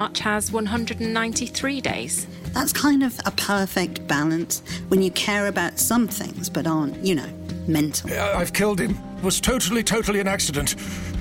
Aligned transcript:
March 0.00 0.20
has 0.20 0.52
193 0.52 1.80
days. 1.80 2.28
That's 2.52 2.72
kind 2.72 3.02
of 3.02 3.18
a 3.26 3.32
perfect 3.32 4.06
balance 4.06 4.62
when 4.86 5.02
you 5.02 5.10
care 5.10 5.48
about 5.48 5.80
some 5.80 6.06
things 6.06 6.48
but 6.48 6.68
aren't, 6.68 7.04
you 7.04 7.16
know, 7.16 7.28
mental. 7.66 8.08
I've 8.12 8.52
killed 8.52 8.80
him. 8.80 8.96
It 9.16 9.24
was 9.24 9.40
totally, 9.40 9.82
totally 9.82 10.20
an 10.20 10.28
accident. 10.28 10.76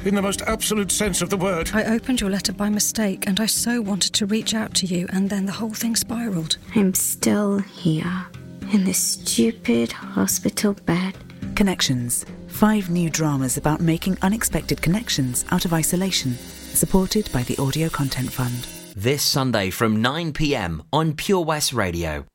In 0.06 0.14
the 0.14 0.22
most 0.22 0.44
absolute 0.44 0.92
sense 0.92 1.24
of 1.24 1.32
the 1.32 1.38
word. 1.38 1.72
I 1.74 1.86
opened 1.86 2.22
your 2.22 2.30
letter 2.30 2.54
by 2.54 2.70
mistake 2.70 3.26
and 3.26 3.40
I 3.40 3.48
so 3.48 3.82
wanted 3.82 4.14
to 4.14 4.28
reach 4.28 4.54
out 4.54 4.76
to 4.76 4.86
you, 4.86 5.08
and 5.10 5.28
then 5.28 5.48
the 5.48 5.54
whole 5.54 5.74
thing 5.74 5.96
spiraled. 5.96 6.58
I'm 6.76 6.94
still 6.94 7.58
here 7.58 8.28
in 8.72 8.84
this 8.84 9.00
stupid 9.00 9.92
hospital 9.92 10.74
bed. 10.86 11.16
Connections. 11.56 12.28
Five 12.48 12.92
new 12.92 13.10
dramas 13.10 13.58
about 13.58 13.82
making 13.82 14.20
unexpected 14.22 14.84
connections 14.84 15.46
out 15.50 15.66
of 15.66 15.74
isolation. 15.74 16.38
Supported 16.78 17.28
by 17.34 17.42
the 17.42 17.58
Audio 17.58 17.90
Content 17.90 18.32
Fund. 18.32 18.68
This 18.96 19.24
Sunday 19.24 19.72
from 19.72 20.00
9 20.00 20.32
pm 20.32 20.84
on 20.94 21.16
Pure 21.16 21.44
West 21.44 21.74
Radio. 21.74 22.26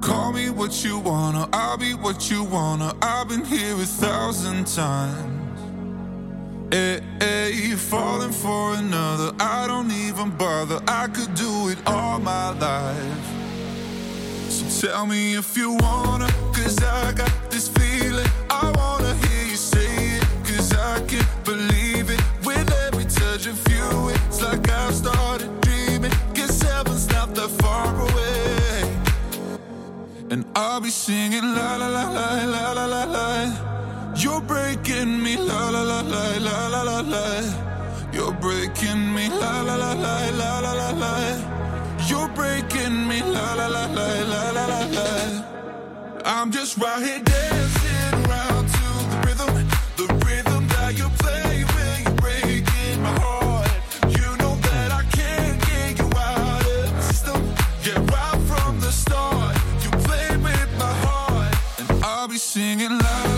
Call 0.00 0.32
me 0.32 0.50
what 0.50 0.84
you 0.84 1.00
wanna, 1.00 1.48
I'll 1.52 1.76
be 1.76 1.92
what 1.94 2.30
you 2.30 2.44
wanna. 2.44 2.94
I've 3.02 3.28
been 3.28 3.44
here 3.44 3.74
a 3.74 3.78
thousand 3.78 4.68
times. 4.68 5.60
Eh, 6.72 6.76
eh, 6.76 7.00
hey, 7.18 7.52
hey, 7.52 7.74
falling 7.74 8.30
for 8.30 8.74
another, 8.74 9.32
I 9.40 9.66
don't 9.66 9.90
even 9.90 10.30
bother. 10.36 10.78
I 10.86 11.08
could 11.08 11.34
do 11.34 11.70
it 11.70 11.78
all 11.84 12.20
my 12.20 12.50
life. 12.50 13.26
So 14.48 14.86
tell 14.86 15.04
me 15.04 15.34
if 15.34 15.56
you 15.56 15.72
wanna, 15.80 16.28
cause 16.54 16.78
I 16.80 17.12
got 17.12 17.50
this 17.50 17.66
feeling. 17.66 18.27
I've 24.88 24.94
started 24.94 25.50
dreaming. 25.60 26.12
Guess 26.32 26.62
heaven's 26.62 27.06
not 27.10 27.34
that 27.34 27.50
far 27.60 27.94
away. 28.08 28.96
And 30.30 30.46
I'll 30.56 30.80
be 30.80 30.88
singing 30.88 31.42
la 31.42 31.76
la 31.76 31.88
la 31.88 32.04
la 32.08 32.28
la 32.54 32.72
la 32.72 32.86
la 32.86 33.04
la. 33.04 34.14
You're 34.16 34.40
breaking 34.40 35.22
me 35.22 35.36
la 35.36 35.68
la 35.68 35.82
la 35.82 36.00
la 36.00 36.38
la 36.38 36.68
la 36.68 36.82
la 36.84 37.00
la. 37.00 37.24
You're 38.14 38.32
breaking 38.32 39.14
me 39.14 39.28
la 39.28 39.60
la 39.60 39.76
la 39.76 39.92
la 39.92 40.30
la 40.40 40.60
la 40.60 40.72
la 40.72 40.90
la. 41.02 41.14
You're 42.08 42.30
breaking 42.30 43.06
me 43.06 43.20
la 43.20 43.54
la 43.60 43.66
la 43.66 43.84
la 43.98 44.08
la 44.32 44.42
la 44.56 44.66
la 44.72 44.80
la. 44.96 45.08
I'm 46.24 46.50
just 46.50 46.78
right 46.78 47.02
here 47.02 47.20
dancing 47.20 48.14
around 48.24 48.64
to 48.76 48.86
the 49.10 49.18
rhythm, 49.26 49.68
the 49.98 50.06
rhythm 50.24 50.47
singing 62.58 62.98
loud 62.98 63.37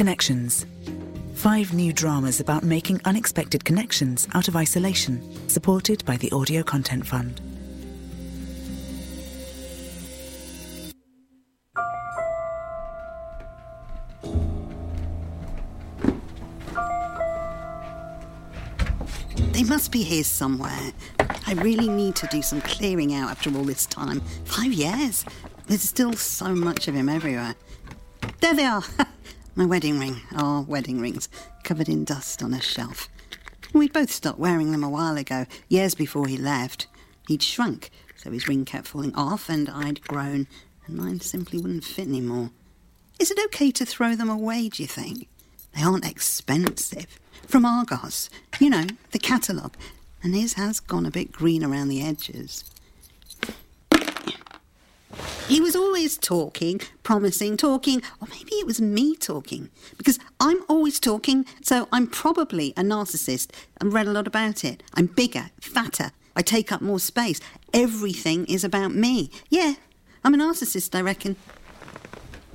Connections. 0.00 0.64
Five 1.34 1.74
new 1.74 1.92
dramas 1.92 2.40
about 2.40 2.64
making 2.64 3.02
unexpected 3.04 3.66
connections 3.66 4.26
out 4.32 4.48
of 4.48 4.56
isolation. 4.56 5.20
Supported 5.46 6.02
by 6.06 6.16
the 6.16 6.32
Audio 6.32 6.62
Content 6.62 7.06
Fund. 7.06 7.38
They 19.52 19.64
must 19.64 19.92
be 19.92 20.02
here 20.02 20.24
somewhere. 20.24 20.92
I 21.46 21.52
really 21.56 21.90
need 21.90 22.16
to 22.16 22.26
do 22.28 22.40
some 22.40 22.62
clearing 22.62 23.12
out 23.12 23.30
after 23.30 23.54
all 23.54 23.64
this 23.64 23.84
time. 23.84 24.20
Five 24.46 24.72
years. 24.72 25.26
There's 25.66 25.82
still 25.82 26.14
so 26.14 26.54
much 26.54 26.88
of 26.88 26.94
him 26.94 27.10
everywhere. 27.10 27.54
There 28.40 28.54
they 28.54 28.64
are. 28.64 28.82
My 29.60 29.66
wedding 29.66 30.00
ring. 30.00 30.22
Our 30.34 30.62
wedding 30.62 31.02
rings, 31.02 31.28
covered 31.64 31.90
in 31.90 32.06
dust 32.06 32.42
on 32.42 32.54
a 32.54 32.62
shelf. 32.62 33.10
We'd 33.74 33.92
both 33.92 34.10
stopped 34.10 34.38
wearing 34.38 34.72
them 34.72 34.82
a 34.82 34.88
while 34.88 35.18
ago, 35.18 35.44
years 35.68 35.94
before 35.94 36.28
he 36.28 36.38
left. 36.38 36.86
He'd 37.28 37.42
shrunk, 37.42 37.90
so 38.16 38.30
his 38.30 38.48
ring 38.48 38.64
kept 38.64 38.86
falling 38.86 39.14
off, 39.14 39.50
and 39.50 39.68
I'd 39.68 40.00
grown, 40.00 40.46
and 40.86 40.96
mine 40.96 41.20
simply 41.20 41.58
wouldn't 41.58 41.84
fit 41.84 42.08
anymore. 42.08 42.52
Is 43.18 43.30
it 43.30 43.38
okay 43.48 43.70
to 43.72 43.84
throw 43.84 44.16
them 44.16 44.30
away, 44.30 44.70
do 44.70 44.82
you 44.82 44.86
think? 44.86 45.28
They 45.76 45.82
aren't 45.82 46.10
expensive. 46.10 47.18
From 47.46 47.66
Argos, 47.66 48.30
you 48.60 48.70
know, 48.70 48.86
the 49.10 49.18
catalogue. 49.18 49.76
And 50.22 50.34
his 50.34 50.54
has 50.54 50.80
gone 50.80 51.04
a 51.04 51.10
bit 51.10 51.32
green 51.32 51.62
around 51.62 51.88
the 51.88 52.02
edges. 52.02 52.64
He 55.48 55.60
was 55.60 55.74
always 55.74 56.16
talking, 56.16 56.80
promising, 57.02 57.56
talking, 57.56 58.02
or 58.20 58.28
maybe 58.28 58.52
it 58.54 58.66
was 58.66 58.80
me 58.80 59.16
talking. 59.16 59.70
Because 59.96 60.18
I'm 60.38 60.62
always 60.68 61.00
talking, 61.00 61.44
so 61.62 61.88
I'm 61.90 62.06
probably 62.06 62.72
a 62.76 62.82
narcissist. 62.82 63.50
I've 63.80 63.92
read 63.92 64.06
a 64.06 64.12
lot 64.12 64.26
about 64.26 64.64
it. 64.64 64.82
I'm 64.94 65.06
bigger, 65.06 65.50
fatter, 65.60 66.12
I 66.36 66.42
take 66.42 66.72
up 66.72 66.80
more 66.80 67.00
space. 67.00 67.40
Everything 67.74 68.46
is 68.46 68.64
about 68.64 68.94
me. 68.94 69.30
Yeah, 69.48 69.74
I'm 70.24 70.34
a 70.34 70.38
narcissist, 70.38 70.94
I 70.96 71.00
reckon. 71.00 71.36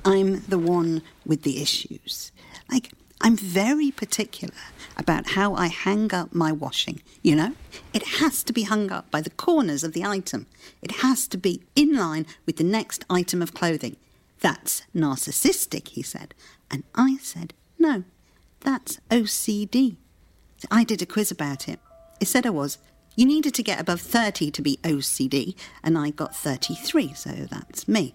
I'm 0.03 0.41
the 0.41 0.59
one 0.59 1.01
with 1.25 1.43
the 1.43 1.61
issues. 1.61 2.31
Like, 2.71 2.91
I'm 3.21 3.37
very 3.37 3.91
particular 3.91 4.53
about 4.97 5.31
how 5.31 5.55
I 5.55 5.67
hang 5.67 6.13
up 6.13 6.33
my 6.33 6.51
washing, 6.51 7.01
you 7.21 7.35
know? 7.35 7.53
It 7.93 8.03
has 8.19 8.43
to 8.43 8.53
be 8.53 8.63
hung 8.63 8.91
up 8.91 9.09
by 9.09 9.21
the 9.21 9.29
corners 9.29 9.83
of 9.83 9.93
the 9.93 10.03
item. 10.03 10.47
It 10.81 10.97
has 11.01 11.27
to 11.29 11.37
be 11.37 11.63
in 11.75 11.95
line 11.95 12.25
with 12.45 12.57
the 12.57 12.63
next 12.63 13.05
item 13.09 13.41
of 13.41 13.53
clothing. 13.53 13.95
That's 14.41 14.83
narcissistic, 14.95 15.89
he 15.89 16.01
said. 16.01 16.33
And 16.69 16.83
I 16.93 17.17
said, 17.21 17.53
no, 17.79 18.03
that's 18.59 18.99
OCD. 19.09 19.95
I 20.69 20.83
did 20.83 21.01
a 21.01 21.05
quiz 21.05 21.31
about 21.31 21.67
it. 21.67 21.79
It 22.19 22.27
said 22.27 22.45
I 22.45 22.51
was. 22.51 22.77
You 23.15 23.25
needed 23.25 23.53
to 23.55 23.63
get 23.63 23.79
above 23.79 24.01
30 24.01 24.51
to 24.51 24.61
be 24.61 24.77
OCD, 24.83 25.55
and 25.83 25.97
I 25.97 26.09
got 26.09 26.35
33, 26.35 27.13
so 27.13 27.29
that's 27.29 27.87
me. 27.87 28.13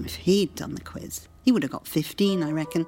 If 0.00 0.16
he'd 0.16 0.54
done 0.54 0.74
the 0.74 0.80
quiz, 0.80 1.28
he 1.44 1.52
would 1.52 1.62
have 1.62 1.72
got 1.72 1.86
15, 1.86 2.42
I 2.42 2.50
reckon. 2.50 2.86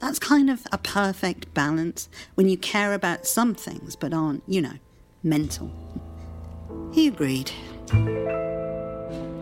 That's 0.00 0.18
kind 0.18 0.48
of 0.48 0.66
a 0.70 0.78
perfect 0.78 1.52
balance 1.54 2.08
when 2.34 2.48
you 2.48 2.56
care 2.56 2.94
about 2.94 3.26
some 3.26 3.54
things 3.54 3.96
but 3.96 4.14
aren't, 4.14 4.42
you 4.46 4.62
know, 4.62 4.74
mental. 5.22 5.70
He 6.92 7.08
agreed. 7.08 7.50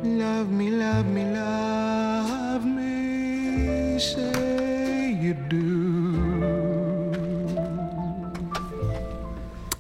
Love 0.03 0.51
me, 0.51 0.71
love 0.71 1.07
me, 1.07 1.25
love 1.25 2.65
me, 2.65 3.99
say 3.99 5.13
you 5.21 5.35
do. 5.35 5.77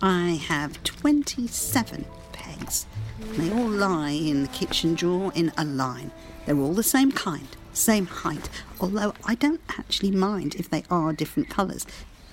I 0.03 0.39
have 0.49 0.83
27 0.85 2.05
pegs. 2.33 2.87
They 3.33 3.51
all 3.51 3.69
lie 3.69 4.11
in 4.11 4.43
the 4.43 4.49
kitchen 4.49 4.95
drawer 4.95 5.33
in 5.35 5.53
a 5.57 5.65
line. 5.65 6.11
They're 6.45 6.59
all 6.59 6.75
the 6.75 6.83
same 6.83 7.13
kind, 7.13 7.49
same 7.77 8.07
height, 8.07 8.49
although 8.81 9.15
I 9.25 9.35
don't 9.35 9.61
actually 9.79 10.11
mind 10.11 10.55
if 10.55 10.69
they 10.71 10.85
are 10.91 11.13
different 11.13 11.49
colours. 11.49 11.87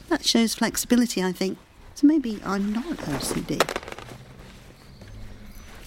That 0.09 0.25
shows 0.25 0.55
flexibility, 0.55 1.23
I 1.23 1.31
think. 1.31 1.57
So 1.95 2.07
maybe 2.07 2.41
I'm 2.45 2.73
not 2.73 2.97
OCD. 2.97 3.61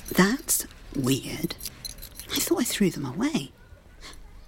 That's 0.09 0.67
weird. 0.95 1.57
I 2.33 2.39
thought 2.39 2.61
I 2.61 2.65
threw 2.65 2.91
them 2.91 3.05
away. 3.05 3.53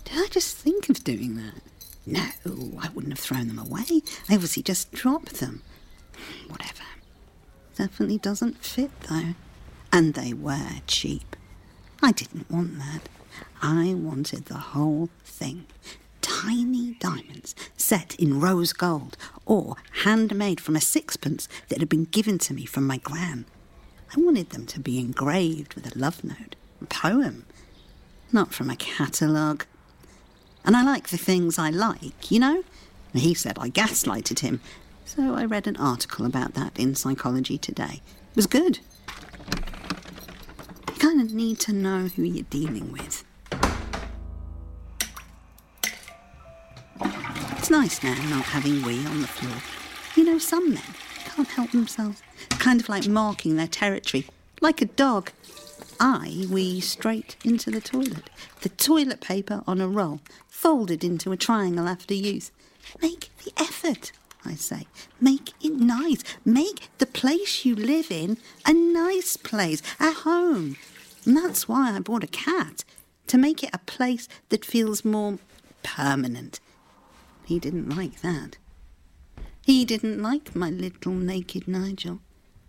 Did 0.05 0.19
I 0.19 0.27
just 0.29 0.57
think 0.57 0.89
of 0.89 1.05
doing 1.05 1.37
that? 1.37 1.63
No, 2.07 2.79
I 2.81 2.89
wouldn't 2.89 3.13
have 3.13 3.19
thrown 3.19 3.49
them 3.49 3.59
away. 3.59 4.03
I 4.29 4.35
obviously 4.35 4.63
just 4.63 4.91
dropped 4.93 5.41
them. 5.41 5.63
Whatever. 6.49 6.85
Definitely 7.77 8.19
doesn't 8.19 8.65
fit, 8.65 8.91
though. 9.03 9.35
And 9.93 10.15
they 10.15 10.33
were 10.33 10.81
cheap. 10.87 11.37
I 12.03 12.13
didn't 12.13 12.51
want 12.51 12.79
that. 12.79 13.09
I 13.61 13.95
wanted 13.95 14.47
the 14.47 14.59
whole 14.59 15.09
thing. 15.25 15.67
Tiny 16.21 16.95
diamonds 16.95 17.55
set 17.77 18.15
in 18.17 18.41
rose 18.41 18.73
gold, 18.73 19.17
or 19.47 19.77
handmade 20.05 20.61
from 20.61 20.77
a 20.77 20.81
sixpence 20.81 21.49
that 21.69 21.81
had 21.81 21.89
been 21.89 22.05
given 22.05 22.39
to 22.39 22.55
me 22.55 22.65
from 22.65 22.87
my 22.87 22.99
gran. 22.99 23.47
I 24.17 24.21
wanted 24.21 24.51
them 24.51 24.67
to 24.67 24.81
be 24.81 24.99
engraved 24.99 25.75
with 25.75 25.95
a 25.95 25.99
love 25.99 26.23
note, 26.23 26.57
a 26.81 26.87
poem, 26.87 27.45
not 28.33 28.55
from 28.55 28.71
a 28.71 28.77
catalogue. 28.77 29.65
And 30.65 30.77
I 30.77 30.83
like 30.83 31.09
the 31.09 31.17
things 31.17 31.59
I 31.59 31.71
like, 31.71 32.31
you 32.31 32.39
know? 32.39 32.63
He 33.15 33.35
said 33.35 33.59
I 33.59 33.71
gaslighted 33.71 34.41
him, 34.41 34.61
so 35.05 35.35
I 35.35 35.45
read 35.45 35.67
an 35.67 35.77
article 35.77 36.27
about 36.27 36.55
that 36.55 36.79
in 36.79 36.95
Psychology 36.95 37.59
Today. 37.59 38.03
It 38.31 38.37
was 38.37 38.47
good. 38.47 38.81
You 40.89 40.95
kind 40.99 41.21
of 41.21 41.33
need 41.33 41.59
to 41.61 41.73
know 41.73 42.09
who 42.09 42.23
you're 42.23 42.45
dealing 42.51 42.93
with. 42.93 43.25
It's 47.69 48.03
nice 48.03 48.03
now 48.03 48.15
not 48.31 48.47
having 48.47 48.83
wee 48.83 49.05
on 49.05 49.21
the 49.21 49.27
floor. 49.27 49.59
You 50.17 50.25
know, 50.25 50.39
some 50.39 50.73
men 50.73 50.95
can't 51.27 51.49
help 51.49 51.71
themselves. 51.73 52.23
Kind 52.49 52.81
of 52.81 52.89
like 52.89 53.07
marking 53.07 53.57
their 53.57 53.67
territory, 53.67 54.25
like 54.63 54.81
a 54.81 54.87
dog. 54.87 55.33
I 56.01 56.47
wee 56.51 56.81
straight 56.81 57.37
into 57.45 57.71
the 57.71 57.83
toilet. 57.83 58.31
The 58.63 58.71
toilet 58.71 59.21
paper 59.21 59.63
on 59.67 59.83
a 59.83 59.87
roll, 59.87 60.21
folded 60.49 61.05
into 61.05 61.31
a 61.31 61.37
triangle 61.37 61.89
after 61.89 62.15
use. 62.15 62.53
Make 63.03 63.29
the 63.45 63.53
effort, 63.61 64.13
I 64.47 64.55
say. 64.55 64.87
Make 65.21 65.51
it 65.63 65.75
nice. 65.75 66.25
Make 66.47 66.89
the 66.97 67.05
place 67.05 67.67
you 67.67 67.77
live 67.77 68.11
in 68.11 68.39
a 68.65 68.73
nice 68.73 69.37
place, 69.37 69.83
a 70.01 70.13
home. 70.13 70.79
And 71.27 71.37
that's 71.37 71.69
why 71.69 71.95
I 71.95 71.99
bought 71.99 72.25
a 72.25 72.29
cat, 72.29 72.83
to 73.27 73.37
make 73.37 73.63
it 73.63 73.75
a 73.75 73.79
place 73.81 74.27
that 74.49 74.65
feels 74.65 75.05
more 75.05 75.37
permanent. 75.83 76.61
He 77.49 77.59
didn't 77.59 77.89
like 77.97 78.21
that. 78.21 78.59
He 79.65 79.87
didn't 79.87 80.21
like 80.21 80.55
my 80.55 80.69
little 80.69 81.13
naked 81.13 81.67
Nigel. 81.67 82.21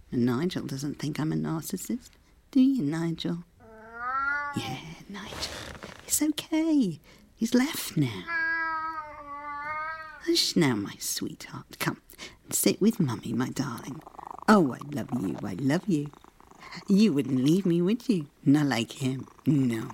And 0.10 0.26
Nigel 0.26 0.66
doesn't 0.66 1.00
think 1.00 1.20
I'm 1.20 1.34
a 1.34 1.36
narcissist. 1.36 2.12
Do 2.52 2.62
you, 2.62 2.82
Nigel? 2.82 3.40
Yeah, 4.56 4.78
Nigel. 5.10 5.52
It's 6.08 6.22
okay. 6.22 6.98
He's 7.36 7.54
left 7.54 7.98
now. 7.98 8.24
Hush 10.26 10.56
now, 10.56 10.76
my 10.76 10.96
sweetheart. 10.98 11.78
Come 11.80 12.02
and 12.46 12.54
sit 12.54 12.80
with 12.80 13.02
Mummy, 13.02 13.34
my 13.34 13.50
darling. 13.50 14.02
Oh, 14.48 14.74
I 14.74 14.80
love 14.96 15.10
you. 15.22 15.38
I 15.44 15.56
love 15.56 15.90
you. 15.90 16.10
You 16.88 17.12
wouldn't 17.12 17.44
leave 17.44 17.66
me, 17.66 17.82
would 17.82 18.08
you? 18.08 18.28
Not 18.46 18.68
like 18.68 18.94
him. 18.94 19.28
No. 19.46 19.90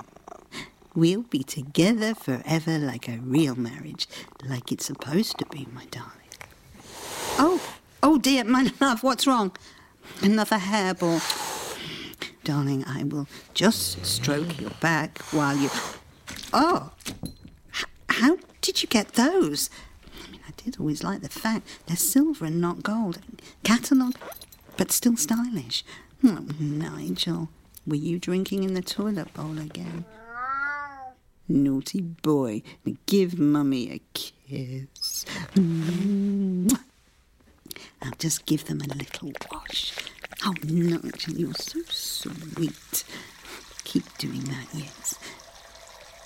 We'll 0.96 1.24
be 1.24 1.44
together 1.44 2.16
forever 2.16 2.80
like 2.80 3.10
a 3.10 3.18
real 3.18 3.56
marriage, 3.56 4.08
like 4.48 4.72
it's 4.72 4.86
supposed 4.86 5.38
to 5.40 5.46
be, 5.48 5.68
my 5.74 5.84
darling. 5.92 6.12
Oh, 7.38 7.62
oh 8.02 8.18
dear, 8.18 8.46
my 8.46 8.72
love, 8.80 9.04
what's 9.04 9.28
wrong? 9.28 9.52
Another 10.22 10.56
hairball. 10.56 11.20
Darling, 12.46 12.86
I 12.88 13.04
will 13.04 13.28
just 13.54 14.06
stroke 14.06 14.62
your 14.62 14.70
back 14.80 15.20
while 15.32 15.58
you. 15.58 15.70
Oh! 16.54 16.92
H- 17.76 17.86
how 18.10 18.38
did 18.62 18.82
you 18.82 18.88
get 18.88 19.14
those? 19.14 19.70
I 20.26 20.32
mean, 20.32 20.40
I 20.48 20.52
did 20.56 20.80
always 20.80 21.04
like 21.04 21.22
the 21.22 21.30
fact 21.30 21.68
they're 21.88 21.98
silver 21.98 22.46
and 22.46 22.62
not 22.62 22.84
gold. 22.84 23.20
Catalogue, 23.64 24.16
but 24.78 24.94
still 24.94 25.18
stylish. 25.18 25.84
Oh, 26.24 26.46
Nigel, 26.58 27.50
were 27.86 27.96
you 27.96 28.18
drinking 28.18 28.64
in 28.64 28.76
the 28.76 28.82
toilet 28.82 29.34
bowl 29.34 29.58
again? 29.60 30.06
Naughty 31.48 32.02
boy, 32.02 32.64
give 33.06 33.38
Mummy 33.38 33.92
a 33.92 34.02
kiss. 34.14 35.26
I'll 38.02 38.18
just 38.18 38.46
give 38.46 38.66
them 38.66 38.82
a 38.82 38.88
little 38.88 39.32
wash. 39.52 39.94
Oh, 40.44 40.54
Nigel, 40.64 41.34
you're 41.36 41.54
so 41.54 41.82
sweet. 41.88 43.04
Keep 43.84 44.18
doing 44.18 44.44
that, 44.46 44.68
yes. 44.74 45.20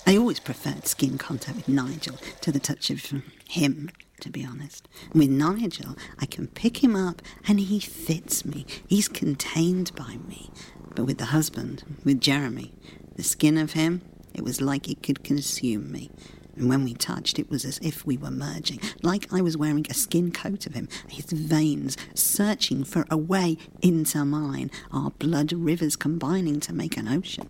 I 0.06 0.16
always 0.16 0.40
preferred 0.40 0.86
skin 0.86 1.18
contact 1.18 1.56
with 1.56 1.68
Nigel 1.68 2.16
to 2.40 2.50
the 2.50 2.58
touch 2.58 2.90
of 2.90 3.12
him, 3.48 3.90
to 4.20 4.30
be 4.30 4.44
honest. 4.44 4.88
With 5.14 5.30
Nigel, 5.30 5.96
I 6.18 6.26
can 6.26 6.48
pick 6.48 6.82
him 6.82 6.96
up 6.96 7.22
and 7.46 7.60
he 7.60 7.78
fits 7.78 8.44
me. 8.44 8.66
He's 8.86 9.08
contained 9.08 9.94
by 9.94 10.16
me. 10.26 10.50
But 10.94 11.04
with 11.04 11.18
the 11.18 11.26
husband, 11.26 11.84
with 12.04 12.20
Jeremy, 12.20 12.72
the 13.16 13.22
skin 13.22 13.56
of 13.56 13.72
him, 13.72 14.02
it 14.40 14.44
was 14.44 14.62
like 14.62 14.88
it 14.88 15.02
could 15.02 15.22
consume 15.22 15.92
me. 15.92 16.10
And 16.56 16.70
when 16.70 16.82
we 16.82 16.94
touched, 16.94 17.38
it 17.38 17.50
was 17.50 17.66
as 17.66 17.78
if 17.82 18.06
we 18.06 18.16
were 18.16 18.30
merging, 18.30 18.80
like 19.02 19.30
I 19.30 19.42
was 19.42 19.54
wearing 19.54 19.86
a 19.90 19.94
skin 19.94 20.32
coat 20.32 20.66
of 20.66 20.72
him, 20.72 20.88
his 21.08 21.26
veins 21.26 21.98
searching 22.14 22.82
for 22.84 23.04
a 23.10 23.18
way 23.18 23.58
into 23.82 24.24
mine, 24.24 24.70
our 24.90 25.10
blood 25.10 25.52
rivers 25.52 25.94
combining 25.94 26.58
to 26.60 26.72
make 26.72 26.96
an 26.96 27.06
ocean. 27.06 27.48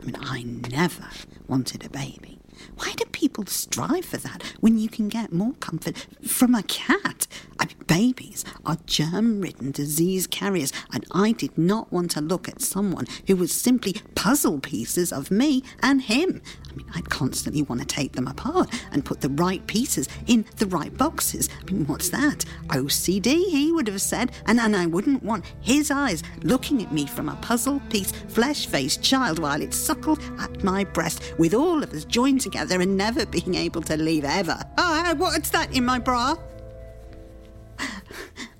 I 0.00 0.04
mean, 0.06 0.16
I 0.18 0.42
never 0.70 1.10
wanted 1.46 1.84
a 1.84 1.90
baby. 1.90 2.33
Why 2.76 2.92
do 2.96 3.04
people 3.06 3.46
strive 3.46 4.04
for 4.04 4.16
that 4.18 4.42
when 4.60 4.78
you 4.78 4.88
can 4.88 5.08
get 5.08 5.32
more 5.32 5.52
comfort 5.60 6.06
from 6.26 6.54
a 6.54 6.62
cat? 6.62 7.26
I 7.58 7.66
mean, 7.66 7.76
babies 7.86 8.44
are 8.66 8.78
germ 8.86 9.40
ridden 9.40 9.70
disease 9.70 10.26
carriers, 10.26 10.72
and 10.92 11.04
I 11.12 11.32
did 11.32 11.56
not 11.56 11.92
want 11.92 12.10
to 12.12 12.20
look 12.20 12.48
at 12.48 12.62
someone 12.62 13.06
who 13.26 13.36
was 13.36 13.52
simply 13.52 13.94
puzzle 14.14 14.58
pieces 14.58 15.12
of 15.12 15.30
me 15.30 15.62
and 15.82 16.02
him. 16.02 16.40
I 16.68 16.76
mean, 16.76 16.86
I'd 16.94 17.10
constantly 17.10 17.62
want 17.62 17.80
to 17.80 17.86
take 17.86 18.12
them 18.12 18.26
apart 18.26 18.68
and 18.90 19.04
put 19.04 19.20
the 19.20 19.28
right 19.28 19.64
pieces 19.66 20.08
in 20.26 20.44
the 20.56 20.66
right 20.66 20.96
boxes. 20.96 21.48
I 21.60 21.70
mean, 21.70 21.86
what's 21.86 22.08
that? 22.10 22.44
OCD, 22.68 23.44
he 23.50 23.70
would 23.70 23.86
have 23.86 24.00
said, 24.00 24.32
and, 24.46 24.58
and 24.58 24.74
I 24.74 24.86
wouldn't 24.86 25.22
want 25.22 25.44
his 25.60 25.90
eyes 25.90 26.22
looking 26.42 26.82
at 26.82 26.92
me 26.92 27.06
from 27.06 27.28
a 27.28 27.36
puzzle 27.36 27.80
piece, 27.90 28.10
flesh 28.10 28.66
faced 28.66 29.02
child 29.02 29.38
while 29.38 29.62
it 29.62 29.74
suckled 29.74 30.20
at 30.40 30.64
my 30.64 30.84
breast, 30.84 31.34
with 31.38 31.54
all 31.54 31.82
of 31.82 31.92
us 31.92 32.04
joined 32.04 32.40
together 32.40 32.53
and 32.56 32.96
never 32.96 33.26
being 33.36 33.54
able 33.54 33.82
to 33.82 33.96
leave 33.96 34.24
ever. 34.24 34.58
Oh, 34.78 35.14
what's 35.16 35.50
that 35.50 35.74
in 35.74 35.84
my 35.84 35.98
bra? 35.98 36.36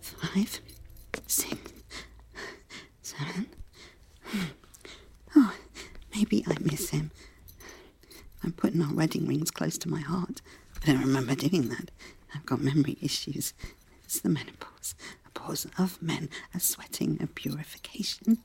Five, 0.01 0.61
six, 1.27 1.57
seven. 3.03 3.47
Oh, 5.37 5.55
maybe 6.15 6.45
I 6.47 6.57
miss 6.61 6.91
him. 6.91 7.11
I'm 8.43 8.53
putting 8.53 8.83
our 8.83 8.93
wedding 8.93 9.27
rings 9.27 9.51
close 9.51 9.79
to 9.79 9.89
my 9.89 10.01
heart. 10.01 10.43
I 10.83 10.87
don't 10.87 11.01
remember 11.01 11.35
doing 11.35 11.69
that. 11.69 11.91
I've 12.35 12.45
got 12.47 12.61
memory 12.61 12.99
issues. 13.01 13.55
It's 14.05 14.21
the 14.21 14.29
menopause. 14.29 14.95
A 15.27 15.31
pause 15.31 15.67
of 15.79 16.01
men, 16.03 16.29
a 16.55 16.61
sweating, 16.61 17.19
a 17.23 17.27
purification. 17.27 18.39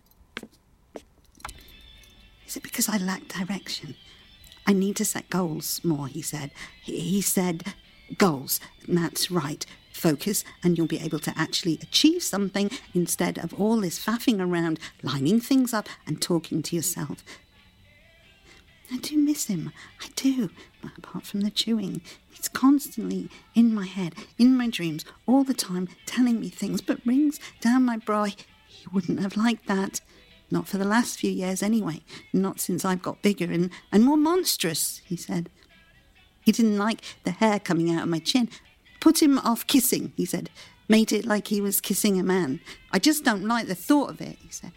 Is 2.48 2.56
it 2.58 2.64
because 2.64 2.90
I 2.90 2.98
lack 2.98 3.28
direction? 3.28 3.96
I 4.70 4.74
need 4.74 4.98
to 4.98 5.06
set 5.06 5.32
goals 5.32 5.82
more, 5.84 6.08
he 6.08 6.22
said. 6.22 6.52
He 6.84 7.22
said, 7.22 7.74
goals. 8.20 8.60
That's 8.88 9.32
right. 9.32 9.66
focus 10.00 10.44
and 10.64 10.78
you'll 10.78 10.88
be 10.88 11.00
able 11.00 11.20
to 11.20 11.34
actually 11.38 11.78
achieve 11.82 12.24
something 12.24 12.72
instead 12.94 13.38
of 13.38 13.54
all 13.60 13.78
this 13.82 14.04
faffing 14.04 14.40
around, 14.40 14.80
lining 15.04 15.40
things 15.40 15.74
up, 15.74 15.88
and 16.08 16.22
talking 16.22 16.64
to 16.64 16.76
yourself. 16.76 17.24
I 18.92 18.98
do 18.98 19.18
miss 19.18 19.46
him. 19.46 19.72
I 20.02 20.08
do. 20.16 20.50
Apart 20.98 21.26
from 21.26 21.42
the 21.42 21.52
chewing, 21.52 22.02
he's 22.32 22.48
constantly 22.48 23.30
in 23.54 23.76
my 23.76 23.86
head, 23.86 24.16
in 24.40 24.58
my 24.58 24.68
dreams, 24.68 25.06
all 25.28 25.44
the 25.44 25.54
time, 25.54 25.88
telling 26.08 26.40
me 26.40 26.50
things, 26.50 26.82
but 26.82 27.06
rings 27.06 27.40
down 27.62 27.86
my 27.86 27.98
bra. 27.98 28.26
He 28.26 28.88
wouldn't 28.92 29.20
have 29.20 29.38
liked 29.38 29.68
that. 29.68 30.02
Not 30.52 30.68
for 30.68 30.78
the 30.78 30.86
last 30.86 31.20
few 31.20 31.32
years, 31.32 31.62
anyway. 31.62 32.02
Not 32.34 32.60
since 32.60 32.84
I've 32.84 33.02
got 33.02 33.22
bigger 33.22 33.52
and, 33.52 33.70
and 33.92 34.04
more 34.04 34.18
monstrous, 34.18 35.02
he 35.06 35.16
said. 35.16 35.50
He 36.42 36.52
didn't 36.52 36.78
like 36.78 37.02
the 37.24 37.32
hair 37.32 37.60
coming 37.60 37.92
out 37.92 38.04
of 38.04 38.10
my 38.10 38.20
chin. 38.20 38.50
Put 39.00 39.22
him 39.22 39.38
off 39.40 39.68
kissing, 39.68 40.14
he 40.18 40.26
said. 40.26 40.50
Made 40.88 41.12
it 41.12 41.26
like 41.26 41.48
he 41.48 41.62
was 41.62 41.80
kissing 41.80 42.20
a 42.20 42.24
man. 42.24 42.60
I 42.92 43.00
just 43.00 43.24
don't 43.24 43.46
like 43.46 43.68
the 43.68 43.76
thought 43.76 44.10
of 44.10 44.22
it, 44.22 44.38
he 44.42 44.50
said. 44.50 44.72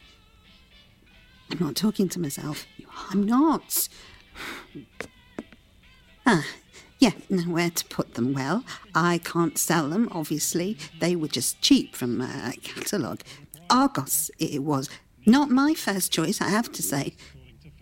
I'm 1.51 1.59
not 1.59 1.77
talking 1.77 2.09
to 2.11 2.21
myself. 2.21 2.67
I'm 3.11 3.25
not. 3.25 3.89
Ah, 6.25 6.47
yeah, 7.01 7.11
nowhere 7.29 7.71
to 7.71 7.85
put 7.87 8.15
them. 8.15 8.33
Well, 8.33 8.63
I 8.95 9.19
can't 9.19 9.59
sell 9.59 9.89
them, 9.89 10.09
obviously. 10.13 10.79
They 11.01 11.17
were 11.17 11.27
just 11.27 11.61
cheap 11.61 11.97
from 11.97 12.21
a 12.21 12.53
catalogue. 12.63 13.23
Argos, 13.69 14.31
it 14.39 14.63
was. 14.63 14.89
Not 15.27 15.51
my 15.51 15.75
first 15.75 16.13
choice, 16.13 16.41
I 16.41 16.49
have 16.49 16.73
to 16.73 16.83
say. 16.83 17.15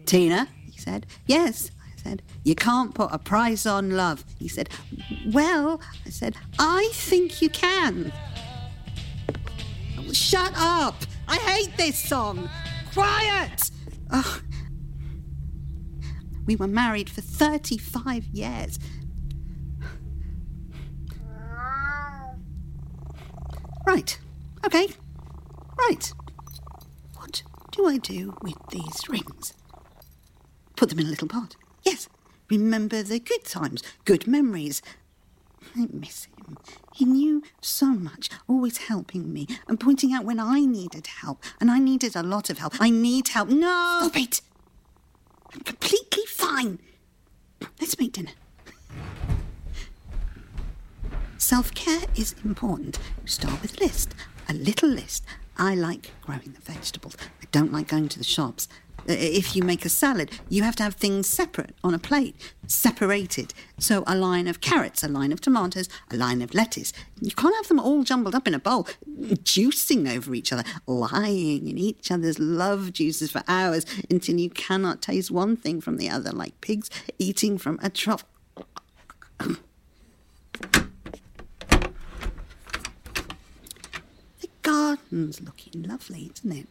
Tina, 0.07 0.49
he 0.65 0.79
said. 0.79 1.07
Yes, 1.27 1.71
I 1.83 2.01
said. 2.01 2.23
You 2.45 2.55
can't 2.55 2.95
put 2.95 3.11
a 3.13 3.19
price 3.19 3.67
on 3.67 3.91
love, 3.91 4.25
he 4.39 4.49
said. 4.49 4.69
Well, 5.33 5.81
I 6.07 6.11
said, 6.11 6.37
I 6.59 6.91
think 6.93 7.41
you 7.41 7.49
can. 7.49 8.13
Oh, 9.99 10.13
shut 10.13 10.53
up! 10.57 10.97
I 11.29 11.37
hate 11.37 11.77
this 11.77 11.99
song! 11.99 12.49
Quiet! 12.93 13.71
Oh. 14.11 14.41
We 16.47 16.57
were 16.57 16.67
married 16.67 17.09
for 17.09 17.21
35 17.21 18.25
years. 18.27 18.79
Right. 23.87 24.19
Okay. 24.67 24.89
Right. 25.79 26.13
What 27.71 27.77
do 27.77 27.87
I 27.87 27.99
do 27.99 28.37
with 28.43 28.57
these 28.73 29.09
rings? 29.09 29.55
Put 30.75 30.89
them 30.89 30.99
in 30.99 31.07
a 31.07 31.11
little 31.11 31.29
pot. 31.29 31.55
Yes. 31.85 32.09
Remember 32.49 33.01
the 33.05 33.21
good 33.21 33.45
times, 33.45 33.85
good 34.05 34.27
memories. 34.27 34.83
I 35.77 35.87
miss 35.93 36.25
him. 36.25 36.59
He 36.93 37.05
knew 37.05 37.45
so 37.61 37.87
much, 37.87 38.29
always 38.49 38.79
helping 38.79 39.33
me 39.33 39.47
and 39.69 39.79
pointing 39.79 40.13
out 40.13 40.25
when 40.25 40.41
I 40.41 40.63
needed 40.63 41.07
help. 41.07 41.45
And 41.61 41.71
I 41.71 41.79
needed 41.79 42.17
a 42.17 42.25
lot 42.25 42.51
of 42.51 42.59
help. 42.59 42.75
I 42.81 42.91
need 42.91 43.29
help. 43.29 43.51
No! 43.51 44.01
Stop 44.01 44.17
it! 44.17 44.41
I'm 45.55 45.61
completely 45.61 46.25
fine. 46.27 46.81
Let's 47.81 47.97
make 48.01 48.15
dinner. 48.15 48.33
Self 51.39 51.73
care 51.75 52.03
is 52.17 52.35
important. 52.45 52.99
You 53.23 53.29
start 53.29 53.63
with 53.63 53.81
a 53.81 53.85
list, 53.85 54.13
a 54.49 54.55
little 54.55 54.89
list. 54.89 55.25
I 55.61 55.75
like 55.75 56.13
growing 56.23 56.55
the 56.55 56.73
vegetables. 56.73 57.19
I 57.43 57.45
don't 57.53 57.71
like 57.71 57.89
going 57.89 58.09
to 58.09 58.19
the 58.19 58.25
shops. 58.25 58.67
If 59.07 59.55
you 59.55 59.63
make 59.63 59.85
a 59.85 59.91
salad, 59.91 60.31
you 60.49 60.63
have 60.63 60.75
to 60.77 60.83
have 60.83 60.95
things 60.95 61.27
separate 61.27 61.75
on 61.85 61.93
a 61.93 61.99
plate, 61.99 62.35
separated. 62.67 63.53
So 63.79 64.03
a 64.07 64.17
line 64.17 64.49
of 64.49 64.63
carrots, 64.63 65.03
a 65.03 65.09
line 65.09 65.33
of 65.33 65.41
tomatoes, 65.43 65.91
a 66.11 66.17
line 66.17 66.41
of 66.41 66.55
lettuce. 66.55 66.95
You 67.21 67.33
can't 67.33 67.55
have 67.57 67.69
them 67.69 67.79
all 67.79 68.05
jumbled 68.05 68.35
up 68.35 68.49
in 68.49 68.55
a 68.55 68.59
bowl, 68.59 68.89
juicing 69.07 70.11
over 70.11 70.35
each 70.35 70.51
other, 70.51 70.65
lying 70.87 71.69
in 71.69 71.77
each 71.77 72.11
other's 72.11 72.39
love 72.39 72.95
juices 72.95 73.31
for 73.31 73.43
hours 73.47 73.85
until 74.09 74.37
you 74.37 74.49
cannot 74.49 75.03
taste 75.03 75.31
one 75.31 75.57
thing 75.57 75.83
from 75.83 75.99
the 75.99 76.09
other, 76.09 76.31
like 76.31 76.59
pigs 76.63 76.89
eating 77.19 77.59
from 77.59 77.79
a 77.83 77.91
trough. 77.91 78.25
The 84.41 84.49
garden's 84.81 85.43
looking 85.43 85.83
lovely, 85.83 86.31
isn't 86.35 86.53
it? 86.53 86.67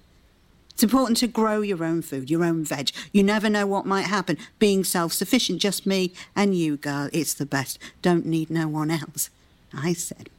It's 0.71 0.81
important 0.83 1.17
to 1.17 1.27
grow 1.27 1.61
your 1.61 1.83
own 1.83 2.01
food, 2.01 2.29
your 2.29 2.43
own 2.43 2.63
veg. 2.63 2.89
You 3.11 3.21
never 3.21 3.49
know 3.49 3.67
what 3.67 3.85
might 3.85 4.07
happen. 4.07 4.37
Being 4.57 4.83
self 4.83 5.13
sufficient, 5.13 5.61
just 5.61 5.85
me 5.85 6.11
and 6.35 6.55
you, 6.55 6.77
girl, 6.77 7.09
it's 7.13 7.35
the 7.35 7.45
best. 7.45 7.77
Don't 8.01 8.25
need 8.25 8.49
no 8.49 8.67
one 8.67 8.89
else. 8.89 9.29
I 9.73 9.93
said, 9.93 10.29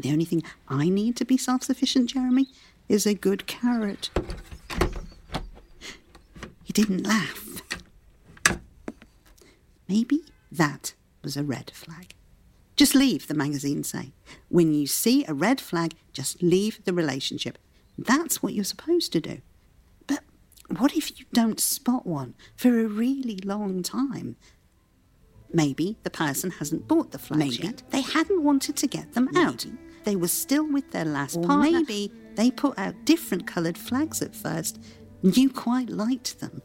the 0.00 0.10
only 0.10 0.24
thing 0.24 0.42
I 0.66 0.88
need 0.88 1.14
to 1.16 1.24
be 1.24 1.36
self 1.36 1.62
sufficient, 1.62 2.10
Jeremy, 2.10 2.48
is 2.88 3.06
a 3.06 3.14
good 3.14 3.46
carrot. 3.46 4.10
He 6.64 6.72
didn't 6.72 7.06
laugh. 7.06 7.62
Maybe 9.88 10.22
that 10.50 10.94
was 11.22 11.36
a 11.36 11.44
red 11.44 11.70
flag. 11.72 12.14
Just 12.82 12.96
leave, 12.96 13.28
the 13.28 13.34
magazine 13.34 13.84
say. 13.84 14.10
When 14.48 14.74
you 14.74 14.88
see 14.88 15.24
a 15.28 15.34
red 15.34 15.60
flag, 15.60 15.94
just 16.12 16.42
leave 16.42 16.84
the 16.84 16.92
relationship. 16.92 17.56
That's 17.96 18.42
what 18.42 18.54
you're 18.54 18.64
supposed 18.64 19.12
to 19.12 19.20
do. 19.20 19.40
But 20.08 20.24
what 20.78 20.96
if 20.96 21.16
you 21.20 21.26
don't 21.32 21.60
spot 21.60 22.08
one 22.08 22.34
for 22.56 22.80
a 22.80 22.88
really 22.88 23.36
long 23.44 23.84
time? 23.84 24.34
Maybe 25.54 25.96
the 26.02 26.10
person 26.10 26.50
hasn't 26.50 26.88
bought 26.88 27.12
the 27.12 27.20
flags 27.20 27.38
Maybe 27.60 27.68
yet. 27.68 27.84
They 27.90 28.00
hadn't 28.00 28.42
wanted 28.42 28.74
to 28.78 28.88
get 28.88 29.12
them 29.12 29.28
out. 29.36 29.64
They 30.02 30.16
were 30.16 30.26
still 30.26 30.66
with 30.66 30.90
their 30.90 31.04
last 31.04 31.36
Or 31.36 31.44
partner. 31.44 31.70
maybe 31.70 32.10
they 32.34 32.50
put 32.50 32.76
out 32.80 33.04
different 33.04 33.46
coloured 33.46 33.78
flags 33.78 34.20
at 34.22 34.34
first. 34.34 34.80
and 35.22 35.36
You 35.36 35.50
quite 35.50 35.88
liked 35.88 36.40
them. 36.40 36.60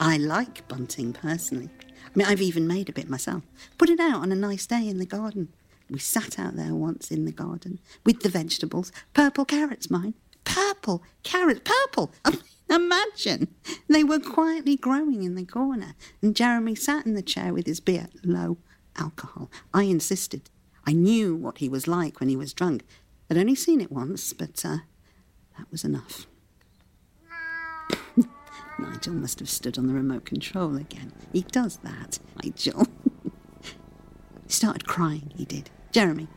I 0.00 0.16
like 0.16 0.66
bunting 0.66 1.12
personally. 1.12 1.70
I 2.06 2.10
mean, 2.14 2.26
I've 2.26 2.42
even 2.42 2.66
made 2.66 2.88
a 2.88 2.92
bit 2.92 3.08
myself. 3.08 3.42
Put 3.78 3.90
it 3.90 4.00
out 4.00 4.22
on 4.22 4.32
a 4.32 4.36
nice 4.36 4.66
day 4.66 4.88
in 4.88 4.98
the 4.98 5.06
garden. 5.06 5.48
We 5.90 5.98
sat 5.98 6.38
out 6.38 6.56
there 6.56 6.74
once 6.74 7.10
in 7.10 7.24
the 7.24 7.32
garden 7.32 7.78
with 8.04 8.20
the 8.20 8.28
vegetables. 8.28 8.90
Purple 9.14 9.44
carrots, 9.44 9.90
mine. 9.90 10.14
Purple 10.44 11.02
carrots. 11.22 11.60
Purple. 11.64 12.12
Imagine. 12.70 13.48
They 13.88 14.02
were 14.02 14.18
quietly 14.18 14.76
growing 14.76 15.22
in 15.22 15.36
the 15.36 15.44
corner, 15.44 15.94
and 16.20 16.34
Jeremy 16.34 16.74
sat 16.74 17.06
in 17.06 17.14
the 17.14 17.22
chair 17.22 17.52
with 17.52 17.66
his 17.66 17.78
beer, 17.78 18.08
low 18.24 18.58
alcohol. 18.96 19.50
I 19.72 19.84
insisted. 19.84 20.50
I 20.86 20.92
knew 20.92 21.34
what 21.36 21.58
he 21.58 21.68
was 21.68 21.86
like 21.86 22.18
when 22.18 22.28
he 22.28 22.36
was 22.36 22.52
drunk. 22.52 22.84
I'd 23.30 23.38
only 23.38 23.54
seen 23.54 23.80
it 23.80 23.92
once, 23.92 24.32
but 24.32 24.64
uh, 24.64 24.78
that 25.56 25.70
was 25.70 25.84
enough. 25.84 26.26
Nigel 28.78 29.14
must 29.14 29.38
have 29.38 29.48
stood 29.48 29.78
on 29.78 29.86
the 29.86 29.94
remote 29.94 30.24
control 30.24 30.76
again. 30.76 31.12
He 31.32 31.42
does 31.42 31.78
that, 31.78 32.18
Nigel. 32.42 32.86
he 33.62 34.52
started 34.52 34.86
crying, 34.86 35.32
he 35.36 35.44
did. 35.44 35.70
Jeremy, 35.92 36.28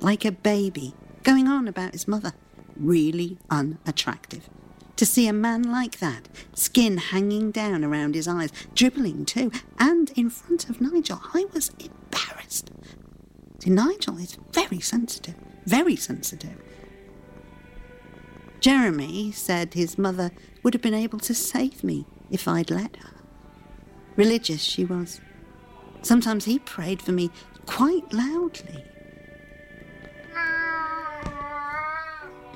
like 0.00 0.24
a 0.24 0.32
baby, 0.32 0.94
going 1.22 1.48
on 1.48 1.68
about 1.68 1.92
his 1.92 2.08
mother. 2.08 2.32
Really 2.76 3.38
unattractive. 3.50 4.48
To 4.96 5.06
see 5.06 5.26
a 5.26 5.32
man 5.32 5.62
like 5.62 5.98
that, 5.98 6.28
skin 6.54 6.98
hanging 6.98 7.50
down 7.50 7.84
around 7.84 8.14
his 8.14 8.28
eyes, 8.28 8.50
dribbling 8.74 9.24
too, 9.24 9.50
and 9.78 10.10
in 10.10 10.30
front 10.30 10.68
of 10.68 10.80
Nigel, 10.80 11.20
I 11.32 11.46
was 11.52 11.70
embarrassed. 11.80 12.70
See, 13.58 13.70
Nigel 13.70 14.18
is 14.18 14.38
very 14.52 14.80
sensitive, 14.80 15.34
very 15.66 15.96
sensitive. 15.96 16.56
Jeremy 18.60 19.32
said 19.32 19.74
his 19.74 19.98
mother 19.98 20.30
would 20.64 20.74
have 20.74 20.82
been 20.82 20.94
able 20.94 21.20
to 21.20 21.34
save 21.34 21.84
me 21.84 22.06
if 22.30 22.48
I'd 22.48 22.70
let 22.70 22.96
her. 22.96 23.10
Religious 24.16 24.62
she 24.62 24.84
was. 24.84 25.20
Sometimes 26.02 26.46
he 26.46 26.58
prayed 26.58 27.00
for 27.00 27.12
me 27.12 27.30
quite 27.66 28.12
loudly. 28.12 28.84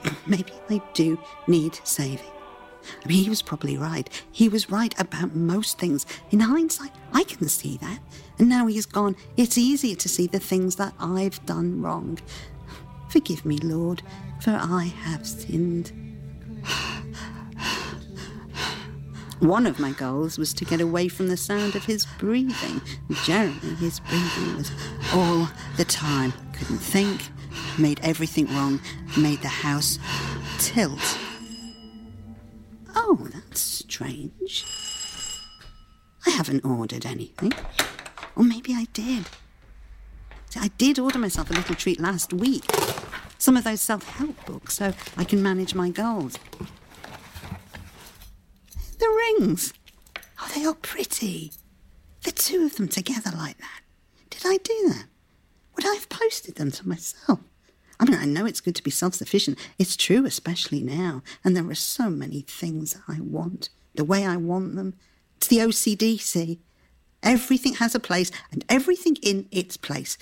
Maybe 0.27 0.53
I 0.69 0.83
do 0.95 1.21
need 1.47 1.79
saving. 1.85 2.33
I 3.05 3.09
mean, 3.09 3.23
he 3.23 3.29
was 3.29 3.43
probably 3.43 3.77
right. 3.77 4.09
He 4.33 4.49
was 4.49 4.71
right 4.71 4.99
about 4.99 5.35
most 5.35 5.79
things. 5.79 6.07
In 6.31 6.41
hindsight, 6.41 6.93
I 7.13 7.25
can 7.25 7.49
see 7.49 7.77
that. 7.79 7.99
And 8.39 8.49
now 8.49 8.67
he's 8.67 8.87
gone, 8.87 9.17
it's 9.37 9.59
easier 9.59 9.97
to 9.97 10.09
see 10.09 10.27
the 10.27 10.39
things 10.39 10.77
that 10.77 10.95
I've 10.99 11.45
done 11.45 11.83
wrong. 11.83 12.19
Forgive 13.09 13.45
me, 13.45 13.59
Lord, 13.59 14.03
for 14.41 14.53
I 14.53 14.85
have 14.85 15.27
sinned. 15.27 15.93
One 19.41 19.67
of 19.67 19.79
my 19.79 19.93
goals 19.93 20.37
was 20.37 20.53
to 20.55 20.65
get 20.65 20.81
away 20.81 21.07
from 21.07 21.29
the 21.29 21.37
sound 21.37 21.77
of 21.77 21.85
his 21.85 22.07
breathing. 22.19 22.81
Jeremy, 23.25 23.75
his 23.77 24.01
breathing 24.01 24.57
was 24.57 24.73
all 25.15 25.49
the 25.77 25.85
time. 25.85 26.33
Couldn't 26.53 26.79
think, 26.79 27.23
made 27.79 28.01
everything 28.03 28.47
wrong, 28.49 28.81
made 29.17 29.41
the 29.43 29.49
house 29.49 30.01
tilt. 30.59 31.19
Oh, 32.97 33.29
that's 33.33 33.61
strange. 33.61 34.65
I 36.27 36.31
haven't 36.31 36.65
ordered 36.65 37.07
anything. 37.07 37.53
Or 38.35 38.43
maybe 38.43 38.75
I 38.75 38.87
did. 38.93 39.27
I 40.57 40.69
did 40.79 40.99
order 40.99 41.19
myself 41.19 41.51
a 41.51 41.55
little 41.55 41.77
treat 41.77 42.01
last 42.01 42.33
week. 42.33 42.65
Some 43.39 43.57
of 43.57 43.63
those 43.63 43.81
self 43.81 44.03
help 44.03 44.45
books 44.47 44.75
so 44.75 44.93
I 45.17 45.23
can 45.23 45.41
manage 45.41 45.77
my 45.77 45.91
goals. 45.91 46.37
Rings. 49.37 49.75
Oh, 50.41 50.51
they 50.55 50.65
are 50.65 50.75
pretty. 50.75 51.53
The 52.25 52.33
two 52.33 52.65
of 52.67 52.77
them 52.77 52.89
together 52.89 53.31
like 53.37 53.59
that. 53.59 53.81
Did 54.31 54.43
I 54.45 54.59
do 54.59 54.89
that? 54.89 55.07
Would 55.77 55.87
I 55.87 55.95
have 55.95 56.09
posted 56.09 56.57
them 56.57 56.71
to 56.73 56.89
myself? 56.89 57.41
I 58.01 58.05
mean, 58.05 58.19
I 58.19 58.25
know 58.25 58.47
it's 58.47 58.61
good 58.61 58.77
to 58.77 58.83
be 58.83 58.91
self 58.91 59.15
sufficient. 59.15 59.59
It's 59.79 59.97
true, 59.97 60.25
especially 60.25 60.83
now. 60.83 61.23
And 61.45 61.57
there 61.57 61.69
are 61.69 61.75
so 61.75 62.11
many 62.11 62.43
things 62.43 62.97
I 63.09 63.21
want, 63.21 63.71
the 63.95 64.05
way 64.05 64.25
I 64.25 64.37
want 64.37 64.77
them. 64.77 64.95
It's 65.37 65.49
the 65.49 65.59
OCD, 65.59 66.21
see? 66.21 66.61
Everything 67.23 67.75
has 67.75 67.95
a 67.95 68.01
place 68.01 68.31
and 68.53 68.65
everything 68.69 69.17
in 69.23 69.49
its 69.51 69.77
place. 69.77 70.17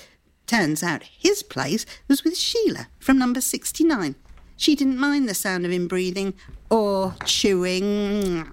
Turns 0.46 0.82
out 0.82 1.02
his 1.02 1.42
place 1.42 1.84
was 2.08 2.24
with 2.24 2.38
Sheila 2.38 2.88
from 2.98 3.18
number 3.18 3.40
69. 3.40 4.14
She 4.56 4.74
didn't 4.74 4.98
mind 4.98 5.28
the 5.28 5.34
sound 5.34 5.66
of 5.66 5.72
him 5.72 5.86
breathing 5.88 6.34
or 6.70 7.14
chewing. 7.26 8.50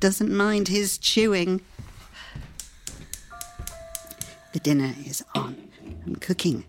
Doesn't 0.00 0.34
mind 0.34 0.68
his 0.68 0.98
chewing. 0.98 1.60
The 4.52 4.60
dinner 4.60 4.94
is 5.04 5.24
on. 5.34 5.68
I'm 6.06 6.16
cooking. 6.16 6.64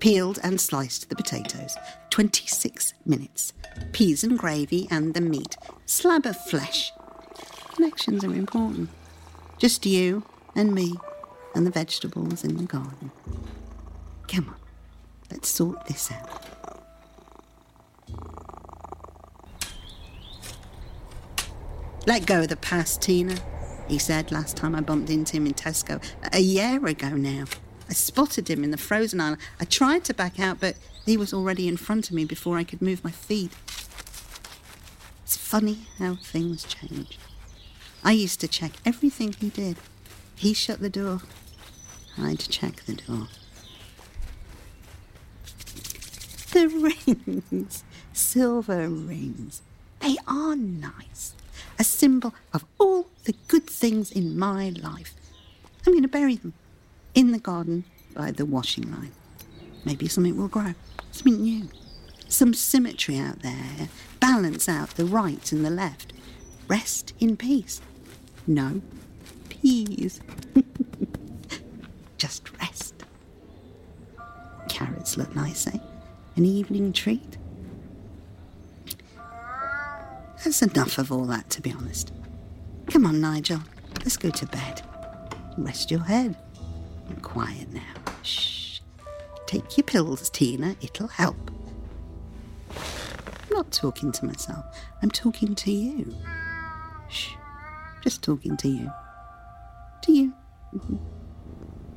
Peeled 0.00 0.38
and 0.42 0.60
sliced 0.60 1.08
the 1.08 1.16
potatoes. 1.16 1.76
26 2.10 2.94
minutes. 3.04 3.52
Peas 3.92 4.24
and 4.24 4.38
gravy 4.38 4.88
and 4.90 5.14
the 5.14 5.20
meat. 5.20 5.56
Slab 5.86 6.26
of 6.26 6.36
flesh. 6.36 6.92
Connections 7.74 8.24
are 8.24 8.34
important. 8.34 8.90
Just 9.58 9.86
you 9.86 10.24
and 10.54 10.74
me 10.74 10.94
and 11.54 11.66
the 11.66 11.70
vegetables 11.70 12.44
in 12.44 12.56
the 12.56 12.64
garden. 12.64 13.10
Come 14.28 14.48
on, 14.48 14.56
let's 15.30 15.48
sort 15.48 15.86
this 15.86 16.10
out. 16.12 16.57
Let 22.06 22.26
go 22.26 22.42
of 22.42 22.48
the 22.48 22.56
past, 22.56 23.02
Tina, 23.02 23.36
he 23.88 23.98
said 23.98 24.30
last 24.30 24.56
time 24.56 24.74
I 24.74 24.80
bumped 24.80 25.10
into 25.10 25.36
him 25.36 25.46
in 25.46 25.54
Tesco. 25.54 26.02
A 26.32 26.40
year 26.40 26.84
ago 26.86 27.10
now. 27.10 27.44
I 27.88 27.94
spotted 27.94 28.48
him 28.48 28.62
in 28.64 28.70
the 28.70 28.76
frozen 28.76 29.18
aisle. 29.20 29.38
I 29.58 29.64
tried 29.64 30.04
to 30.04 30.14
back 30.14 30.38
out, 30.38 30.60
but 30.60 30.76
he 31.06 31.16
was 31.16 31.32
already 31.32 31.66
in 31.66 31.78
front 31.78 32.10
of 32.10 32.14
me 32.14 32.26
before 32.26 32.58
I 32.58 32.64
could 32.64 32.82
move 32.82 33.02
my 33.02 33.10
feet. 33.10 33.50
It's 35.24 35.38
funny 35.38 35.86
how 35.98 36.16
things 36.16 36.64
change. 36.64 37.18
I 38.04 38.12
used 38.12 38.40
to 38.40 38.48
check 38.48 38.72
everything 38.84 39.32
he 39.32 39.48
did. 39.48 39.78
He 40.36 40.52
shut 40.52 40.80
the 40.80 40.90
door. 40.90 41.22
I'd 42.18 42.40
check 42.40 42.84
the 42.84 42.94
door. 42.94 43.28
The 46.52 46.68
rings, 47.48 47.84
silver 48.12 48.88
rings, 48.88 49.62
they 50.00 50.16
are 50.26 50.56
nice. 50.56 51.34
A 51.78 51.84
symbol 51.84 52.34
of 52.52 52.64
all 52.78 53.06
the 53.24 53.34
good 53.46 53.66
things 53.66 54.10
in 54.10 54.38
my 54.38 54.70
life. 54.70 55.14
I'm 55.86 55.92
going 55.92 56.02
to 56.02 56.08
bury 56.08 56.36
them 56.36 56.54
in 57.14 57.32
the 57.32 57.38
garden 57.38 57.84
by 58.14 58.30
the 58.32 58.44
washing 58.44 58.90
line. 58.90 59.12
Maybe 59.84 60.08
something 60.08 60.36
will 60.36 60.48
grow, 60.48 60.74
something 61.12 61.40
new. 61.40 61.68
Some 62.28 62.52
symmetry 62.52 63.18
out 63.18 63.40
there, 63.40 63.88
balance 64.20 64.68
out 64.68 64.90
the 64.90 65.06
right 65.06 65.50
and 65.50 65.64
the 65.64 65.70
left. 65.70 66.12
Rest 66.68 67.14
in 67.20 67.36
peace. 67.36 67.80
No 68.46 68.82
peas. 69.48 70.20
Just 72.18 72.50
rest. 72.58 72.94
Carrots 74.68 75.16
look 75.16 75.34
nice, 75.34 75.66
eh? 75.66 75.78
An 76.36 76.44
evening 76.44 76.92
treat. 76.92 77.37
That's 80.48 80.62
enough 80.62 80.96
of 80.96 81.12
all 81.12 81.26
that, 81.26 81.50
to 81.50 81.60
be 81.60 81.72
honest. 81.72 82.10
Come 82.86 83.04
on, 83.04 83.20
Nigel. 83.20 83.60
Let's 83.98 84.16
go 84.16 84.30
to 84.30 84.46
bed. 84.46 84.80
Rest 85.58 85.90
your 85.90 86.00
head. 86.00 86.38
Be 87.06 87.16
quiet 87.20 87.70
now. 87.70 87.82
Shh. 88.22 88.80
Take 89.46 89.76
your 89.76 89.84
pills, 89.84 90.30
Tina. 90.30 90.74
It'll 90.80 91.06
help. 91.08 91.50
I'm 92.70 93.50
not 93.52 93.70
talking 93.72 94.10
to 94.10 94.24
myself. 94.24 94.64
I'm 95.02 95.10
talking 95.10 95.54
to 95.54 95.70
you. 95.70 96.16
Shh. 97.10 97.32
Just 98.00 98.22
talking 98.22 98.56
to 98.56 98.68
you. 98.68 98.90
To 100.04 100.12
you. 100.12 100.32
Mhm. 100.74 100.98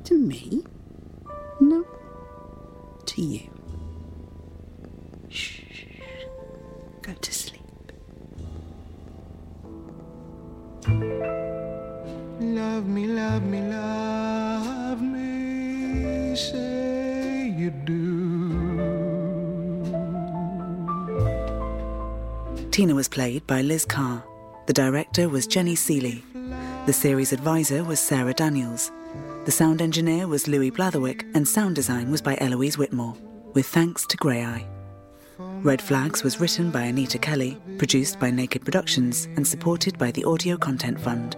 To 0.04 0.18
me? 0.18 0.62
No. 1.58 1.86
To 3.06 3.22
you. 3.22 3.51
By 23.62 23.66
Liz 23.66 23.84
Carr. 23.84 24.24
The 24.66 24.72
director 24.72 25.28
was 25.28 25.46
Jenny 25.46 25.76
Seeley. 25.76 26.24
The 26.86 26.92
series 26.92 27.32
advisor 27.32 27.84
was 27.84 28.00
Sarah 28.00 28.34
Daniels. 28.34 28.90
The 29.44 29.52
sound 29.52 29.80
engineer 29.80 30.26
was 30.26 30.48
Louis 30.48 30.72
Blatherwick, 30.72 31.22
and 31.36 31.46
sound 31.46 31.76
design 31.76 32.10
was 32.10 32.20
by 32.20 32.36
Eloise 32.40 32.76
Whitmore, 32.76 33.14
with 33.54 33.66
thanks 33.66 34.04
to 34.06 34.16
Grey 34.16 34.44
Eye. 34.44 34.66
Red 35.38 35.80
Flags 35.80 36.24
was 36.24 36.40
written 36.40 36.72
by 36.72 36.82
Anita 36.82 37.18
Kelly, 37.18 37.56
produced 37.78 38.18
by 38.18 38.32
Naked 38.32 38.64
Productions, 38.64 39.26
and 39.36 39.46
supported 39.46 39.96
by 39.96 40.10
the 40.10 40.24
Audio 40.24 40.56
Content 40.56 40.98
Fund. 40.98 41.36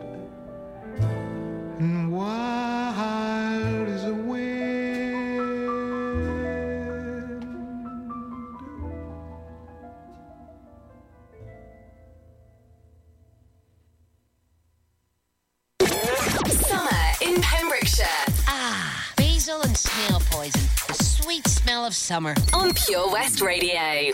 Summer. 22.04 22.34
on 22.52 22.74
Pure 22.74 23.10
West 23.12 23.40
Radio. 23.40 24.12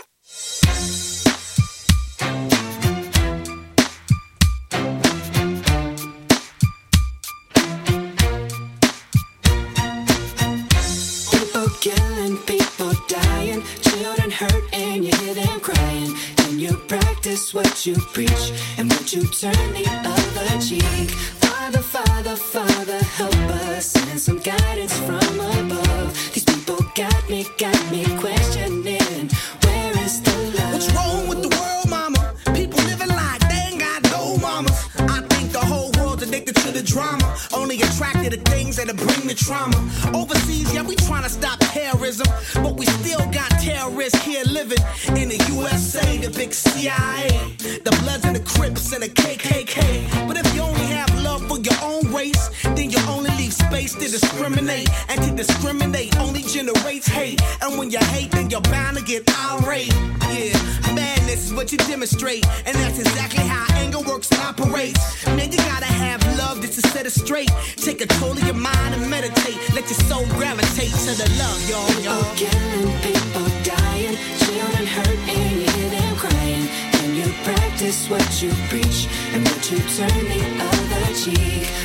People 11.31 11.67
killing, 11.81 12.37
people 12.47 12.93
dying, 13.09 13.61
children 13.81 14.31
hurt, 14.31 14.63
and 14.73 15.03
you 15.03 15.13
hear 15.17 15.33
them 15.33 15.59
crying. 15.59 16.15
Can 16.37 16.59
you 16.59 16.73
practice 16.87 17.53
what 17.53 17.85
you 17.85 17.95
preach? 18.13 18.53
And 18.77 18.89
would 18.93 19.11
you 19.11 19.23
turn 19.27 19.73
the 19.73 19.85
other 20.05 20.61
cheek? 20.65 21.09
Father, 21.43 21.79
Father, 21.79 22.35
Father, 22.37 22.99
help 23.19 23.35
us. 23.67 23.87
Send 23.87 24.19
some 24.19 24.39
guidance 24.39 24.70
me, 27.31 27.45
got 27.57 27.91
me 27.91 28.03
questioning. 28.19 29.29
Where 29.63 30.03
is 30.03 30.21
the 30.21 30.35
love? 30.57 30.73
What's 30.73 30.91
wrong 30.93 31.29
with 31.29 31.41
the 31.41 31.49
world, 31.57 31.89
mama? 31.89 32.35
People 32.53 32.83
living 32.83 33.07
like 33.07 33.39
they 33.47 33.71
ain't 33.71 33.79
got 33.79 34.03
no 34.11 34.37
mamas. 34.37 34.77
I 34.97 35.21
think 35.31 35.53
the 35.53 35.59
whole 35.59 35.91
world's 35.97 36.23
addicted 36.23 36.57
to 36.57 36.71
the 36.71 36.83
drama. 36.83 37.23
Only 37.53 37.81
attracted 37.81 38.31
to 38.33 38.39
things 38.51 38.75
that'll 38.75 38.95
bring 38.95 39.27
the 39.27 39.33
trauma. 39.33 39.77
Overseas, 40.13 40.73
yeah, 40.73 40.83
we 40.83 40.95
trying 40.95 41.23
to 41.23 41.29
stop 41.29 41.57
terrorism. 41.59 42.27
But 42.55 42.75
we 42.75 42.85
still 42.85 43.25
got 43.31 43.49
terrorists 43.61 44.21
here 44.23 44.43
living 44.43 44.83
in 45.15 45.29
the 45.29 45.39
USA, 45.53 46.17
the 46.17 46.31
big 46.31 46.53
CIA. 46.53 47.55
The 47.85 47.91
Bloods 48.01 48.25
and 48.25 48.35
the 48.35 48.43
Crips 48.43 48.91
and 48.91 49.03
the 49.03 49.09
KKK. 49.09 50.27
But 50.27 50.35
if 50.37 50.53
you 50.53 50.61
only 50.61 50.87
have 50.97 51.09
love 51.23 51.47
for 51.47 51.59
your 51.59 51.79
own 51.81 52.13
race, 52.13 52.49
then 52.75 52.91
you 52.91 52.99
only 53.07 53.31
leave 53.37 53.53
space 53.53 53.93
to 53.93 54.07
discriminate. 54.17 54.89
And 55.07 55.23
to 55.23 55.31
discriminate 55.31 56.17
only 56.19 56.40
generates 57.01 57.07
hate. 57.07 57.41
And 57.61 57.77
when 57.77 57.89
you 57.89 57.99
hate, 57.99 58.31
then 58.31 58.49
you're 58.49 58.61
bound 58.61 58.97
to 58.97 59.03
get 59.03 59.29
irate. 59.29 59.93
Yeah, 60.29 60.93
madness 60.93 61.45
is 61.45 61.53
what 61.53 61.71
you 61.71 61.77
demonstrate. 61.79 62.45
And 62.65 62.75
that's 62.77 62.99
exactly 62.99 63.45
how 63.45 63.65
anger 63.75 63.99
works 63.99 64.31
and 64.31 64.41
operates. 64.41 65.25
Man, 65.27 65.51
you 65.51 65.57
gotta 65.57 65.85
have 65.85 66.21
love 66.37 66.61
just 66.61 66.79
to 66.81 66.87
set 66.89 67.05
it 67.05 67.11
straight. 67.11 67.51
Take 67.77 67.99
control 67.99 68.31
of 68.31 68.43
your 68.43 68.55
mind 68.55 68.95
and 68.95 69.09
meditate. 69.09 69.57
Let 69.73 69.89
your 69.89 69.99
soul 70.09 70.25
gravitate 70.37 70.93
to 71.05 71.13
the 71.15 71.29
love, 71.39 71.69
y'all, 71.69 71.87
People 71.87 72.23
killing, 72.35 72.99
people 73.01 73.47
dying, 73.63 74.17
children 74.39 74.85
hurt, 74.85 75.19
and 75.29 75.61
you 75.61 75.69
hear 75.69 75.89
them 75.89 76.15
crying. 76.15 76.67
Can 76.93 77.15
you 77.15 77.33
practice 77.43 78.09
what 78.09 78.41
you 78.41 78.51
preach? 78.69 79.07
And 79.33 79.47
would 79.47 79.71
you 79.71 79.79
turn 79.97 80.23
the 80.33 80.41
other 80.69 81.13
cheek? 81.13 81.80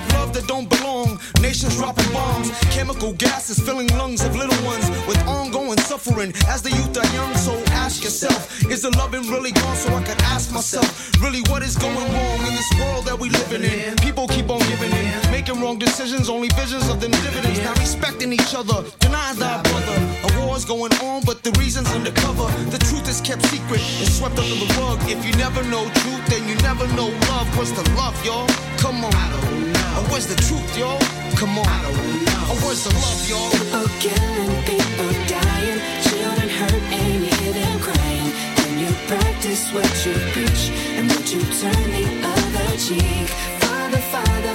Of 0.00 0.12
love 0.14 0.32
that 0.34 0.46
don't 0.46 0.68
belong? 0.68 1.20
Nations 1.40 1.76
dropping 1.76 2.12
bombs, 2.12 2.50
chemical 2.70 3.12
gases 3.14 3.58
filling 3.58 3.88
lungs 3.98 4.24
of 4.24 4.34
little 4.36 4.56
ones 4.64 4.88
with 5.06 5.18
ongoing 5.26 5.78
suffering. 5.78 6.32
As 6.48 6.62
the 6.62 6.70
youth 6.70 6.96
are 6.96 7.14
young, 7.14 7.34
so 7.36 7.52
ask 7.84 8.02
yourself, 8.04 8.62
is 8.70 8.82
the 8.82 8.90
loving 8.96 9.22
really 9.30 9.52
gone? 9.52 9.76
So 9.76 9.94
I 9.94 10.02
could 10.02 10.20
ask 10.22 10.52
myself, 10.52 11.12
really, 11.22 11.42
what 11.50 11.62
is 11.62 11.76
going 11.76 12.12
wrong 12.14 12.38
in 12.46 12.54
this 12.54 12.70
world 12.78 13.04
that 13.06 13.18
we 13.18 13.30
living 13.30 13.62
in? 13.62 13.96
People 13.96 14.26
keep 14.28 14.50
on 14.50 14.60
giving 14.60 14.92
in, 14.92 15.30
making 15.30 15.60
wrong 15.60 15.78
decisions, 15.78 16.28
only 16.28 16.48
visions 16.48 16.88
of 16.88 17.00
them 17.00 17.10
dividends. 17.10 17.60
Not 17.62 17.78
respecting 17.78 18.32
each 18.32 18.54
other, 18.54 18.84
denying 19.00 19.38
thy 19.38 19.62
brother. 19.62 19.96
A 20.28 20.46
war's 20.46 20.64
going 20.64 20.92
on, 21.04 21.22
but 21.24 21.42
the 21.42 21.52
reason's 21.58 21.90
undercover. 21.92 22.48
The 22.70 22.78
truth 22.78 23.08
is 23.08 23.20
kept 23.20 23.42
secret 23.46 23.82
and 24.00 24.08
swept 24.08 24.38
under 24.38 24.56
the 24.64 24.70
rug. 24.80 24.98
If 25.08 25.24
you 25.24 25.32
never 25.36 25.62
know 25.64 25.84
truth, 26.02 26.24
then 26.28 26.48
you 26.48 26.56
never 26.62 26.86
know 26.94 27.08
love. 27.30 27.48
What's 27.56 27.72
the 27.72 27.84
love, 27.96 28.16
y'all? 28.24 28.48
Come 28.78 29.04
on. 29.04 29.69
I 29.90 29.94
don't 29.94 30.02
know. 30.02 30.08
Or 30.08 30.12
where's 30.12 30.26
the 30.26 30.36
truth, 30.36 30.78
y'all? 30.78 30.98
Come 31.36 31.58
on. 31.58 31.66
I 31.66 31.82
don't 31.82 32.24
know. 32.24 32.52
Or 32.52 32.56
where's 32.62 32.84
the 32.84 32.94
love, 32.94 33.28
y'all? 33.28 33.50
People 33.50 33.88
killing, 33.98 34.62
people 34.64 35.12
dying, 35.26 35.80
children 36.02 36.48
hurt, 36.48 36.82
and 36.94 37.24
you 37.24 37.30
hear 37.40 37.52
them 37.52 37.80
crying. 37.80 38.30
Can 38.56 38.78
you 38.78 38.90
practice 39.06 39.72
what 39.72 39.90
you 40.06 40.14
preach, 40.32 40.70
and 40.96 41.10
would 41.10 41.28
you 41.30 41.42
turn 41.58 41.84
the 41.90 42.06
other 42.22 42.76
cheek? 42.76 43.28
Father, 43.66 43.98
Father, 43.98 44.00
Father, 44.14 44.54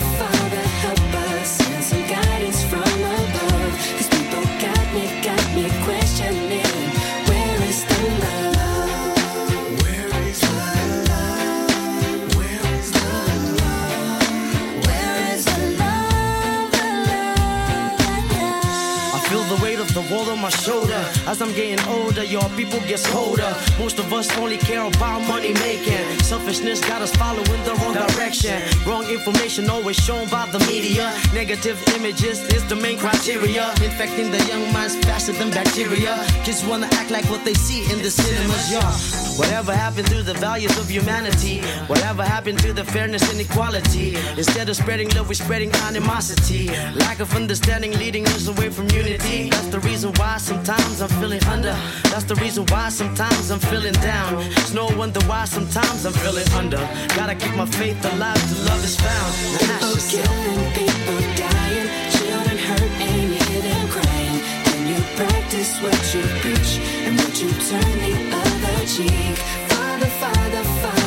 on 20.23 20.39
my 20.39 20.49
shoulder. 20.49 21.03
As 21.27 21.41
I'm 21.41 21.53
getting 21.53 21.83
older, 21.87 22.23
y'all 22.23 22.49
people 22.55 22.79
get 22.81 23.03
colder. 23.05 23.55
Most 23.77 23.99
of 23.99 24.11
us 24.13 24.27
only 24.37 24.57
care 24.57 24.85
about 24.85 25.19
money 25.27 25.53
making. 25.53 26.19
Selfishness 26.25 26.81
got 26.81 27.03
us 27.03 27.15
following 27.17 27.63
the 27.65 27.75
wrong 27.75 27.93
direction. 27.93 28.59
Wrong 28.87 29.05
information 29.05 29.69
always 29.69 29.95
shown 29.95 30.27
by 30.27 30.47
the 30.47 30.57
media. 30.65 31.13
Negative 31.35 31.77
images 31.95 32.41
is 32.51 32.67
the 32.67 32.75
main 32.75 32.97
criteria. 32.97 33.69
Infecting 33.83 34.31
the 34.31 34.43
young 34.45 34.73
minds 34.73 34.95
faster 35.05 35.33
than 35.33 35.51
bacteria. 35.51 36.17
Kids 36.43 36.65
wanna 36.65 36.87
act 36.93 37.11
like 37.11 37.25
what 37.25 37.45
they 37.45 37.53
see 37.53 37.83
in 37.93 38.01
the 38.01 38.09
cinemas, 38.09 38.71
yeah. 38.71 39.25
Whatever 39.37 39.75
happened 39.75 40.07
to 40.07 40.23
the 40.23 40.33
values 40.33 40.75
of 40.79 40.89
humanity? 40.89 41.59
Whatever 41.85 42.23
happened 42.23 42.57
to 42.59 42.73
the 42.73 42.85
fairness 42.85 43.29
and 43.29 43.39
equality? 43.39 44.15
Instead 44.37 44.67
of 44.69 44.77
spreading 44.77 45.09
love, 45.09 45.27
we're 45.27 45.35
spreading 45.35 45.71
animosity. 45.87 46.69
Lack 46.95 47.19
of 47.19 47.35
understanding 47.35 47.91
leading 47.99 48.25
us 48.27 48.47
away 48.47 48.69
from 48.69 48.89
unity. 48.89 49.49
That's 49.49 49.67
the 49.67 49.81
reason 49.81 50.13
why 50.13 50.37
sometimes 50.37 51.01
I'm 51.01 51.09
feeling 51.21 51.43
under. 51.43 51.75
That's 52.09 52.23
the 52.23 52.35
reason 52.35 52.65
why 52.67 52.89
sometimes 52.89 53.51
I'm 53.51 53.59
feeling 53.59 53.93
down. 53.93 54.41
It's 54.57 54.73
no 54.73 54.87
wonder 54.97 55.19
why 55.27 55.45
sometimes 55.45 56.05
I'm 56.05 56.14
feeling 56.21 56.49
under. 56.53 56.83
Gotta 57.15 57.35
keep 57.35 57.55
my 57.55 57.65
faith 57.65 57.99
alive 58.05 58.41
till 58.49 58.65
love 58.65 58.83
is 58.83 58.95
found. 58.95 59.31
Now 59.61 59.89
yourself. 59.89 60.25
killing, 60.25 60.63
people 60.79 61.19
dying, 61.39 61.87
children 62.15 62.57
hurt, 62.67 62.91
and 63.05 63.15
you 63.23 63.39
hear 63.47 63.61
them 63.61 63.85
crying. 63.95 64.39
Can 64.67 64.81
you 64.91 64.99
practice 65.19 65.71
what 65.83 66.01
you 66.13 66.23
preach, 66.41 66.71
and 67.05 67.13
would 67.19 67.35
you 67.41 67.51
turn 67.69 67.93
the 68.05 68.15
other 68.43 68.77
cheek? 68.93 69.37
Father, 69.71 70.11
Father, 70.21 70.63
Father, 70.81 71.04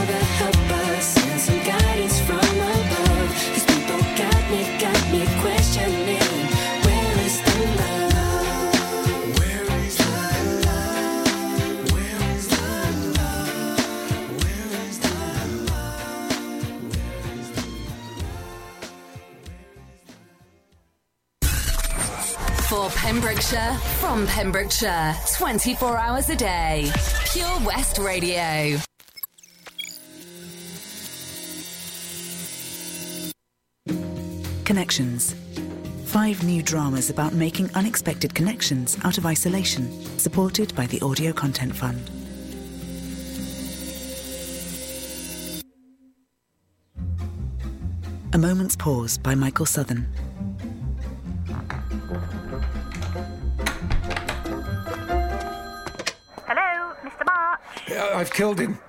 For 22.68 22.90
Pembrokeshire, 22.90 23.72
from 23.98 24.26
Pembrokeshire, 24.26 25.16
24 25.36 25.96
hours 25.96 26.28
a 26.28 26.36
day. 26.36 26.92
Pure 27.32 27.60
West 27.64 27.96
Radio. 27.96 28.76
Connections. 34.66 35.34
Five 36.04 36.44
new 36.44 36.62
dramas 36.62 37.08
about 37.08 37.32
making 37.32 37.70
unexpected 37.74 38.34
connections 38.34 38.98
out 39.02 39.16
of 39.16 39.24
isolation, 39.24 39.90
supported 40.18 40.74
by 40.76 40.86
the 40.88 41.00
Audio 41.00 41.32
Content 41.32 41.74
Fund. 41.74 42.10
A 48.34 48.38
Moment's 48.38 48.76
Pause 48.76 49.16
by 49.16 49.34
Michael 49.34 49.64
Southern. 49.64 50.06
I've 58.18 58.32
killed 58.32 58.58
him. 58.58 58.80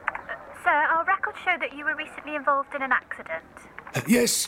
Sir, 0.63 0.71
our 0.71 1.05
records 1.05 1.37
show 1.45 1.55
that 1.59 1.75
you 1.77 1.85
were 1.85 1.95
recently 1.95 2.33
involved 2.35 2.73
in 2.73 2.81
an 2.81 2.91
accident. 2.91 3.43
Uh, 3.93 4.01
Yes, 4.07 4.47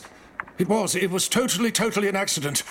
it 0.58 0.68
was. 0.68 0.96
It 0.96 1.08
was 1.08 1.28
totally, 1.28 1.70
totally 1.70 2.08
an 2.08 2.16
accident. 2.16 2.64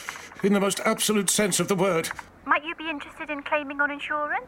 In 0.44 0.52
the 0.52 0.60
most 0.60 0.82
absolute 0.84 1.30
sense 1.30 1.62
of 1.62 1.70
the 1.70 1.76
word. 1.76 2.10
Might 2.46 2.66
you 2.66 2.76
be 2.76 2.90
interested 2.90 3.30
in 3.30 3.44
claiming 3.44 3.80
on 3.80 3.92
insurance? 3.92 4.46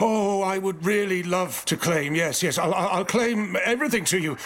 Oh, 0.00 0.40
I 0.40 0.56
would 0.56 0.86
really 0.86 1.22
love 1.22 1.66
to 1.66 1.76
claim. 1.76 2.14
Yes, 2.14 2.42
yes, 2.42 2.56
I'll, 2.56 2.72
I'll 2.72 2.88
I'll 2.88 3.04
claim 3.04 3.56
everything 3.62 4.06
to 4.06 4.18
you. 4.18 4.38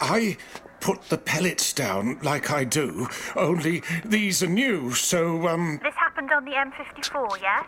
I 0.00 0.36
put 0.80 1.08
the 1.08 1.16
pellets 1.16 1.72
down 1.72 2.18
like 2.22 2.50
I 2.50 2.64
do, 2.64 3.08
only 3.36 3.82
these 4.04 4.42
are 4.42 4.48
new, 4.48 4.92
so, 4.92 5.48
um. 5.48 5.80
This 5.82 5.94
happened 5.94 6.30
on 6.30 6.44
the 6.44 6.52
M54, 6.52 7.40
yes? 7.40 7.64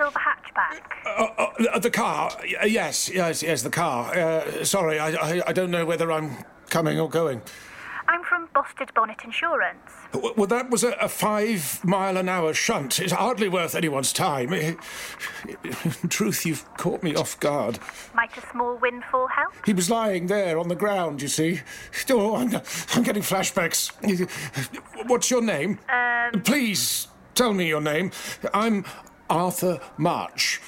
Silver 0.00 0.18
hatchback. 0.18 0.80
Uh, 1.04 1.66
uh, 1.74 1.78
the 1.78 1.90
car. 1.90 2.30
Yes, 2.66 3.10
yes, 3.12 3.42
yes, 3.42 3.62
the 3.62 3.68
car. 3.68 4.16
Uh, 4.16 4.64
sorry, 4.64 4.98
I, 4.98 5.10
I, 5.10 5.42
I 5.48 5.52
don't 5.52 5.70
know 5.70 5.84
whether 5.84 6.10
I'm 6.10 6.38
coming 6.70 6.98
or 6.98 7.06
going. 7.06 7.42
I'm 8.08 8.24
from 8.24 8.48
Busted 8.54 8.94
Bonnet 8.94 9.18
Insurance. 9.24 9.90
Well, 10.14 10.46
that 10.46 10.70
was 10.70 10.84
a, 10.84 10.92
a 10.92 11.08
five 11.10 11.84
mile 11.84 12.16
an 12.16 12.30
hour 12.30 12.54
shunt. 12.54 12.98
It's 12.98 13.12
hardly 13.12 13.50
worth 13.50 13.74
anyone's 13.74 14.14
time. 14.14 14.54
In 14.54 14.78
truth, 16.08 16.46
you've 16.46 16.64
caught 16.78 17.02
me 17.02 17.14
off 17.14 17.38
guard. 17.38 17.78
Might 18.14 18.34
a 18.38 18.50
small 18.50 18.78
windfall 18.78 19.26
help? 19.26 19.52
He 19.66 19.74
was 19.74 19.90
lying 19.90 20.28
there 20.28 20.58
on 20.58 20.68
the 20.68 20.76
ground, 20.76 21.20
you 21.20 21.28
see. 21.28 21.60
Oh, 22.08 22.36
I'm, 22.36 22.58
I'm 22.94 23.02
getting 23.02 23.22
flashbacks. 23.22 23.92
What's 25.06 25.30
your 25.30 25.42
name? 25.42 25.78
Um, 25.90 26.40
Please 26.40 27.08
tell 27.34 27.52
me 27.52 27.68
your 27.68 27.80
name. 27.82 28.12
I'm 28.54 28.84
Arthur 29.30 29.80
March. 29.96 30.60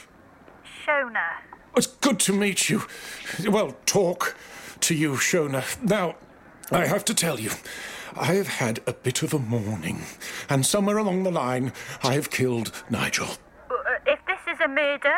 Shona. 0.87 1.41
It's 1.77 1.89
good 1.89 2.21
to 2.21 2.33
meet 2.33 2.71
you. 2.71 2.83
Well, 3.49 3.77
talk 3.87 4.37
to 4.81 4.95
you, 4.95 5.13
Shona. 5.13 5.65
Now, 5.83 6.17
I 6.71 6.87
have 6.87 7.05
to 7.07 7.15
tell 7.15 7.41
you, 7.41 7.51
I 8.17 8.35
have 8.35 8.49
had 8.49 8.81
a 8.87 8.93
bit 8.93 9.23
of 9.23 9.35
a 9.35 9.39
morning, 9.39 10.03
and 10.49 10.65
somewhere 10.65 10.99
along 10.99 11.25
the 11.25 11.31
line, 11.31 11.73
I 12.03 12.15
have 12.15 12.31
killed 12.31 12.73
Nigel. 12.89 13.29
Uh, 13.71 13.75
if 14.07 14.21
this 14.27 14.39
is 14.55 14.61
a 14.61 14.69
murder, 14.69 15.15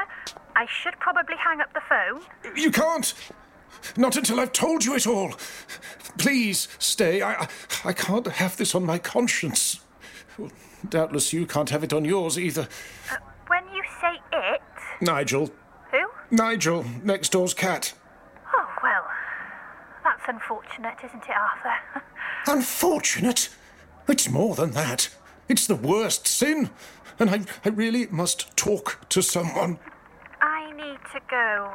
I 0.56 0.66
should 0.66 0.98
probably 1.00 1.36
hang 1.36 1.60
up 1.60 1.72
the 1.74 1.82
phone. 1.88 2.22
You 2.56 2.70
can't! 2.70 3.14
Not 3.96 4.16
until 4.16 4.40
I've 4.40 4.52
told 4.52 4.84
you 4.84 4.94
it 4.94 5.06
all. 5.06 5.34
Please 6.16 6.68
stay. 6.78 7.20
I, 7.20 7.48
I, 7.84 7.92
can't 7.92 8.26
have 8.26 8.56
this 8.56 8.74
on 8.74 8.84
my 8.86 8.98
conscience. 8.98 9.80
Well, 10.38 10.50
doubtless 10.88 11.32
you 11.32 11.44
can't 11.46 11.68
have 11.70 11.84
it 11.84 11.92
on 11.92 12.04
yours 12.04 12.38
either. 12.38 12.68
Uh, 13.10 13.16
when 13.16 13.18
you 13.18 13.18
say 13.18 13.33
it, 14.42 14.60
Nigel. 15.00 15.50
who? 15.90 16.06
Nigel, 16.30 16.84
next 17.02 17.30
door's 17.32 17.54
cat. 17.54 17.92
Oh, 18.54 18.68
well, 18.82 19.04
that's 20.02 20.22
unfortunate, 20.28 20.96
isn't 21.04 21.22
it, 21.22 21.30
Arthur? 21.30 22.02
Unfortunate? 22.46 23.48
It's 24.08 24.28
more 24.28 24.54
than 24.54 24.72
that. 24.72 25.08
It's 25.48 25.66
the 25.66 25.74
worst 25.76 26.26
sin. 26.26 26.70
And 27.18 27.30
I, 27.30 27.40
I 27.64 27.68
really 27.68 28.06
must 28.06 28.56
talk 28.56 29.06
to 29.10 29.22
someone. 29.22 29.78
I 30.40 30.72
need 30.72 30.98
to 31.12 31.20
go. 31.30 31.70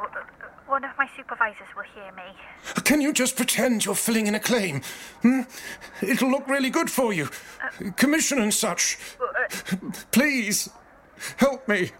One 0.67 0.83
of 0.83 0.91
my 0.97 1.09
supervisors 1.17 1.67
will 1.75 1.83
hear 1.95 2.11
me. 2.11 2.83
Can 2.83 3.01
you 3.01 3.13
just 3.13 3.35
pretend 3.35 3.85
you're 3.85 3.95
filling 3.95 4.27
in 4.27 4.35
a 4.35 4.39
claim? 4.39 4.81
Hmm? 5.23 5.41
It'll 6.01 6.29
look 6.29 6.47
really 6.47 6.69
good 6.69 6.91
for 6.91 7.11
you. 7.13 7.29
Commission 7.95 8.37
and 8.39 8.53
such. 8.53 8.99
Please, 10.11 10.69
help 11.37 11.67
me. 11.67 11.91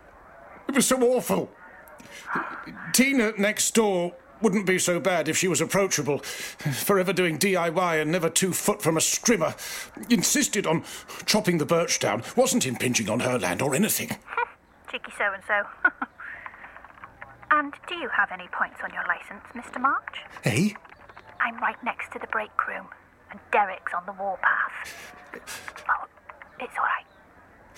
It 0.69 0.75
was 0.75 0.85
so 0.85 1.01
awful. 1.01 1.49
Tina 2.93 3.33
next 3.39 3.73
door 3.73 4.13
wouldn't 4.39 4.67
be 4.67 4.77
so 4.77 4.99
bad 4.99 5.27
if 5.27 5.35
she 5.35 5.47
was 5.47 5.61
approachable. 5.61 6.19
Forever 6.19 7.11
doing 7.11 7.39
DIY 7.39 7.99
and 7.99 8.11
never 8.11 8.29
two 8.29 8.53
foot 8.53 8.79
from 8.79 8.95
a 8.95 8.99
strimmer. 8.99 9.55
Insisted 10.11 10.67
on 10.67 10.83
chopping 11.25 11.57
the 11.57 11.65
birch 11.65 11.97
down. 11.97 12.21
Wasn't 12.35 12.67
impinging 12.67 13.09
on 13.09 13.21
her 13.21 13.39
land 13.39 13.63
or 13.63 13.73
anything. 13.73 14.09
Cheeky 14.91 15.11
so 15.17 15.33
and 15.33 15.41
so. 15.47 15.89
And 17.49 17.73
do 17.87 17.95
you 17.95 18.09
have 18.09 18.31
any 18.31 18.47
points 18.49 18.77
on 18.83 18.93
your 18.93 19.03
license, 19.07 19.43
Mr. 19.55 19.81
March? 19.81 20.19
Eh? 20.45 20.69
I'm 21.39 21.57
right 21.57 21.83
next 21.83 22.11
to 22.13 22.19
the 22.19 22.27
break 22.27 22.51
room, 22.67 22.85
and 23.31 23.39
Derek's 23.51 23.91
on 23.97 24.05
the 24.05 24.13
warpath. 24.13 24.93
Oh, 25.33 26.05
it's 26.59 26.77
all 26.77 26.85
right. 26.85 27.18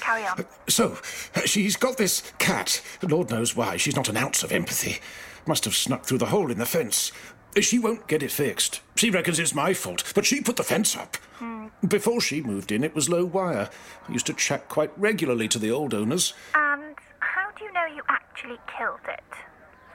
Carry 0.01 0.25
on. 0.25 0.45
So, 0.67 0.97
she's 1.45 1.77
got 1.77 1.97
this 1.97 2.33
cat. 2.39 2.81
Lord 3.01 3.29
knows 3.29 3.55
why. 3.55 3.77
She's 3.77 3.95
not 3.95 4.09
an 4.09 4.17
ounce 4.17 4.43
of 4.43 4.51
empathy. 4.51 4.99
Must 5.45 5.63
have 5.65 5.75
snuck 5.75 6.05
through 6.05 6.17
the 6.17 6.27
hole 6.27 6.51
in 6.51 6.57
the 6.57 6.65
fence. 6.65 7.11
She 7.59 7.79
won't 7.79 8.07
get 8.07 8.23
it 8.23 8.31
fixed. 8.31 8.81
She 8.95 9.09
reckons 9.09 9.37
it's 9.37 9.53
my 9.53 9.73
fault, 9.73 10.11
but 10.15 10.25
she 10.25 10.41
put 10.41 10.55
the 10.55 10.63
fence 10.63 10.95
up. 10.95 11.17
Hmm. 11.35 11.67
Before 11.87 12.21
she 12.21 12.41
moved 12.41 12.71
in, 12.71 12.83
it 12.83 12.95
was 12.95 13.09
low 13.09 13.25
wire. 13.25 13.69
I 14.07 14.11
used 14.11 14.27
to 14.27 14.33
chat 14.33 14.69
quite 14.69 14.91
regularly 14.97 15.47
to 15.49 15.59
the 15.59 15.71
old 15.71 15.93
owners. 15.93 16.33
And 16.55 16.95
how 17.19 17.49
do 17.57 17.65
you 17.65 17.73
know 17.73 17.85
you 17.85 18.01
actually 18.07 18.57
killed 18.77 18.99
it? 19.07 19.23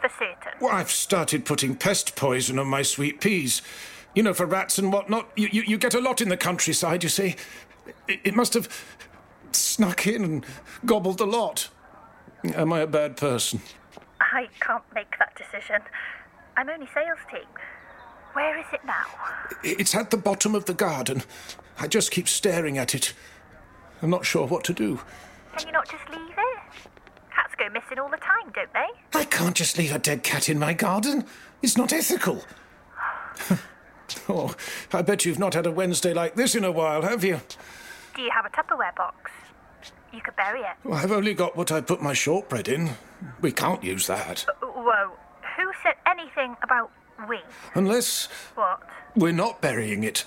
For 0.01 0.11
certain. 0.19 0.53
Well, 0.61 0.75
I've 0.75 0.91
started 0.91 1.45
putting 1.45 1.75
pest 1.75 2.15
poison 2.15 2.59
on 2.59 2.67
my 2.67 2.83
sweet 2.83 3.21
peas. 3.21 3.63
You 4.15 4.23
know, 4.23 4.35
for 4.35 4.47
rats 4.47 4.79
and 4.79 4.93
whatnot. 4.93 5.31
You, 5.37 5.49
you, 5.51 5.63
you 5.63 5.79
get 5.79 5.95
a 5.95 6.01
lot 6.01 6.21
in 6.21 6.29
the 6.29 6.37
countryside, 6.37 7.03
you 7.03 7.09
see. 7.09 7.37
It, 8.09 8.21
it 8.25 8.35
must 8.35 8.55
have 8.55 8.69
snuck 9.57 10.07
in 10.07 10.25
and 10.25 10.47
gobbled 10.85 11.19
the 11.19 11.27
lot. 11.27 11.69
Am 12.55 12.73
I 12.73 12.81
a 12.81 12.87
bad 12.87 13.17
person? 13.17 13.61
I 14.21 14.49
can't 14.61 14.85
make 14.95 15.19
that 15.19 15.35
decision. 15.37 15.83
I'm 16.57 16.69
only 16.69 16.89
sales 16.95 17.19
team. 17.31 17.47
Where 18.33 18.59
is 18.59 18.67
it 18.73 18.85
now? 18.85 19.07
It's 19.63 19.95
at 19.95 20.11
the 20.11 20.17
bottom 20.17 20.55
of 20.55 20.67
the 20.67 20.75
garden. 20.75 21.23
I 21.79 21.87
just 21.87 22.11
keep 22.11 22.29
staring 22.29 22.79
at 22.79 22.95
it. 22.95 23.15
I'm 24.03 24.11
not 24.11 24.27
sure 24.27 24.47
what 24.47 24.65
to 24.65 24.73
do. 24.73 25.01
Can 25.57 25.67
you 25.67 25.73
not 25.73 25.89
just 25.89 26.09
leave 26.11 26.35
it? 26.37 26.91
Cats 27.35 27.55
go 27.59 27.69
missing 27.71 27.99
all 27.99 28.11
the 28.11 28.19
time, 28.19 28.53
don't 28.55 28.73
they? 28.73 29.19
I 29.19 29.25
can't 29.25 29.57
just 29.57 29.79
leave 29.79 29.95
a 29.95 29.99
dead 29.99 30.23
cat 30.23 30.49
in 30.49 30.59
my 30.59 30.75
garden. 30.75 31.25
It's 31.63 31.77
not 31.77 31.93
ethical. 31.93 32.45
oh, 34.29 34.55
I 34.93 35.03
bet 35.03 35.25
you've 35.25 35.39
not 35.39 35.55
had 35.55 35.67
a 35.67 35.71
Wednesday 35.71 36.13
like 36.13 36.35
this 36.35 36.55
in 36.55 36.65
a 36.65 36.73
while, 36.73 37.03
have 37.03 37.25
you? 37.25 37.41
Do 38.15 38.23
you 38.23 38.31
have 38.31 38.47
a 38.47 38.51
Tupperware 38.51 38.95
box? 38.97 39.31
You 40.13 40.21
could 40.23 40.37
bury 40.37 40.61
it. 40.61 40.77
Well, 40.85 40.95
I've 40.99 41.13
only 41.13 41.35
got 41.35 41.57
what 41.57 41.71
I 41.73 41.81
put 41.81 42.01
my 42.03 42.13
shortbread 42.15 42.69
in. 42.69 42.91
We 43.41 43.53
can't 43.53 43.83
use 43.85 44.07
that. 44.07 44.47
Uh, 44.49 44.67
Whoa. 44.67 45.13
Who 45.57 45.71
said 45.83 45.95
anything 46.07 46.57
about 46.63 46.91
we? 47.29 47.41
Unless 47.75 48.27
What? 48.55 48.83
we're 49.15 49.33
not 49.33 49.61
burying 49.61 50.05
it. 50.05 50.25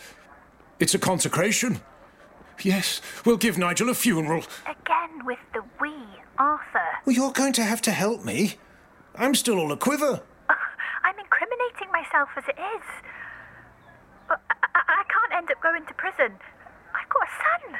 It's 0.79 0.93
a 0.93 0.99
consecration. 0.99 1.81
Yes, 2.61 3.01
we'll 3.25 3.37
give 3.37 3.57
Nigel 3.57 3.89
a 3.89 3.93
funeral. 3.93 4.43
Again 4.65 5.25
with 5.25 5.39
the 5.53 5.63
we, 5.79 5.93
Arthur. 6.37 6.81
Well, 7.05 7.15
you're 7.15 7.31
going 7.31 7.53
to 7.53 7.63
have 7.63 7.81
to 7.83 7.91
help 7.91 8.25
me. 8.25 8.55
I'm 9.15 9.33
still 9.35 9.59
all 9.59 9.71
a 9.71 9.77
quiver. 9.77 10.21
I'm 11.03 11.17
incriminating 11.19 11.91
myself 11.91 12.29
as 12.37 12.43
it 12.47 12.57
is. 12.59 12.83
But 14.27 14.41
I, 14.49 14.55
I, 14.75 14.81
I 14.87 15.03
can't 15.07 15.33
end 15.37 15.51
up 15.51 15.61
going 15.61 15.85
to 15.85 15.93
prison. 15.93 16.35
I've 16.93 17.09
got 17.09 17.23
a 17.23 17.31
son. 17.71 17.79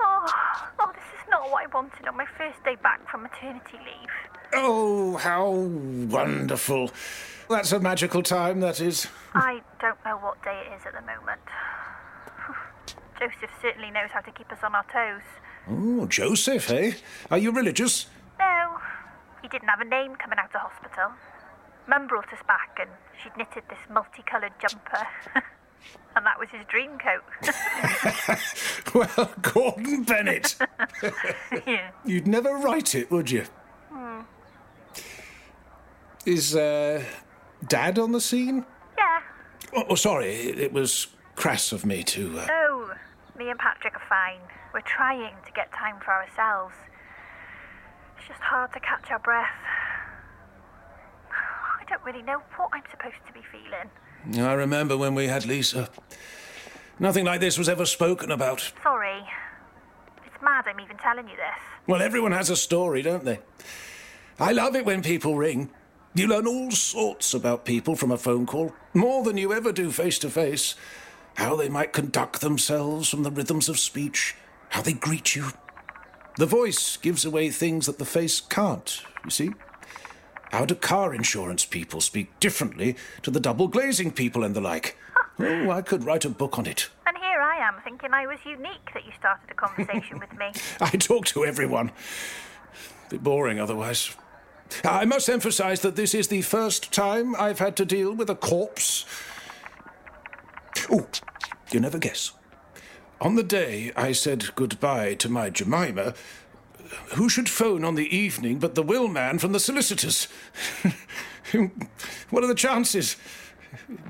Oh, 0.00 0.26
oh, 0.80 0.92
this 0.94 1.04
is 1.20 1.28
not 1.30 1.50
what 1.50 1.64
I 1.64 1.66
wanted 1.74 2.06
on 2.08 2.16
my 2.16 2.26
first 2.38 2.62
day 2.64 2.76
back 2.82 3.08
from 3.10 3.22
maternity 3.22 3.78
leave. 3.78 4.10
Oh, 4.54 5.16
how 5.16 5.50
wonderful. 5.50 6.90
That's 7.48 7.72
a 7.72 7.80
magical 7.80 8.22
time, 8.22 8.60
that 8.60 8.80
is. 8.80 9.06
I 9.34 9.60
don't 9.80 9.98
know 10.04 10.16
what 10.16 10.42
day 10.42 10.64
it 10.66 10.74
is 10.74 10.86
at 10.86 10.92
the 10.92 11.00
moment. 11.00 11.40
Joseph 13.18 13.50
certainly 13.60 13.90
knows 13.90 14.10
how 14.12 14.20
to 14.20 14.30
keep 14.32 14.50
us 14.52 14.58
on 14.62 14.74
our 14.74 14.84
toes. 14.92 15.22
Oh, 15.68 16.06
Joseph, 16.06 16.70
eh? 16.70 16.92
Are 17.30 17.38
you 17.38 17.52
religious? 17.52 18.06
No, 18.38 18.78
he 19.42 19.48
didn't 19.48 19.68
have 19.68 19.80
a 19.80 19.84
name 19.84 20.16
coming 20.16 20.38
out 20.38 20.54
of 20.54 20.60
hospital. 20.60 21.10
Mum 21.88 22.06
brought 22.06 22.32
us 22.32 22.40
back 22.46 22.78
and 22.80 22.90
she'd 23.22 23.36
knitted 23.36 23.64
this 23.68 23.78
multicoloured 23.92 24.52
jumper. 24.60 25.06
and 26.16 26.26
that 26.26 26.38
was 26.38 26.48
his 26.50 26.64
dream 26.68 26.98
coat. 26.98 27.22
well, 28.94 29.32
Gordon 29.42 30.02
Bennett. 30.02 30.56
yeah. 31.66 31.90
You'd 32.04 32.26
never 32.26 32.50
write 32.56 32.94
it, 32.94 33.10
would 33.10 33.30
you? 33.30 33.44
Hmm. 33.90 34.20
Is, 36.26 36.56
uh, 36.56 37.02
Dad 37.66 37.98
on 37.98 38.12
the 38.12 38.20
scene? 38.20 38.64
Yeah. 38.98 39.20
Oh, 39.74 39.84
oh, 39.90 39.94
sorry, 39.94 40.28
it, 40.28 40.72
was 40.72 41.08
crass 41.36 41.72
of 41.72 41.86
me 41.86 42.02
to. 42.04 42.40
Uh... 42.40 42.46
No, 42.46 42.90
me 43.38 43.50
and 43.50 43.58
Patrick 43.58 43.94
are 43.94 44.02
fine. 44.08 44.40
We're 44.74 44.80
trying 44.80 45.34
to 45.46 45.52
get 45.52 45.72
time 45.72 45.96
for 46.04 46.12
ourselves. 46.12 46.74
It's 48.18 48.28
just 48.28 48.40
hard 48.40 48.72
to 48.72 48.80
catch 48.80 49.10
our 49.10 49.18
breath. 49.18 49.48
I 51.30 51.84
don't 51.88 52.02
really 52.04 52.22
know 52.22 52.42
what 52.56 52.70
I'm 52.72 52.84
supposed 52.90 53.24
to 53.26 53.32
be 53.32 53.40
feeling. 53.50 53.90
I 54.34 54.52
remember 54.52 54.96
when 54.96 55.14
we 55.14 55.26
had 55.28 55.46
Lisa. 55.46 55.88
Nothing 56.98 57.24
like 57.24 57.40
this 57.40 57.58
was 57.58 57.68
ever 57.68 57.86
spoken 57.86 58.30
about. 58.30 58.72
Sorry. 58.82 59.26
It's 60.26 60.42
mad 60.42 60.66
I'm 60.66 60.80
even 60.80 60.98
telling 60.98 61.28
you 61.28 61.36
this. 61.36 61.58
Well, 61.86 62.02
everyone 62.02 62.32
has 62.32 62.50
a 62.50 62.56
story, 62.56 63.02
don't 63.02 63.24
they? 63.24 63.40
I 64.38 64.52
love 64.52 64.76
it 64.76 64.84
when 64.84 65.02
people 65.02 65.36
ring. 65.36 65.70
You 66.14 66.26
learn 66.26 66.46
all 66.46 66.70
sorts 66.70 67.34
about 67.34 67.64
people 67.64 67.94
from 67.96 68.10
a 68.10 68.18
phone 68.18 68.44
call, 68.44 68.74
more 68.92 69.22
than 69.22 69.36
you 69.36 69.52
ever 69.52 69.72
do 69.72 69.90
face 69.90 70.18
to 70.20 70.30
face. 70.30 70.74
How 71.34 71.56
they 71.56 71.68
might 71.68 71.92
conduct 71.92 72.40
themselves 72.40 73.08
from 73.08 73.22
the 73.22 73.30
rhythms 73.30 73.68
of 73.68 73.78
speech, 73.78 74.34
how 74.70 74.82
they 74.82 74.92
greet 74.92 75.36
you. 75.36 75.46
The 76.36 76.46
voice 76.46 76.96
gives 76.96 77.24
away 77.24 77.50
things 77.50 77.86
that 77.86 77.98
the 77.98 78.04
face 78.04 78.40
can't, 78.40 79.02
you 79.24 79.30
see? 79.30 79.50
How 80.50 80.64
do 80.64 80.74
car 80.74 81.14
insurance 81.14 81.64
people 81.64 82.00
speak 82.00 82.38
differently 82.40 82.96
to 83.22 83.30
the 83.30 83.40
double 83.40 83.68
glazing 83.68 84.10
people 84.10 84.42
and 84.42 84.54
the 84.54 84.60
like? 84.60 84.96
Oh, 85.38 85.70
I 85.70 85.80
could 85.80 86.04
write 86.04 86.24
a 86.24 86.28
book 86.28 86.58
on 86.58 86.66
it. 86.66 86.90
And 87.06 87.16
here 87.16 87.40
I 87.40 87.56
am 87.56 87.76
thinking 87.84 88.12
I 88.12 88.26
was 88.26 88.38
unique 88.44 88.92
that 88.92 89.06
you 89.06 89.12
started 89.18 89.48
a 89.50 89.54
conversation 89.54 90.18
with 90.18 90.32
me. 90.36 90.52
I 90.80 90.90
talk 90.90 91.26
to 91.26 91.44
everyone. 91.44 91.92
Bit 93.08 93.22
boring 93.22 93.60
otherwise. 93.60 94.14
I 94.84 95.04
must 95.04 95.28
emphasize 95.28 95.80
that 95.80 95.96
this 95.96 96.14
is 96.14 96.28
the 96.28 96.42
first 96.42 96.92
time 96.92 97.34
I've 97.36 97.58
had 97.58 97.76
to 97.76 97.84
deal 97.84 98.12
with 98.12 98.28
a 98.28 98.34
corpse. 98.34 99.04
Oh, 100.90 101.06
you 101.70 101.80
never 101.80 101.98
guess. 101.98 102.32
On 103.20 103.36
the 103.36 103.42
day 103.42 103.92
I 103.96 104.12
said 104.12 104.54
goodbye 104.54 105.14
to 105.14 105.28
my 105.28 105.50
Jemima, 105.50 106.14
who 107.16 107.28
should 107.28 107.48
phone 107.48 107.84
on 107.84 107.94
the 107.94 108.14
evening 108.14 108.58
but 108.58 108.74
the 108.74 108.82
will 108.82 109.08
man 109.08 109.38
from 109.38 109.52
the 109.52 109.60
solicitors? 109.60 110.28
what 112.30 112.44
are 112.44 112.48
the 112.48 112.54
chances? 112.54 113.16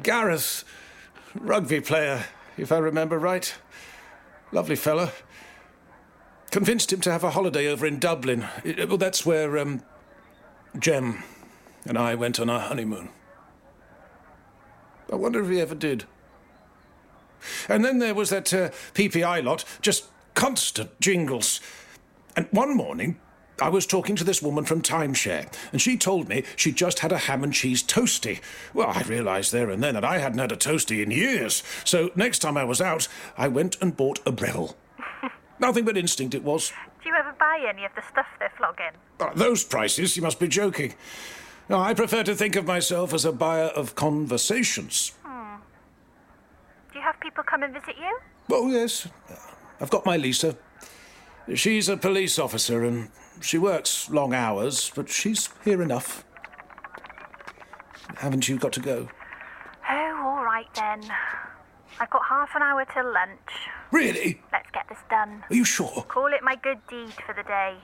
Gareth, 0.02 0.64
rugby 1.34 1.80
player, 1.80 2.24
if 2.56 2.72
I 2.72 2.78
remember 2.78 3.18
right. 3.18 3.54
Lovely 4.52 4.76
fella. 4.76 5.12
Convinced 6.50 6.92
him 6.92 7.00
to 7.02 7.12
have 7.12 7.22
a 7.22 7.30
holiday 7.30 7.68
over 7.68 7.86
in 7.86 7.98
Dublin. 7.98 8.46
It- 8.64 8.88
well, 8.88 8.98
that's 8.98 9.24
where 9.24 9.56
um, 9.58 9.82
Jem 10.78 11.22
and 11.86 11.96
I 11.96 12.14
went 12.14 12.40
on 12.40 12.50
our 12.50 12.60
honeymoon. 12.60 13.10
I 15.12 15.16
wonder 15.16 15.42
if 15.42 15.48
he 15.50 15.60
ever 15.60 15.74
did. 15.74 16.04
And 17.68 17.84
then 17.84 17.98
there 17.98 18.14
was 18.14 18.30
that 18.30 18.52
uh, 18.52 18.68
PPI 18.94 19.42
lot, 19.42 19.64
just 19.80 20.04
constant 20.34 21.00
jingles. 21.00 21.60
And 22.40 22.48
one 22.52 22.74
morning, 22.74 23.20
I 23.60 23.68
was 23.68 23.84
talking 23.84 24.16
to 24.16 24.24
this 24.24 24.40
woman 24.40 24.64
from 24.64 24.80
Timeshare, 24.80 25.52
and 25.72 25.78
she 25.78 25.98
told 25.98 26.26
me 26.26 26.44
she'd 26.56 26.74
just 26.74 27.00
had 27.00 27.12
a 27.12 27.18
ham 27.18 27.44
and 27.44 27.52
cheese 27.52 27.82
toasty. 27.82 28.40
Well, 28.72 28.88
I 28.88 29.02
realised 29.02 29.52
there 29.52 29.68
and 29.68 29.82
then 29.82 29.92
that 29.92 30.06
I 30.06 30.16
hadn't 30.16 30.38
had 30.38 30.50
a 30.50 30.56
toasty 30.56 31.02
in 31.02 31.10
years. 31.10 31.62
So 31.84 32.10
next 32.16 32.38
time 32.38 32.56
I 32.56 32.64
was 32.64 32.80
out, 32.80 33.08
I 33.36 33.46
went 33.46 33.76
and 33.82 33.94
bought 33.94 34.20
a 34.24 34.32
Breville. 34.32 34.74
Nothing 35.60 35.84
but 35.84 35.98
instinct 35.98 36.34
it 36.34 36.42
was. 36.42 36.72
Do 37.02 37.10
you 37.10 37.14
ever 37.14 37.34
buy 37.38 37.62
any 37.68 37.84
of 37.84 37.94
the 37.94 38.00
stuff 38.10 38.24
they're 38.38 38.50
flogging? 38.56 38.96
Ah, 39.20 39.32
those 39.34 39.62
prices, 39.62 40.16
you 40.16 40.22
must 40.22 40.40
be 40.40 40.48
joking. 40.48 40.94
No, 41.68 41.78
I 41.78 41.92
prefer 41.92 42.22
to 42.22 42.34
think 42.34 42.56
of 42.56 42.66
myself 42.66 43.12
as 43.12 43.26
a 43.26 43.32
buyer 43.32 43.66
of 43.66 43.96
conversations. 43.96 45.12
Hmm. 45.24 45.56
Do 46.90 47.00
you 47.00 47.04
have 47.04 47.20
people 47.20 47.44
come 47.44 47.64
and 47.64 47.74
visit 47.74 47.96
you? 47.98 48.18
Oh, 48.50 48.70
yes. 48.70 49.08
I've 49.78 49.90
got 49.90 50.06
my 50.06 50.16
Lisa. 50.16 50.56
She's 51.54 51.88
a 51.88 51.96
police 51.96 52.38
officer 52.38 52.84
and 52.84 53.10
she 53.40 53.58
works 53.58 54.08
long 54.10 54.32
hours, 54.34 54.90
but 54.94 55.08
she's 55.08 55.48
here 55.64 55.82
enough. 55.82 56.24
Haven't 58.16 58.48
you 58.48 58.58
got 58.58 58.72
to 58.74 58.80
go? 58.80 59.08
Oh, 59.88 60.22
all 60.38 60.44
right 60.44 60.68
then. 60.74 61.00
I've 61.98 62.10
got 62.10 62.22
half 62.28 62.50
an 62.54 62.62
hour 62.62 62.84
till 62.92 63.12
lunch. 63.12 63.50
Really? 63.90 64.42
Let's 64.52 64.70
get 64.72 64.88
this 64.88 64.98
done. 65.08 65.42
Are 65.50 65.54
you 65.54 65.64
sure? 65.64 66.04
Call 66.08 66.26
it 66.32 66.42
my 66.42 66.56
good 66.56 66.78
deed 66.88 67.12
for 67.26 67.34
the 67.34 67.42
day. 67.42 67.76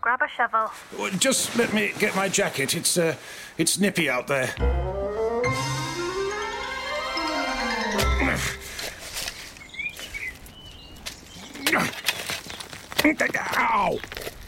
grab 0.00 0.20
a 0.22 0.28
shovel. 0.28 0.70
Well, 0.98 1.10
Just 1.18 1.56
let 1.56 1.72
me 1.72 1.92
get 1.98 2.16
my 2.16 2.28
jacket. 2.28 2.74
It's 2.74 2.96
uh, 2.98 3.14
it's 3.58 3.78
nippy 3.78 4.08
out 4.10 4.26
there. 4.26 4.54
Ow! 13.58 13.98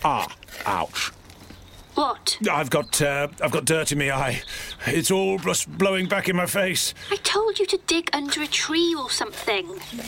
Ah, 0.04 0.36
ouch. 0.66 1.12
What? 1.94 2.38
I've 2.48 2.70
got 2.70 3.02
uh, 3.02 3.26
I've 3.42 3.50
got 3.50 3.64
dirt 3.64 3.90
in 3.90 3.98
my 3.98 4.12
eye. 4.12 4.42
It's 4.86 5.10
all 5.10 5.38
just 5.38 5.68
blowing 5.78 6.06
back 6.06 6.28
in 6.28 6.36
my 6.36 6.46
face. 6.46 6.94
I 7.10 7.16
told 7.16 7.58
you 7.58 7.66
to 7.66 7.78
dig 7.86 8.08
under 8.12 8.40
a 8.42 8.46
tree 8.46 8.94
or 8.96 9.10
something. 9.10 9.66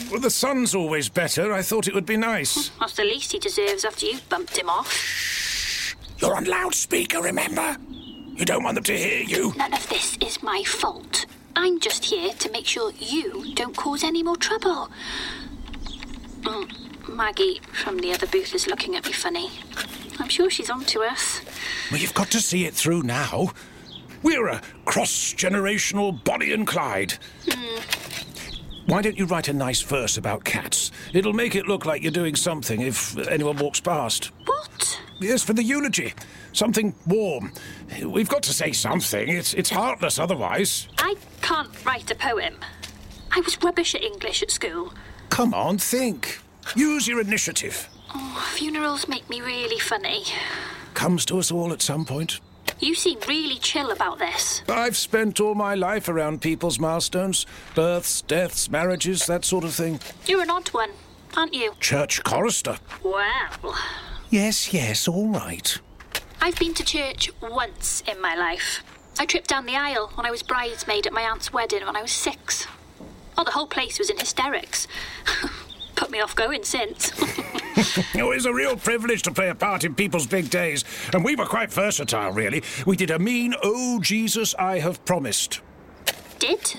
Well, 0.09 0.21
the 0.21 0.29
sun's 0.29 0.73
always 0.73 1.09
better. 1.09 1.51
I 1.51 1.61
thought 1.61 1.87
it 1.87 1.93
would 1.93 2.05
be 2.05 2.15
nice. 2.15 2.69
That's 2.79 2.95
the 2.95 3.03
least 3.03 3.33
he 3.33 3.39
deserves 3.39 3.83
after 3.83 4.05
you 4.05 4.19
bumped 4.29 4.57
him 4.57 4.69
off. 4.69 4.91
Shh. 4.93 5.95
You're 6.19 6.35
on 6.35 6.45
loudspeaker, 6.45 7.21
remember? 7.21 7.75
You 8.35 8.45
don't 8.45 8.63
want 8.63 8.75
them 8.75 8.85
to 8.85 8.97
hear 8.97 9.23
you. 9.23 9.53
None 9.57 9.73
of 9.73 9.87
this 9.89 10.17
is 10.21 10.41
my 10.41 10.63
fault. 10.63 11.25
I'm 11.55 11.79
just 11.79 12.05
here 12.05 12.31
to 12.31 12.51
make 12.51 12.65
sure 12.67 12.91
you 12.97 13.53
don't 13.53 13.75
cause 13.75 14.03
any 14.03 14.23
more 14.23 14.37
trouble. 14.37 14.89
Mm, 16.43 16.90
Maggie 17.07 17.61
from 17.83 17.97
the 17.97 18.13
other 18.13 18.27
booth 18.27 18.53
is 18.53 18.67
looking 18.67 18.95
at 18.95 19.05
me 19.05 19.11
funny. 19.11 19.49
I'm 20.19 20.29
sure 20.29 20.49
she's 20.49 20.69
on 20.69 20.85
to 20.85 21.01
us. 21.03 21.41
Well, 21.91 21.99
you've 21.99 22.13
got 22.13 22.31
to 22.31 22.39
see 22.39 22.65
it 22.65 22.73
through 22.73 23.03
now. 23.03 23.51
We're 24.23 24.47
a 24.47 24.61
cross-generational 24.85 26.23
Bonnie 26.23 26.53
and 26.53 26.67
Clyde. 26.67 27.13
Hmm. 27.49 27.79
Why 28.85 29.01
don't 29.01 29.17
you 29.17 29.25
write 29.25 29.47
a 29.47 29.53
nice 29.53 29.81
verse 29.81 30.17
about 30.17 30.43
cats? 30.43 30.91
It'll 31.13 31.33
make 31.33 31.55
it 31.55 31.67
look 31.67 31.85
like 31.85 32.01
you're 32.01 32.11
doing 32.11 32.35
something 32.35 32.81
if 32.81 33.17
anyone 33.17 33.57
walks 33.57 33.79
past. 33.79 34.31
What? 34.45 34.99
Yes, 35.19 35.43
for 35.43 35.53
the 35.53 35.63
eulogy. 35.63 36.13
Something 36.51 36.93
warm. 37.05 37.53
We've 38.03 38.27
got 38.27 38.43
to 38.43 38.53
say 38.53 38.71
something. 38.71 39.29
It's, 39.29 39.53
it's 39.53 39.69
heartless 39.69 40.19
otherwise. 40.19 40.87
I 40.97 41.15
can't 41.41 41.69
write 41.85 42.09
a 42.11 42.15
poem. 42.15 42.55
I 43.31 43.39
was 43.41 43.57
rubbish 43.63 43.95
at 43.95 44.03
English 44.03 44.43
at 44.43 44.51
school. 44.51 44.93
Come 45.29 45.53
on, 45.53 45.77
think. 45.77 46.39
Use 46.75 47.07
your 47.07 47.21
initiative. 47.21 47.89
Oh, 48.13 48.53
funerals 48.55 49.07
make 49.07 49.29
me 49.29 49.41
really 49.41 49.79
funny. 49.79 50.23
Comes 50.93 51.25
to 51.25 51.39
us 51.39 51.51
all 51.51 51.71
at 51.71 51.81
some 51.81 52.05
point. 52.05 52.39
You 52.79 52.95
seem 52.95 53.19
really 53.27 53.57
chill 53.59 53.91
about 53.91 54.17
this. 54.19 54.63
I've 54.67 54.97
spent 54.97 55.39
all 55.39 55.53
my 55.55 55.75
life 55.75 56.09
around 56.09 56.41
people's 56.41 56.79
milestones 56.79 57.45
births, 57.75 58.21
deaths, 58.23 58.69
marriages, 58.69 59.25
that 59.27 59.45
sort 59.45 59.63
of 59.63 59.73
thing. 59.73 59.99
You're 60.25 60.41
an 60.41 60.49
odd 60.49 60.69
one, 60.69 60.89
aren't 61.37 61.53
you? 61.53 61.73
Church 61.79 62.23
chorister. 62.23 62.77
Well, 63.03 63.75
Yes, 64.29 64.73
yes, 64.73 65.07
all 65.09 65.27
right. 65.27 65.77
I've 66.41 66.57
been 66.57 66.73
to 66.75 66.83
church 66.85 67.29
once 67.41 68.01
in 68.07 68.19
my 68.21 68.33
life. 68.33 68.81
I 69.19 69.25
tripped 69.25 69.49
down 69.49 69.65
the 69.65 69.75
aisle 69.75 70.11
when 70.15 70.25
I 70.25 70.31
was 70.31 70.41
bridesmaid 70.41 71.05
at 71.05 71.13
my 71.13 71.21
aunt's 71.23 71.51
wedding 71.53 71.85
when 71.85 71.97
I 71.97 72.01
was 72.01 72.11
six. 72.13 72.65
Oh, 73.37 73.43
the 73.43 73.51
whole 73.51 73.67
place 73.67 73.99
was 73.99 74.09
in 74.09 74.17
hysterics. 74.17 74.87
Put 76.01 76.09
me 76.09 76.19
off 76.19 76.35
going 76.35 76.63
since. 76.63 77.11
Oh, 78.15 78.31
it's 78.31 78.45
a 78.45 78.53
real 78.53 78.75
privilege 78.75 79.21
to 79.23 79.31
play 79.31 79.49
a 79.49 79.55
part 79.55 79.83
in 79.83 79.95
people's 79.95 80.27
big 80.27 80.49
days. 80.49 80.83
And 81.13 81.23
we 81.23 81.35
were 81.35 81.45
quite 81.45 81.71
versatile, 81.71 82.31
really. 82.31 82.63
We 82.85 82.95
did 82.95 83.09
a 83.09 83.17
mean, 83.17 83.55
oh, 83.63 83.99
Jesus, 83.99 84.53
I 84.55 84.79
have 84.79 85.03
promised. 85.05 85.61
Did? 86.37 86.75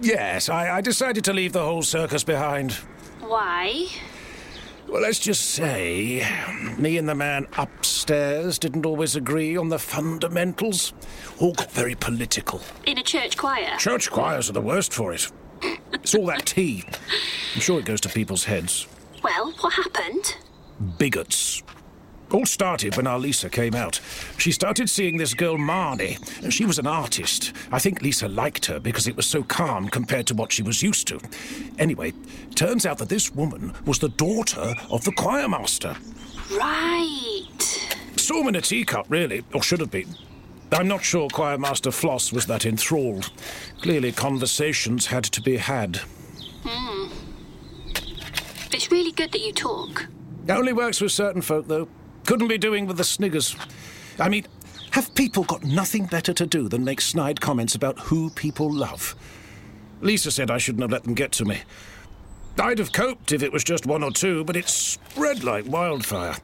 Yes, 0.00 0.48
I, 0.48 0.76
I 0.76 0.80
decided 0.80 1.24
to 1.24 1.32
leave 1.32 1.52
the 1.52 1.64
whole 1.64 1.82
circus 1.82 2.22
behind. 2.22 2.72
Why? 3.20 3.86
Well, 4.88 5.02
let's 5.02 5.18
just 5.18 5.50
say, 5.50 6.26
me 6.78 6.96
and 6.98 7.08
the 7.08 7.14
man 7.14 7.46
upstairs 7.58 8.58
didn't 8.58 8.86
always 8.86 9.16
agree 9.16 9.56
on 9.56 9.68
the 9.68 9.78
fundamentals. 9.78 10.92
All 11.40 11.52
got 11.52 11.70
very 11.72 11.94
political. 11.94 12.60
In 12.86 12.98
a 12.98 13.02
church 13.02 13.36
choir? 13.36 13.76
Church 13.78 14.10
choirs 14.10 14.48
are 14.48 14.54
the 14.54 14.60
worst 14.60 14.92
for 14.92 15.12
it. 15.12 15.30
It's 15.92 16.14
all 16.14 16.26
that 16.26 16.46
tea. 16.46 16.84
I'm 17.54 17.60
sure 17.60 17.78
it 17.78 17.84
goes 17.84 18.00
to 18.02 18.08
people's 18.08 18.44
heads. 18.44 18.86
Well, 19.22 19.52
what 19.60 19.72
happened? 19.72 20.36
Bigots. 20.98 21.62
All 22.32 22.46
started 22.46 22.96
when 22.96 23.06
our 23.06 23.18
Lisa 23.18 23.50
came 23.50 23.74
out. 23.74 24.00
She 24.38 24.52
started 24.52 24.88
seeing 24.88 25.18
this 25.18 25.34
girl 25.34 25.58
Marnie. 25.58 26.18
She 26.50 26.64
was 26.64 26.78
an 26.78 26.86
artist. 26.86 27.52
I 27.70 27.78
think 27.78 28.00
Lisa 28.00 28.26
liked 28.26 28.66
her 28.66 28.80
because 28.80 29.06
it 29.06 29.16
was 29.16 29.26
so 29.26 29.42
calm 29.42 29.88
compared 29.88 30.26
to 30.28 30.34
what 30.34 30.50
she 30.50 30.62
was 30.62 30.82
used 30.82 31.06
to. 31.08 31.20
Anyway, 31.78 32.14
turns 32.54 32.86
out 32.86 32.96
that 32.98 33.10
this 33.10 33.34
woman 33.34 33.74
was 33.84 33.98
the 33.98 34.08
daughter 34.08 34.74
of 34.90 35.04
the 35.04 35.12
choir 35.12 35.46
master. 35.46 35.94
Right. 36.50 37.46
Storm 38.16 38.48
in 38.48 38.56
a 38.56 38.62
teacup, 38.62 39.06
really, 39.10 39.44
or 39.52 39.62
should 39.62 39.80
have 39.80 39.90
been. 39.90 40.16
I'm 40.72 40.88
not 40.88 41.04
sure 41.04 41.28
Choir 41.28 41.58
Master 41.58 41.90
Floss 41.90 42.32
was 42.32 42.46
that 42.46 42.64
enthralled. 42.64 43.30
Clearly, 43.82 44.10
conversations 44.10 45.06
had 45.06 45.24
to 45.24 45.42
be 45.42 45.58
had. 45.58 46.00
Hmm. 46.64 47.12
It's 48.72 48.90
really 48.90 49.12
good 49.12 49.32
that 49.32 49.40
you 49.40 49.52
talk. 49.52 50.06
Only 50.48 50.72
works 50.72 51.00
with 51.00 51.12
certain 51.12 51.42
folk, 51.42 51.68
though. 51.68 51.88
Couldn't 52.24 52.48
be 52.48 52.58
doing 52.58 52.86
with 52.86 52.96
the 52.96 53.04
sniggers. 53.04 53.54
I 54.18 54.28
mean, 54.28 54.46
have 54.92 55.14
people 55.14 55.44
got 55.44 55.64
nothing 55.64 56.06
better 56.06 56.32
to 56.32 56.46
do 56.46 56.68
than 56.68 56.84
make 56.84 57.00
snide 57.00 57.40
comments 57.40 57.74
about 57.74 57.98
who 57.98 58.30
people 58.30 58.72
love? 58.72 59.14
Lisa 60.00 60.30
said 60.30 60.50
I 60.50 60.58
shouldn't 60.58 60.82
have 60.82 60.90
let 60.90 61.04
them 61.04 61.14
get 61.14 61.32
to 61.32 61.44
me. 61.44 61.62
I'd 62.58 62.78
have 62.78 62.92
coped 62.92 63.32
if 63.32 63.42
it 63.42 63.52
was 63.52 63.64
just 63.64 63.86
one 63.86 64.02
or 64.02 64.10
two, 64.10 64.44
but 64.44 64.56
it 64.56 64.68
spread 64.68 65.44
like 65.44 65.66
wildfire. 65.66 66.36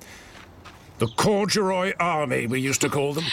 The 0.98 1.06
corduroy 1.06 1.92
army, 2.00 2.46
we 2.48 2.61
used 2.61 2.80
to 2.80 2.88
call 2.88 3.14
them. 3.14 3.24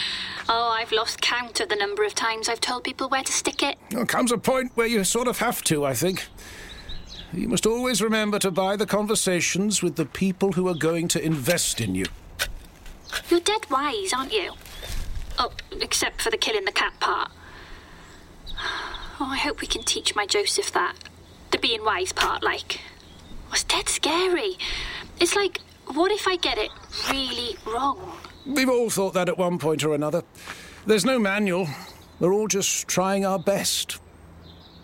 Oh, 0.48 0.68
I've 0.68 0.92
lost 0.92 1.20
count 1.20 1.58
of 1.58 1.68
the 1.68 1.74
number 1.74 2.04
of 2.04 2.14
times 2.14 2.48
I've 2.48 2.60
told 2.60 2.84
people 2.84 3.08
where 3.08 3.24
to 3.24 3.32
stick 3.32 3.62
it. 3.62 3.76
There 3.90 4.06
comes 4.06 4.30
a 4.30 4.38
point 4.38 4.70
where 4.76 4.86
you 4.86 5.02
sort 5.02 5.26
of 5.26 5.38
have 5.38 5.62
to, 5.64 5.84
I 5.84 5.92
think. 5.92 6.26
You 7.32 7.48
must 7.48 7.66
always 7.66 8.00
remember 8.00 8.38
to 8.38 8.52
buy 8.52 8.76
the 8.76 8.86
conversations 8.86 9.82
with 9.82 9.96
the 9.96 10.06
people 10.06 10.52
who 10.52 10.68
are 10.68 10.74
going 10.74 11.08
to 11.08 11.24
invest 11.24 11.80
in 11.80 11.96
you. 11.96 12.06
You're 13.28 13.40
dead 13.40 13.68
wise, 13.68 14.12
aren't 14.12 14.32
you? 14.32 14.52
Oh, 15.38 15.52
except 15.80 16.22
for 16.22 16.30
the 16.30 16.38
killing 16.38 16.64
the 16.64 16.72
cat 16.72 16.92
part. 17.00 17.32
Oh, 19.18 19.28
I 19.32 19.38
hope 19.38 19.60
we 19.60 19.66
can 19.66 19.82
teach 19.82 20.14
my 20.14 20.24
Joseph 20.24 20.70
that. 20.72 20.94
The 21.50 21.58
being 21.58 21.84
wise 21.84 22.12
part, 22.12 22.44
like. 22.44 22.80
Was 23.50 23.64
dead 23.64 23.88
scary. 23.88 24.56
It's 25.20 25.34
like, 25.34 25.60
what 25.86 26.12
if 26.12 26.28
I 26.28 26.36
get 26.36 26.58
it 26.58 26.70
really 27.10 27.56
wrong? 27.66 28.12
We've 28.46 28.68
all 28.68 28.90
thought 28.90 29.14
that 29.14 29.28
at 29.28 29.38
one 29.38 29.58
point 29.58 29.84
or 29.84 29.94
another. 29.94 30.22
There's 30.86 31.04
no 31.04 31.18
manual. 31.18 31.68
We're 32.20 32.32
all 32.32 32.48
just 32.48 32.88
trying 32.88 33.26
our 33.26 33.38
best. 33.38 33.98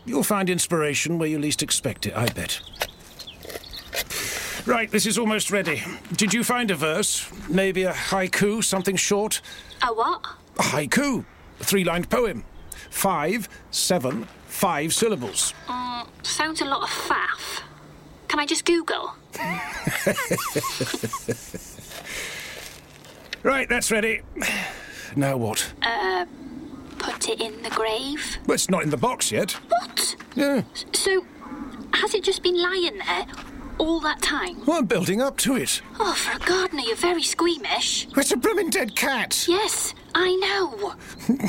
You'll 0.04 0.24
find 0.24 0.50
inspiration 0.50 1.18
where 1.18 1.28
you 1.28 1.38
least 1.38 1.62
expect 1.62 2.06
it, 2.06 2.16
I 2.16 2.26
bet. 2.26 2.60
Right, 4.66 4.90
this 4.90 5.06
is 5.06 5.18
almost 5.18 5.50
ready. 5.50 5.82
Did 6.12 6.32
you 6.32 6.44
find 6.44 6.70
a 6.70 6.76
verse? 6.76 7.28
Maybe 7.48 7.84
a 7.84 7.92
haiku, 7.92 8.62
something 8.62 8.96
short? 8.96 9.40
A 9.82 9.86
what? 9.86 10.24
A 10.58 10.62
haiku, 10.62 11.24
a 11.60 11.64
three 11.64 11.84
lined 11.84 12.10
poem. 12.10 12.44
Five, 12.90 13.48
seven, 13.70 14.28
five 14.46 14.92
syllables. 14.92 15.54
Mm, 15.66 16.06
sounds 16.22 16.60
a 16.60 16.64
lot 16.64 16.82
of 16.82 16.90
faff. 16.90 17.62
Can 18.28 18.38
I 18.38 18.46
just 18.46 18.64
Google? 18.64 19.14
right, 23.42 23.68
that's 23.68 23.90
ready. 23.90 24.20
Now 25.16 25.36
what? 25.36 25.72
Uh, 25.82 26.24
put 26.98 27.28
it 27.28 27.40
in 27.40 27.62
the 27.62 27.70
grave? 27.70 28.38
Well, 28.46 28.54
it's 28.54 28.70
not 28.70 28.82
in 28.82 28.90
the 28.90 28.96
box 28.96 29.30
yet. 29.32 29.52
What? 29.68 30.16
Yeah. 30.34 30.62
So, 30.92 31.24
has 31.94 32.14
it 32.14 32.24
just 32.24 32.42
been 32.42 32.60
lying 32.60 32.98
there 32.98 33.26
all 33.78 34.00
that 34.00 34.22
time? 34.22 34.64
Well, 34.64 34.78
I'm 34.78 34.86
building 34.86 35.20
up 35.20 35.36
to 35.38 35.56
it. 35.56 35.82
Oh, 36.00 36.14
for 36.14 36.36
a 36.36 36.38
gardener, 36.46 36.82
you're 36.82 36.96
very 36.96 37.22
squeamish. 37.22 38.06
It's 38.16 38.32
a 38.32 38.36
blooming 38.36 38.70
dead 38.70 38.96
cat. 38.96 39.44
Yes, 39.48 39.94
I 40.14 40.34
know. 40.36 40.94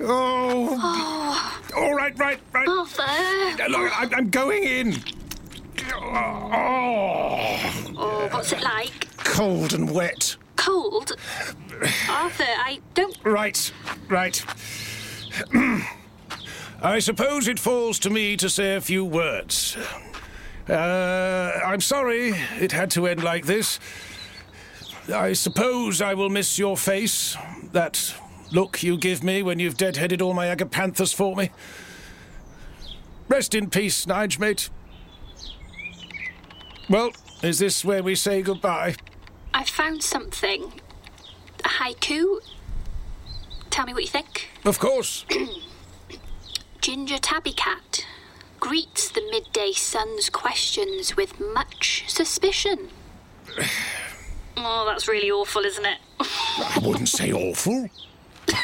Oh. 0.00 0.76
Oh, 0.82 1.60
All 1.76 1.94
right, 1.94 2.18
right, 2.18 2.40
right. 2.52 2.66
Arthur. 2.68 3.02
Uh, 3.02 3.68
Look, 3.68 4.00
I'm, 4.00 4.12
I'm 4.12 4.28
going 4.28 4.64
in. 4.64 4.94
Oh. 5.94 7.84
Oh, 7.96 8.28
what's 8.32 8.52
it 8.52 8.60
like? 8.62 9.06
Cold 9.18 9.72
and 9.72 9.88
wet. 9.94 10.36
Cold? 10.64 11.12
Arthur, 12.08 12.44
I 12.44 12.80
don't. 12.94 13.18
Right, 13.22 13.72
right. 14.08 14.42
I 16.82 16.98
suppose 17.00 17.48
it 17.48 17.58
falls 17.58 17.98
to 18.00 18.10
me 18.10 18.36
to 18.38 18.48
say 18.48 18.76
a 18.76 18.80
few 18.80 19.04
words. 19.04 19.76
Uh, 20.68 21.60
I'm 21.66 21.82
sorry 21.82 22.30
it 22.58 22.72
had 22.72 22.90
to 22.92 23.06
end 23.06 23.22
like 23.22 23.44
this. 23.44 23.78
I 25.12 25.34
suppose 25.34 26.00
I 26.00 26.14
will 26.14 26.30
miss 26.30 26.58
your 26.58 26.78
face, 26.78 27.36
that 27.72 28.14
look 28.50 28.82
you 28.82 28.96
give 28.96 29.22
me 29.22 29.42
when 29.42 29.58
you've 29.58 29.76
deadheaded 29.76 30.22
all 30.22 30.32
my 30.32 30.46
agapanthus 30.46 31.14
for 31.14 31.36
me. 31.36 31.50
Rest 33.28 33.54
in 33.54 33.68
peace, 33.68 34.06
Nige, 34.06 34.38
mate. 34.38 34.70
Well, 36.88 37.10
is 37.42 37.58
this 37.58 37.84
where 37.84 38.02
we 38.02 38.14
say 38.14 38.40
goodbye? 38.40 38.96
I 39.54 39.62
found 39.62 40.02
something. 40.02 40.80
A 41.64 41.68
haiku. 41.68 42.40
Tell 43.70 43.86
me 43.86 43.94
what 43.94 44.02
you 44.02 44.08
think. 44.08 44.50
Of 44.64 44.80
course. 44.80 45.24
Ginger 46.80 47.18
Tabby 47.18 47.52
Cat 47.52 48.04
greets 48.58 49.08
the 49.08 49.22
midday 49.30 49.70
sun's 49.72 50.28
questions 50.28 51.16
with 51.16 51.38
much 51.40 52.04
suspicion. 52.08 52.88
Oh, 54.56 54.84
that's 54.86 55.08
really 55.08 55.32
awful, 55.32 55.62
isn't 55.62 55.84
it? 55.84 55.98
I 56.20 56.78
wouldn't 56.80 57.08
say 57.08 57.32
awful. 57.32 57.88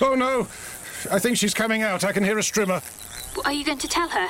oh 0.00 0.16
no, 0.16 0.40
I 1.12 1.20
think 1.20 1.38
she's 1.38 1.54
coming 1.54 1.82
out. 1.82 2.02
I 2.02 2.10
can 2.10 2.24
hear 2.24 2.36
a 2.36 2.42
strimmer. 2.42 2.82
What 3.36 3.46
are 3.46 3.52
you 3.52 3.64
going 3.64 3.78
to 3.78 3.86
tell 3.86 4.08
her? 4.08 4.26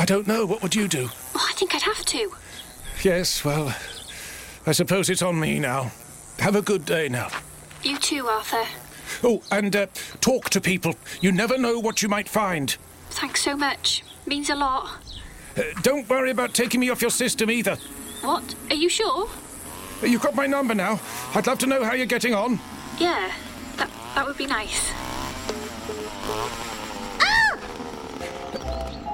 I 0.00 0.06
don't 0.06 0.26
know. 0.26 0.46
What 0.46 0.62
would 0.62 0.74
you 0.74 0.88
do? 0.88 1.10
Oh, 1.34 1.46
I 1.46 1.52
think 1.52 1.74
I'd 1.74 1.82
have 1.82 2.06
to. 2.06 2.32
Yes, 3.02 3.44
well, 3.44 3.76
I 4.66 4.72
suppose 4.72 5.10
it's 5.10 5.20
on 5.20 5.38
me 5.38 5.58
now. 5.58 5.92
Have 6.38 6.56
a 6.56 6.62
good 6.62 6.86
day 6.86 7.10
now. 7.10 7.28
You 7.82 7.98
too, 7.98 8.26
Arthur. 8.26 8.64
Oh, 9.22 9.42
and 9.52 9.76
uh, 9.76 9.88
talk 10.22 10.48
to 10.50 10.60
people. 10.60 10.94
You 11.20 11.32
never 11.32 11.58
know 11.58 11.78
what 11.78 12.00
you 12.00 12.08
might 12.08 12.30
find. 12.30 12.74
Thanks 13.10 13.44
so 13.44 13.54
much. 13.54 14.02
Means 14.24 14.48
a 14.48 14.54
lot. 14.54 14.88
Uh, 15.54 15.64
don't 15.82 16.08
worry 16.08 16.30
about 16.30 16.54
taking 16.54 16.80
me 16.80 16.88
off 16.88 17.02
your 17.02 17.10
system 17.10 17.50
either. 17.50 17.76
What? 18.22 18.54
Are 18.70 18.76
you 18.76 18.88
sure? 18.88 19.28
You've 20.02 20.22
got 20.22 20.34
my 20.34 20.46
number 20.46 20.74
now. 20.74 20.98
I'd 21.34 21.46
love 21.46 21.58
to 21.58 21.66
know 21.66 21.84
how 21.84 21.92
you're 21.92 22.06
getting 22.06 22.32
on. 22.32 22.58
Yeah, 22.98 23.30
that, 23.76 23.90
that 24.14 24.26
would 24.26 24.38
be 24.38 24.46
nice. 24.46 24.92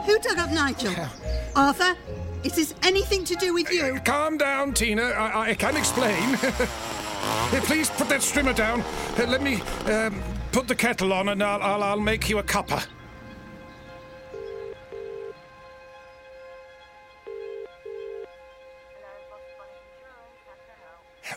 Who 0.07 0.19
dug 0.21 0.39
up 0.39 0.51
Nigel? 0.53 0.95
Arthur, 1.57 1.97
is 2.45 2.53
this 2.55 2.75
anything 2.85 3.25
to 3.25 3.35
do 3.35 3.53
with 3.53 3.71
you? 3.73 4.01
Calm 4.05 4.39
down, 4.39 4.73
Tina. 4.73 5.03
I, 5.03 5.51
I 5.51 5.55
can 5.55 5.77
explain. 5.77 6.37
Please 7.67 7.91
put 7.91 8.09
that 8.09 8.21
strimmer 8.21 8.55
down. 8.55 8.83
Uh, 9.19 9.27
let 9.27 9.43
me 9.43 9.61
um, 9.87 10.23
put 10.53 10.69
the 10.69 10.77
kettle 10.77 11.13
on 11.13 11.31
and 11.31 11.43
I'll, 11.43 11.61
I'll, 11.61 11.83
I'll 11.83 12.01
make 12.01 12.29
you 12.29 12.39
a 12.39 12.43
cuppa. 12.43 12.87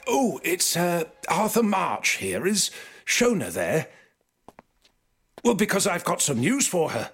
Oh, 0.07 0.39
it's 0.43 0.77
uh, 0.77 1.05
Arthur 1.27 1.63
March 1.63 2.17
here. 2.17 2.45
Is 2.45 2.69
Shona 3.05 3.51
there? 3.51 3.87
Well, 5.43 5.55
because 5.55 5.87
I've 5.87 6.03
got 6.03 6.21
some 6.21 6.39
news 6.39 6.67
for 6.67 6.91
her. 6.91 7.09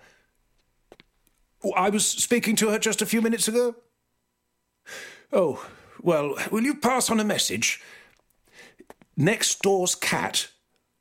Oh, 1.65 1.71
I 1.71 1.89
was 1.89 2.05
speaking 2.05 2.55
to 2.57 2.69
her 2.69 2.77
just 2.77 3.01
a 3.01 3.07
few 3.07 3.21
minutes 3.21 3.47
ago. 3.47 3.75
Oh, 5.33 5.65
well, 5.99 6.35
will 6.51 6.63
you 6.63 6.75
pass 6.75 7.09
on 7.09 7.19
a 7.19 7.23
message? 7.23 7.81
Next 9.17 9.63
door's 9.63 9.95
cat 9.95 10.49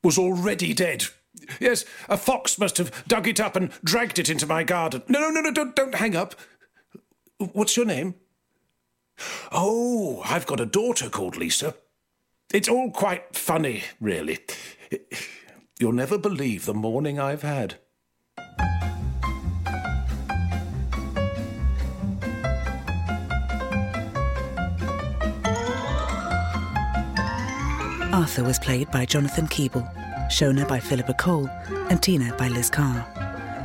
was 0.03 0.17
already 0.17 0.73
dead. 0.73 1.05
Yes, 1.61 1.85
a 2.09 2.17
fox 2.17 2.59
must 2.59 2.79
have 2.79 3.07
dug 3.07 3.29
it 3.29 3.41
up 3.41 3.57
and 3.57 3.73
dragged 3.85 4.19
it 4.19 4.31
into 4.31 4.47
my 4.47 4.65
garden. 4.65 5.03
No, 5.07 5.21
no, 5.21 5.29
no, 5.29 5.41
no, 5.41 5.51
don't, 5.51 5.77
don't 5.77 5.97
hang 5.97 6.17
up. 6.17 6.35
What's 7.53 7.77
your 7.77 7.85
name? 7.85 8.15
Oh, 9.53 10.23
I've 10.25 10.47
got 10.47 10.61
a 10.61 10.67
daughter 10.67 11.11
called 11.11 11.37
Lisa. 11.37 11.75
It's 12.55 12.69
all 12.69 12.91
quite 12.91 13.37
funny, 13.37 13.83
really. 14.01 14.39
You'll 15.79 15.93
never 15.93 16.17
believe 16.17 16.65
the 16.65 16.73
morning 16.73 17.21
I've 17.21 17.43
had. 17.43 17.75
Arthur 28.15 28.45
was 28.45 28.61
played 28.61 28.89
by 28.93 29.05
Jonathan 29.05 29.49
Keeble, 29.49 29.93
Shona 30.29 30.69
by 30.69 30.79
Philippa 30.79 31.15
Cole, 31.15 31.49
and 31.91 32.01
Tina 32.01 32.33
by 32.37 32.47
Liz 32.47 32.71
Carr. 32.71 33.05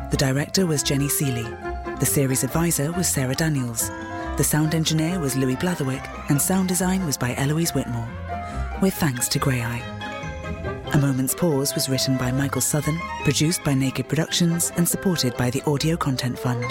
The 0.09 0.17
director 0.17 0.65
was 0.65 0.81
Jenny 0.81 1.05
Sealey. 1.05 1.45
The 1.99 2.05
series 2.07 2.43
advisor 2.43 2.91
was 2.93 3.07
Sarah 3.07 3.35
Daniels. 3.35 3.89
The 4.37 4.43
sound 4.43 4.73
engineer 4.73 5.19
was 5.19 5.35
Louis 5.35 5.55
Blatherwick, 5.55 6.03
and 6.31 6.41
sound 6.41 6.67
design 6.67 7.05
was 7.05 7.15
by 7.15 7.35
Eloise 7.35 7.75
Whitmore. 7.75 8.09
With 8.81 8.95
thanks 8.95 9.27
to 9.29 9.39
Graeae. 9.39 9.83
A 10.95 10.97
Moment's 10.97 11.35
Pause 11.35 11.75
was 11.75 11.87
written 11.87 12.17
by 12.17 12.31
Michael 12.31 12.61
Southern, 12.61 12.97
produced 13.23 13.63
by 13.63 13.75
Naked 13.75 14.09
Productions, 14.09 14.71
and 14.77 14.89
supported 14.89 15.37
by 15.37 15.51
the 15.51 15.61
Audio 15.67 15.95
Content 15.95 16.39
Fund. 16.39 16.65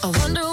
I 0.00 0.06
wonder 0.06 0.47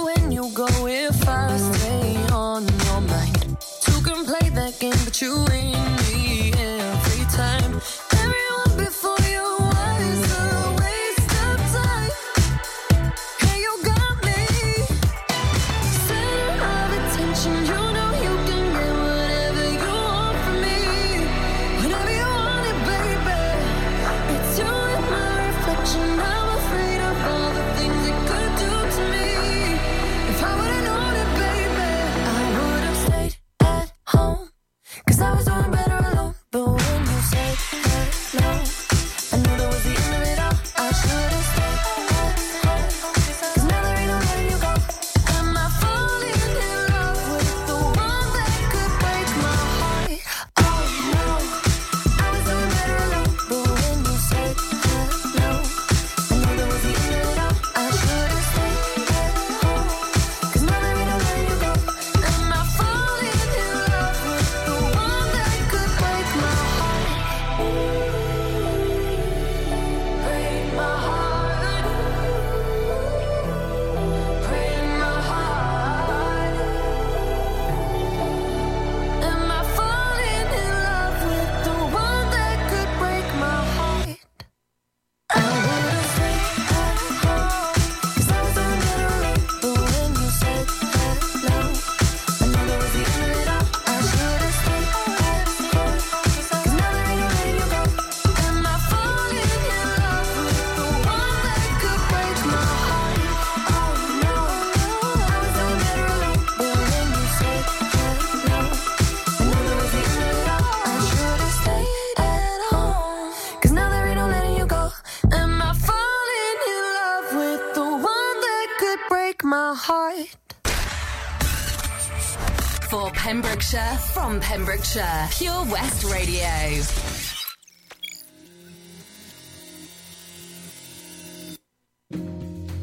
Pembrokeshire, 123.12 123.98
from 124.14 124.40
Pembrokeshire, 124.40 125.28
Pure 125.32 125.66
West 125.66 126.04
Radio. 126.06 126.82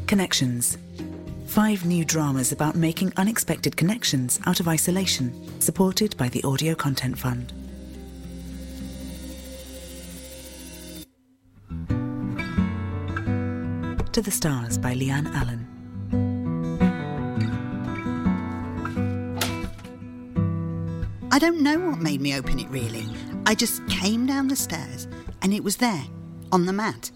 Connections. 0.07 0.77
Five 1.47 1.85
new 1.85 2.05
dramas 2.05 2.51
about 2.51 2.75
making 2.75 3.13
unexpected 3.17 3.75
connections 3.77 4.39
out 4.45 4.59
of 4.59 4.67
isolation, 4.67 5.33
supported 5.59 6.15
by 6.17 6.29
the 6.29 6.43
Audio 6.43 6.75
Content 6.75 7.17
Fund. 7.17 7.51
To 14.13 14.21
the 14.21 14.31
Stars 14.31 14.77
by 14.77 14.93
Leanne 14.93 15.33
Allen. 15.33 15.72
I 21.33 21.39
don't 21.39 21.61
know 21.61 21.79
what 21.79 21.97
made 21.97 22.21
me 22.21 22.35
open 22.35 22.59
it 22.59 22.69
really. 22.69 23.07
I 23.47 23.55
just 23.55 23.87
came 23.87 24.27
down 24.27 24.49
the 24.49 24.55
stairs 24.55 25.07
and 25.41 25.51
it 25.51 25.63
was 25.63 25.77
there, 25.77 26.03
on 26.51 26.67
the 26.67 26.73
mat. 26.73 27.09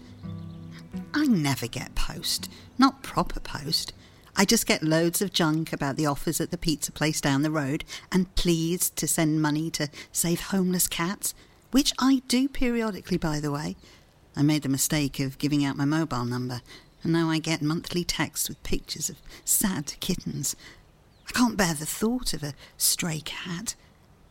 I 1.14 1.26
never 1.26 1.68
get 1.68 1.94
post, 1.94 2.50
not 2.78 3.04
proper 3.04 3.38
post. 3.38 3.92
I 4.34 4.44
just 4.44 4.66
get 4.66 4.82
loads 4.82 5.22
of 5.22 5.32
junk 5.32 5.72
about 5.72 5.94
the 5.94 6.06
offers 6.06 6.40
at 6.40 6.50
the 6.50 6.58
pizza 6.58 6.90
place 6.90 7.20
down 7.20 7.42
the 7.42 7.50
road 7.52 7.84
and 8.10 8.34
pleased 8.34 8.96
to 8.96 9.06
send 9.06 9.40
money 9.40 9.70
to 9.70 9.88
save 10.10 10.40
homeless 10.40 10.88
cats, 10.88 11.32
which 11.70 11.92
I 12.00 12.22
do 12.26 12.48
periodically, 12.48 13.18
by 13.18 13.38
the 13.38 13.52
way. 13.52 13.76
I 14.34 14.42
made 14.42 14.64
the 14.64 14.68
mistake 14.68 15.20
of 15.20 15.38
giving 15.38 15.64
out 15.64 15.76
my 15.76 15.84
mobile 15.84 16.24
number, 16.24 16.60
and 17.04 17.12
now 17.12 17.30
I 17.30 17.38
get 17.38 17.62
monthly 17.62 18.02
texts 18.02 18.48
with 18.48 18.60
pictures 18.64 19.08
of 19.08 19.22
sad 19.44 19.94
kittens. 20.00 20.56
I 21.28 21.30
can't 21.30 21.56
bear 21.56 21.74
the 21.74 21.86
thought 21.86 22.34
of 22.34 22.42
a 22.42 22.54
stray 22.76 23.20
cat, 23.20 23.76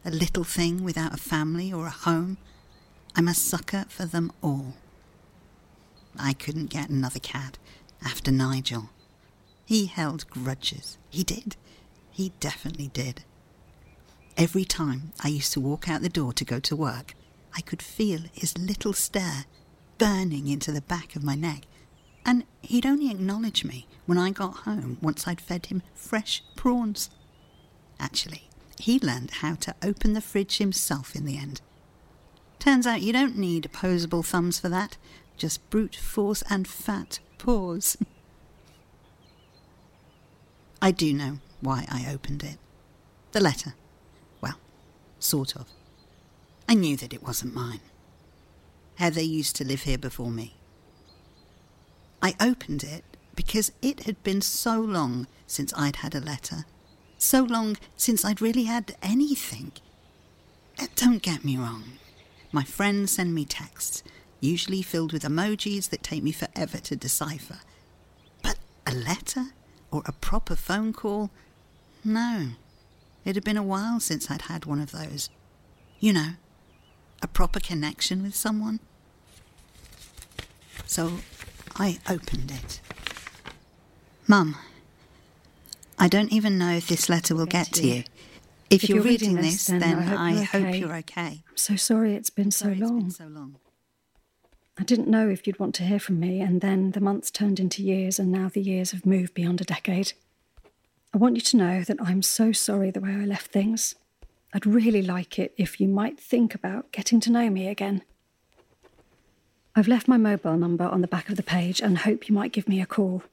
a 0.08 0.12
little 0.12 0.46
thing 0.46 0.86
without 0.86 1.14
a 1.14 1.18
family 1.18 1.72
or 1.72 1.86
a 1.86 1.90
home. 1.92 2.38
I'm 3.14 3.28
a 3.28 3.34
sucker 3.34 3.86
for 3.90 4.06
them 4.06 4.32
all. 4.42 4.76
I 6.18 6.32
couldn't 6.32 6.70
get 6.70 6.90
another 6.90 7.20
cat 7.20 7.58
after 8.02 8.32
Nigel. 8.32 8.90
He 9.66 9.88
held 9.88 10.30
grudges. 10.30 10.98
He 11.10 11.24
did. 11.24 11.58
He 12.10 12.32
definitely 12.40 12.88
did. 12.88 13.26
Every 14.38 14.64
time 14.64 15.12
I 15.22 15.28
used 15.28 15.52
to 15.54 15.60
walk 15.60 15.90
out 15.90 16.02
the 16.02 16.10
door 16.10 16.32
to 16.34 16.46
go 16.46 16.62
to 16.62 16.76
work, 16.76 17.14
I 17.54 17.60
could 17.60 17.82
feel 17.82 18.22
his 18.32 18.58
little 18.58 18.94
stare 18.94 19.46
burning 19.98 20.48
into 20.48 20.72
the 20.72 20.82
back 20.82 21.18
of 21.18 21.24
my 21.24 21.36
neck. 21.36 21.64
And 22.26 22.46
he'd 22.62 22.86
only 22.86 23.12
acknowledge 23.12 23.66
me 23.66 23.88
when 24.06 24.18
I 24.18 24.32
got 24.32 24.58
home 24.60 25.00
once 25.02 25.28
I'd 25.28 25.42
fed 25.42 25.66
him 25.66 25.82
fresh 25.94 26.44
prawns. 26.56 27.10
Actually, 28.00 28.47
he 28.80 29.00
learned 29.00 29.32
how 29.32 29.56
to 29.56 29.76
open 29.84 30.14
the 30.14 30.22
fridge 30.22 30.58
himself 30.58 31.16
in 31.16 31.26
the 31.26 31.38
end. 31.38 31.62
Turns 32.60 32.88
out 32.88 33.02
you 33.02 33.14
don't 33.14 33.38
need 33.38 33.66
opposable 33.66 34.24
thumbs 34.24 34.60
for 34.60 34.70
that, 34.70 34.98
just 35.38 35.68
brute 35.70 35.96
force 35.96 36.44
and 36.50 36.68
fat 36.68 37.20
paws. 37.38 37.98
I 40.82 40.92
do 40.92 41.14
know 41.14 41.40
why 41.62 41.86
I 41.90 42.12
opened 42.12 42.44
it. 42.44 42.58
The 43.32 43.42
letter. 43.42 43.74
Well, 44.42 44.58
sort 45.20 45.56
of. 45.56 45.68
I 46.70 46.74
knew 46.74 46.98
that 46.98 47.14
it 47.14 47.24
wasn't 47.24 47.56
mine. 47.56 47.80
Heather 48.96 49.22
used 49.22 49.56
to 49.58 49.66
live 49.66 49.84
here 49.84 49.98
before 49.98 50.32
me. 50.32 50.56
I 52.22 52.36
opened 52.40 52.84
it 52.84 53.04
because 53.36 53.72
it 53.82 54.04
had 54.04 54.22
been 54.24 54.42
so 54.42 54.80
long 54.80 55.28
since 55.46 55.74
I'd 55.76 55.98
had 55.98 56.16
a 56.16 56.20
letter. 56.20 56.66
So 57.18 57.44
long 57.44 57.78
since 57.96 58.24
I'd 58.24 58.42
really 58.42 58.66
had 58.66 58.96
anything. 59.02 59.72
Uh, 60.80 60.88
Don't 60.96 61.22
get 61.22 61.44
me 61.44 61.58
wrong. 61.58 61.84
My 62.52 62.64
friends 62.64 63.12
send 63.12 63.34
me 63.34 63.46
texts, 63.46 64.04
usually 64.40 64.82
filled 64.82 65.14
with 65.14 65.24
emojis 65.24 65.90
that 65.90 66.04
take 66.04 66.24
me 66.24 66.32
forever 66.32 66.78
to 66.78 66.96
decipher. 66.96 67.60
But 68.42 68.58
a 68.86 68.94
letter? 68.94 69.48
Or 69.90 70.04
a 70.06 70.12
proper 70.12 70.56
phone 70.56 70.94
call? 70.94 71.32
No. 72.04 72.50
It 73.26 73.36
had 73.36 73.44
been 73.44 73.58
a 73.58 73.64
while 73.64 74.00
since 74.00 74.30
I'd 74.30 74.44
had 74.44 74.66
one 74.66 74.80
of 74.80 74.92
those. 74.92 75.30
You 76.00 76.14
know, 76.14 76.30
a 77.22 77.28
proper 77.28 77.60
connection 77.60 78.22
with 78.22 78.36
someone. 78.36 78.80
So 80.86 81.20
I 81.76 82.00
opened 82.10 82.52
it. 82.52 82.80
Mum, 84.28 84.56
I 86.00 86.08
don't 86.08 86.32
even 86.32 86.58
know 86.58 86.72
if 86.72 86.88
this 86.88 87.10
letter 87.10 87.36
will 87.36 87.46
get 87.46 87.72
to 87.74 87.88
you. 87.88 88.04
If, 88.70 88.88
you're, 88.90 89.02
reading, 89.02 89.36
this, 89.36 89.68
then, 89.68 89.84
I, 89.84 90.44
hope, 90.44 90.62
okay. 90.62 90.78
you're 90.78 90.96
okay. 90.98 91.42
I'm 91.48 91.58
so 91.58 91.76
sorry 91.78 92.16
it's 92.16 92.30
been 92.30 92.52
so 92.52 92.70
long. 92.70 93.10
so 93.10 93.26
long. 93.26 93.56
I 94.78 94.84
didn't 94.84 95.08
know 95.08 95.30
if 95.30 95.48
you'd 95.48 95.60
want 95.60 95.74
to 95.76 95.84
hear 95.84 96.00
from 96.00 96.20
me, 96.20 96.42
and 96.42 96.62
then 96.62 96.92
the 96.92 97.00
months 97.00 97.32
turned 97.32 97.60
into 97.60 97.82
years, 97.82 98.20
and 98.20 98.32
now 98.32 98.50
the 98.50 98.62
years 98.62 98.92
have 98.92 99.06
moved 99.06 99.34
beyond 99.34 99.62
a 99.62 99.64
decade. 99.64 100.14
I 101.14 101.18
want 101.18 101.36
you 101.36 101.42
to 101.42 101.58
know 101.58 101.84
that 101.84 101.98
I'm 102.02 102.22
so 102.22 102.52
sorry 102.52 102.92
the 102.92 103.00
way 103.00 103.12
I 103.12 103.26
left 103.26 103.52
things. 103.52 103.96
I'd 104.54 104.66
really 104.66 105.02
like 105.02 105.40
it 105.40 105.54
if 105.58 105.80
you 105.80 105.88
might 105.88 106.20
think 106.20 106.54
about 106.54 106.92
getting 106.92 107.20
to 107.22 107.32
know 107.32 107.50
me 107.50 107.68
again. 107.68 108.04
I've 109.76 109.88
left 109.88 110.08
my 110.08 110.18
mobile 110.18 110.58
number 110.58 110.86
on 110.86 111.02
the 111.02 111.08
back 111.08 111.30
of 111.30 111.38
the 111.38 111.44
page 111.44 111.82
and 111.82 112.00
hope 112.00 112.28
you 112.28 112.36
might 112.36 112.52
give 112.52 112.68
me 112.68 112.82
a 112.82 112.86
call. 112.86 113.24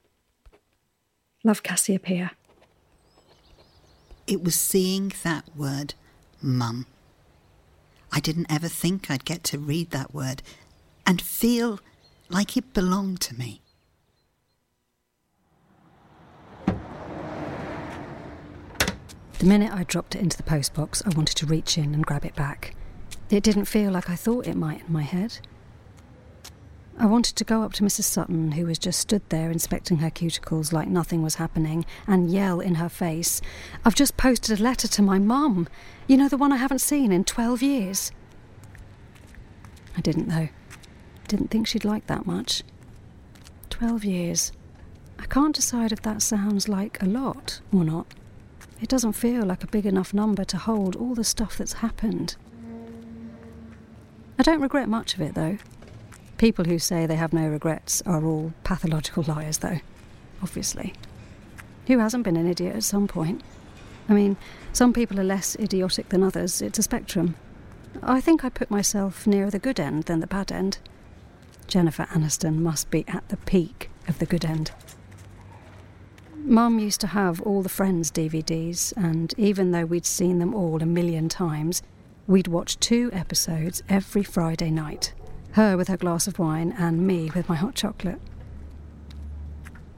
Love 1.42 1.62
Cassiopeia. 1.62 2.32
It 4.26 4.42
was 4.42 4.54
seeing 4.54 5.12
that 5.22 5.44
word, 5.54 5.94
mum. 6.40 6.86
I 8.10 8.20
didn't 8.20 8.50
ever 8.50 8.68
think 8.68 9.10
I'd 9.10 9.24
get 9.24 9.44
to 9.44 9.58
read 9.58 9.90
that 9.90 10.14
word 10.14 10.42
and 11.04 11.20
feel 11.20 11.80
like 12.30 12.56
it 12.56 12.72
belonged 12.72 13.20
to 13.22 13.34
me. 13.34 13.60
The 19.38 19.46
minute 19.46 19.72
I 19.74 19.84
dropped 19.84 20.14
it 20.14 20.22
into 20.22 20.38
the 20.38 20.42
postbox, 20.42 21.02
I 21.04 21.14
wanted 21.14 21.36
to 21.36 21.46
reach 21.46 21.76
in 21.76 21.92
and 21.92 22.06
grab 22.06 22.24
it 22.24 22.34
back. 22.34 22.74
It 23.28 23.42
didn't 23.42 23.66
feel 23.66 23.90
like 23.90 24.08
I 24.08 24.16
thought 24.16 24.46
it 24.46 24.56
might 24.56 24.86
in 24.86 24.92
my 24.92 25.02
head. 25.02 25.38
I 26.96 27.06
wanted 27.06 27.34
to 27.36 27.44
go 27.44 27.62
up 27.62 27.72
to 27.74 27.82
Mrs. 27.82 28.04
Sutton, 28.04 28.52
who 28.52 28.66
was 28.66 28.78
just 28.78 29.00
stood 29.00 29.22
there 29.28 29.50
inspecting 29.50 29.98
her 29.98 30.10
cuticles 30.10 30.72
like 30.72 30.86
nothing 30.86 31.22
was 31.22 31.34
happening, 31.36 31.84
and 32.06 32.30
yell 32.30 32.60
in 32.60 32.76
her 32.76 32.88
face, 32.88 33.40
I've 33.84 33.96
just 33.96 34.16
posted 34.16 34.58
a 34.58 34.62
letter 34.62 34.86
to 34.86 35.02
my 35.02 35.18
mum. 35.18 35.68
You 36.06 36.16
know, 36.16 36.28
the 36.28 36.36
one 36.36 36.52
I 36.52 36.56
haven't 36.56 36.80
seen 36.80 37.10
in 37.10 37.24
12 37.24 37.62
years. 37.62 38.12
I 39.96 40.00
didn't, 40.00 40.28
though. 40.28 40.48
Didn't 41.26 41.50
think 41.50 41.66
she'd 41.66 41.84
like 41.84 42.06
that 42.06 42.26
much. 42.26 42.62
12 43.70 44.04
years. 44.04 44.52
I 45.18 45.26
can't 45.26 45.54
decide 45.54 45.90
if 45.90 46.02
that 46.02 46.22
sounds 46.22 46.68
like 46.68 47.02
a 47.02 47.06
lot 47.06 47.60
or 47.72 47.84
not. 47.84 48.06
It 48.80 48.88
doesn't 48.88 49.12
feel 49.14 49.44
like 49.44 49.64
a 49.64 49.68
big 49.68 49.86
enough 49.86 50.14
number 50.14 50.44
to 50.44 50.56
hold 50.58 50.94
all 50.94 51.14
the 51.14 51.24
stuff 51.24 51.58
that's 51.58 51.74
happened. 51.74 52.36
I 54.38 54.42
don't 54.42 54.60
regret 54.60 54.88
much 54.88 55.14
of 55.14 55.20
it, 55.20 55.34
though. 55.34 55.58
People 56.44 56.66
who 56.66 56.78
say 56.78 57.06
they 57.06 57.16
have 57.16 57.32
no 57.32 57.48
regrets 57.48 58.02
are 58.04 58.22
all 58.22 58.52
pathological 58.64 59.22
liars, 59.22 59.56
though, 59.56 59.80
obviously. 60.42 60.92
Who 61.86 61.98
hasn't 61.98 62.24
been 62.24 62.36
an 62.36 62.46
idiot 62.46 62.76
at 62.76 62.82
some 62.82 63.08
point? 63.08 63.42
I 64.10 64.12
mean, 64.12 64.36
some 64.70 64.92
people 64.92 65.18
are 65.18 65.24
less 65.24 65.56
idiotic 65.56 66.10
than 66.10 66.22
others, 66.22 66.60
it's 66.60 66.78
a 66.78 66.82
spectrum. 66.82 67.34
I 68.02 68.20
think 68.20 68.44
I 68.44 68.50
put 68.50 68.70
myself 68.70 69.26
nearer 69.26 69.48
the 69.48 69.58
good 69.58 69.80
end 69.80 70.02
than 70.02 70.20
the 70.20 70.26
bad 70.26 70.52
end. 70.52 70.76
Jennifer 71.66 72.04
Aniston 72.10 72.58
must 72.58 72.90
be 72.90 73.06
at 73.08 73.26
the 73.30 73.38
peak 73.38 73.88
of 74.06 74.18
the 74.18 74.26
good 74.26 74.44
end. 74.44 74.70
Mum 76.36 76.78
used 76.78 77.00
to 77.00 77.06
have 77.06 77.40
all 77.40 77.62
the 77.62 77.70
Friends 77.70 78.10
DVDs, 78.10 78.92
and 78.98 79.32
even 79.38 79.70
though 79.70 79.86
we'd 79.86 80.04
seen 80.04 80.40
them 80.40 80.54
all 80.54 80.82
a 80.82 80.84
million 80.84 81.30
times, 81.30 81.82
we'd 82.26 82.48
watch 82.48 82.78
two 82.80 83.08
episodes 83.14 83.82
every 83.88 84.22
Friday 84.22 84.70
night 84.70 85.14
her 85.54 85.76
with 85.76 85.88
her 85.88 85.96
glass 85.96 86.26
of 86.26 86.38
wine, 86.38 86.74
and 86.78 87.06
me 87.06 87.30
with 87.34 87.48
my 87.48 87.54
hot 87.54 87.74
chocolate. 87.74 88.20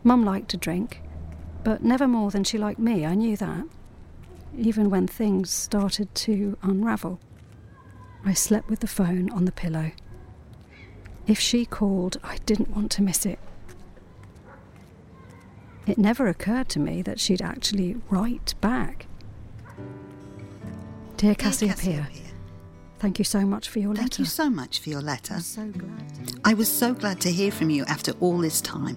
Mum 0.05 0.25
liked 0.25 0.49
to 0.51 0.57
drink, 0.57 1.03
but 1.65 1.83
never 1.83 2.07
more 2.07 2.31
than 2.31 2.45
she 2.45 2.59
liked 2.59 2.79
me, 2.79 3.05
I 3.05 3.15
knew 3.15 3.37
that. 3.39 3.65
Even 4.57 4.89
when 4.91 5.07
things 5.07 5.51
started 5.51 6.15
to 6.15 6.57
unravel. 6.63 7.19
I 8.25 8.35
slept 8.35 8.69
with 8.69 8.81
the 8.81 8.87
phone 8.87 9.31
on 9.31 9.45
the 9.45 9.53
pillow. 9.53 9.93
If 11.27 11.41
she 11.41 11.65
called, 11.65 12.19
I 12.23 12.37
didn't 12.47 12.71
want 12.71 12.91
to 12.93 13.03
miss 13.03 13.27
it. 13.27 13.39
It 15.87 15.99
never 15.99 16.27
occurred 16.27 16.69
to 16.71 16.81
me 16.81 17.03
that 17.03 17.21
she'd 17.21 17.43
actually 17.43 17.97
write 18.11 18.55
back. 18.61 19.07
Dear 21.17 21.35
Cassiopeia, 21.35 22.09
thank 22.99 23.19
you 23.19 23.25
so 23.25 23.41
much 23.41 23.69
for 23.69 23.79
your 23.79 23.91
letter. 23.91 24.03
Thank 24.03 24.19
you 24.19 24.25
so 24.25 24.51
much 24.51 24.81
for 24.81 24.91
your 24.91 25.01
letter. 25.01 25.35
I'm 25.35 25.41
so 25.41 25.67
glad. 25.69 26.41
I 26.45 26.55
was 26.55 26.71
so 26.71 26.95
glad 26.95 27.21
to 27.23 27.31
hear 27.31 27.51
from 27.51 27.71
you 27.71 27.85
after 27.85 28.13
all 28.21 28.39
this 28.39 28.61
time. 28.61 28.97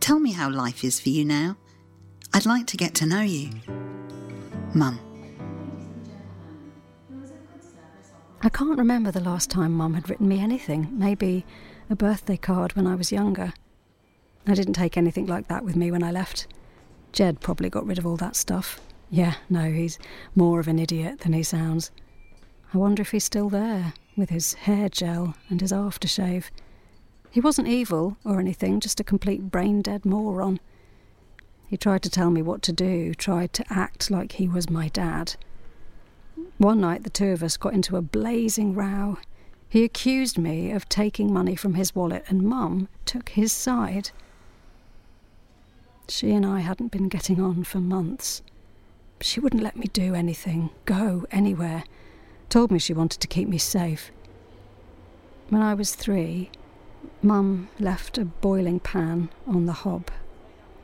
Tell 0.00 0.18
me 0.18 0.32
how 0.32 0.50
life 0.50 0.84
is 0.84 1.00
for 1.00 1.08
you 1.08 1.24
now. 1.24 1.56
I'd 2.32 2.46
like 2.46 2.66
to 2.68 2.76
get 2.76 2.94
to 2.96 3.06
know 3.06 3.22
you. 3.22 3.50
Mum. 4.74 5.00
I 8.40 8.48
can't 8.48 8.78
remember 8.78 9.10
the 9.10 9.20
last 9.20 9.50
time 9.50 9.72
Mum 9.72 9.94
had 9.94 10.08
written 10.08 10.28
me 10.28 10.38
anything. 10.38 10.88
Maybe 10.92 11.44
a 11.90 11.96
birthday 11.96 12.36
card 12.36 12.76
when 12.76 12.86
I 12.86 12.94
was 12.94 13.10
younger. 13.10 13.52
I 14.46 14.54
didn't 14.54 14.74
take 14.74 14.96
anything 14.96 15.26
like 15.26 15.48
that 15.48 15.64
with 15.64 15.74
me 15.74 15.90
when 15.90 16.02
I 16.02 16.12
left. 16.12 16.46
Jed 17.12 17.40
probably 17.40 17.68
got 17.68 17.86
rid 17.86 17.98
of 17.98 18.06
all 18.06 18.16
that 18.16 18.36
stuff. 18.36 18.80
Yeah, 19.10 19.34
no, 19.50 19.70
he's 19.72 19.98
more 20.34 20.60
of 20.60 20.68
an 20.68 20.78
idiot 20.78 21.20
than 21.20 21.32
he 21.32 21.42
sounds. 21.42 21.90
I 22.74 22.78
wonder 22.78 23.00
if 23.00 23.12
he's 23.12 23.24
still 23.24 23.48
there, 23.48 23.94
with 24.16 24.28
his 24.28 24.54
hair 24.54 24.88
gel 24.88 25.34
and 25.48 25.60
his 25.60 25.72
aftershave. 25.72 26.50
He 27.30 27.40
wasn't 27.40 27.68
evil 27.68 28.18
or 28.24 28.40
anything, 28.40 28.80
just 28.80 29.00
a 29.00 29.04
complete 29.04 29.50
brain 29.50 29.80
dead 29.80 30.04
moron. 30.04 30.60
He 31.66 31.76
tried 31.76 32.02
to 32.02 32.10
tell 32.10 32.30
me 32.30 32.42
what 32.42 32.62
to 32.62 32.72
do, 32.72 33.14
tried 33.14 33.52
to 33.54 33.64
act 33.70 34.10
like 34.10 34.32
he 34.32 34.48
was 34.48 34.68
my 34.68 34.88
dad. 34.88 35.36
One 36.58 36.80
night, 36.80 37.04
the 37.04 37.10
two 37.10 37.28
of 37.32 37.42
us 37.42 37.56
got 37.56 37.74
into 37.74 37.96
a 37.96 38.02
blazing 38.02 38.74
row. 38.74 39.18
He 39.68 39.84
accused 39.84 40.38
me 40.38 40.70
of 40.70 40.88
taking 40.88 41.32
money 41.32 41.56
from 41.56 41.74
his 41.74 41.94
wallet, 41.94 42.24
and 42.28 42.42
Mum 42.42 42.88
took 43.04 43.30
his 43.30 43.52
side. 43.52 44.10
She 46.08 46.32
and 46.32 46.44
I 46.44 46.60
hadn't 46.60 46.92
been 46.92 47.08
getting 47.08 47.40
on 47.40 47.64
for 47.64 47.80
months. 47.80 48.42
She 49.20 49.40
wouldn't 49.40 49.62
let 49.62 49.76
me 49.76 49.86
do 49.92 50.14
anything, 50.14 50.70
go 50.84 51.26
anywhere. 51.30 51.84
Told 52.48 52.70
me 52.70 52.78
she 52.78 52.94
wanted 52.94 53.20
to 53.20 53.28
keep 53.28 53.48
me 53.48 53.58
safe. 53.58 54.10
When 55.50 55.60
I 55.62 55.74
was 55.74 55.94
three, 55.94 56.50
Mum 57.22 57.68
left 57.78 58.16
a 58.16 58.24
boiling 58.24 58.80
pan 58.80 59.28
on 59.46 59.66
the 59.66 59.72
hob. 59.72 60.10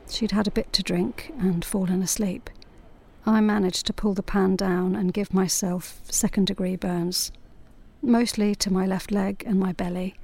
She'd 0.09 0.31
had 0.31 0.47
a 0.47 0.51
bit 0.51 0.71
to 0.73 0.83
drink 0.83 1.31
and 1.39 1.65
fallen 1.65 2.03
asleep. 2.03 2.49
I 3.25 3.41
managed 3.41 3.87
to 3.87 3.93
pull 3.93 4.13
the 4.13 4.21
pan 4.21 4.55
down 4.55 4.95
and 4.95 5.13
give 5.13 5.33
myself 5.33 6.01
second 6.09 6.45
degree 6.47 6.75
burns, 6.75 7.31
mostly 8.01 8.53
to 8.55 8.71
my 8.71 8.85
left 8.85 9.11
leg 9.11 9.43
and 9.47 9.59
my 9.59 9.71
belly. 9.71 10.15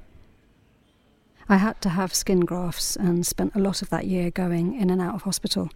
I 1.49 1.57
had 1.57 1.81
to 1.81 1.89
have 1.89 2.13
skin 2.13 2.41
grafts 2.41 2.95
and 2.95 3.25
spent 3.25 3.55
a 3.55 3.59
lot 3.59 3.81
of 3.81 3.89
that 3.89 4.05
year 4.05 4.29
going 4.29 4.79
in 4.79 4.91
and 4.91 5.01
out 5.01 5.15
of 5.15 5.23
hospital. 5.23 5.69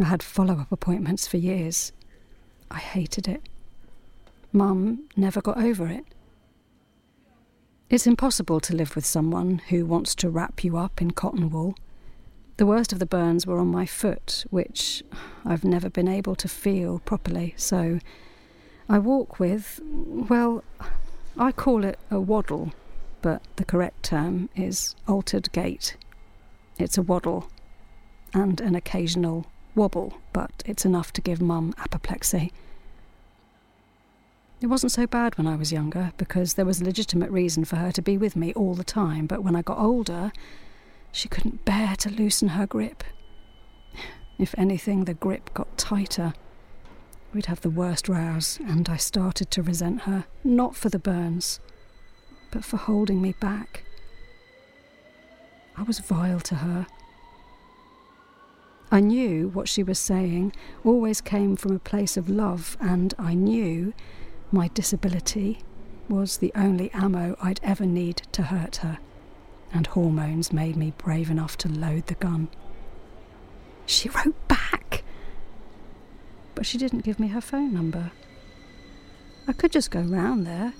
I 0.00 0.04
had 0.04 0.22
follow 0.22 0.60
up 0.60 0.70
appointments 0.70 1.26
for 1.26 1.38
years. 1.38 1.92
I 2.70 2.78
hated 2.78 3.26
it. 3.26 3.42
Mum 4.52 5.08
never 5.16 5.40
got 5.40 5.58
over 5.58 5.86
it. 5.86 6.04
It's 7.90 8.06
impossible 8.06 8.60
to 8.60 8.76
live 8.76 8.94
with 8.94 9.06
someone 9.06 9.58
who 9.68 9.86
wants 9.86 10.14
to 10.16 10.28
wrap 10.28 10.62
you 10.62 10.76
up 10.76 11.00
in 11.00 11.12
cotton 11.12 11.50
wool. 11.50 11.74
The 12.58 12.66
worst 12.66 12.92
of 12.92 12.98
the 12.98 13.06
burns 13.06 13.46
were 13.46 13.58
on 13.58 13.68
my 13.68 13.86
foot, 13.86 14.44
which 14.50 15.02
I've 15.44 15.64
never 15.64 15.88
been 15.88 16.08
able 16.08 16.34
to 16.36 16.48
feel 16.48 16.98
properly, 17.00 17.54
so 17.56 17.98
I 18.88 18.98
walk 18.98 19.38
with, 19.38 19.80
well, 19.84 20.64
I 21.36 21.52
call 21.52 21.84
it 21.84 21.98
a 22.10 22.18
waddle, 22.20 22.72
but 23.22 23.42
the 23.56 23.64
correct 23.64 24.02
term 24.02 24.48
is 24.56 24.96
altered 25.06 25.52
gait. 25.52 25.96
It's 26.78 26.98
a 26.98 27.02
waddle 27.02 27.48
and 28.34 28.60
an 28.60 28.74
occasional 28.74 29.46
wobble, 29.74 30.18
but 30.32 30.62
it's 30.66 30.84
enough 30.84 31.12
to 31.14 31.20
give 31.20 31.40
Mum 31.40 31.74
apoplexy. 31.78 32.52
It 34.60 34.66
wasn't 34.66 34.92
so 34.92 35.06
bad 35.06 35.38
when 35.38 35.46
I 35.46 35.54
was 35.54 35.72
younger 35.72 36.12
because 36.16 36.54
there 36.54 36.64
was 36.64 36.80
a 36.80 36.84
legitimate 36.84 37.30
reason 37.30 37.64
for 37.64 37.76
her 37.76 37.92
to 37.92 38.02
be 38.02 38.18
with 38.18 38.34
me 38.34 38.52
all 38.54 38.74
the 38.74 38.82
time, 38.82 39.26
but 39.26 39.44
when 39.44 39.54
I 39.54 39.62
got 39.62 39.78
older, 39.78 40.32
she 41.12 41.28
couldn't 41.28 41.64
bear 41.64 41.94
to 41.96 42.10
loosen 42.10 42.48
her 42.48 42.66
grip. 42.66 43.04
If 44.36 44.56
anything, 44.58 45.04
the 45.04 45.14
grip 45.14 45.54
got 45.54 45.78
tighter. 45.78 46.34
We'd 47.32 47.46
have 47.46 47.60
the 47.60 47.70
worst 47.70 48.08
rows, 48.08 48.58
and 48.66 48.88
I 48.88 48.96
started 48.96 49.50
to 49.52 49.62
resent 49.62 50.02
her, 50.02 50.24
not 50.42 50.74
for 50.74 50.88
the 50.88 50.98
burns, 50.98 51.60
but 52.50 52.64
for 52.64 52.78
holding 52.78 53.22
me 53.22 53.34
back. 53.40 53.84
I 55.76 55.82
was 55.82 56.00
vile 56.00 56.40
to 56.40 56.56
her. 56.56 56.86
I 58.90 59.00
knew 59.00 59.48
what 59.48 59.68
she 59.68 59.84
was 59.84 59.98
saying 59.98 60.52
always 60.82 61.20
came 61.20 61.54
from 61.54 61.76
a 61.76 61.78
place 61.78 62.16
of 62.16 62.28
love, 62.28 62.76
and 62.80 63.14
I 63.18 63.34
knew 63.34 63.92
my 64.50 64.68
disability 64.68 65.58
was 66.08 66.38
the 66.38 66.52
only 66.54 66.90
ammo 66.92 67.36
I'd 67.42 67.60
ever 67.62 67.84
need 67.84 68.22
to 68.32 68.42
hurt 68.42 68.76
her, 68.76 68.98
and 69.72 69.86
hormones 69.86 70.52
made 70.52 70.76
me 70.76 70.92
brave 70.96 71.30
enough 71.30 71.56
to 71.58 71.68
load 71.68 72.06
the 72.06 72.14
gun. 72.14 72.48
She 73.84 74.08
wrote 74.08 74.48
back, 74.48 75.04
but 76.54 76.66
she 76.66 76.78
didn't 76.78 77.04
give 77.04 77.20
me 77.20 77.28
her 77.28 77.40
phone 77.40 77.74
number. 77.74 78.10
I 79.46 79.52
could 79.52 79.72
just 79.72 79.90
go 79.90 80.00
round 80.00 80.46
there. 80.46 80.72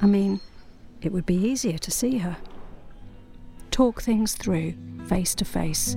I 0.00 0.06
mean, 0.06 0.40
it 1.00 1.12
would 1.12 1.26
be 1.26 1.36
easier 1.36 1.78
to 1.78 1.90
see 1.90 2.18
her. 2.18 2.36
Talk 3.70 4.02
things 4.02 4.34
through, 4.34 4.74
face 5.06 5.34
to 5.36 5.44
face. 5.44 5.96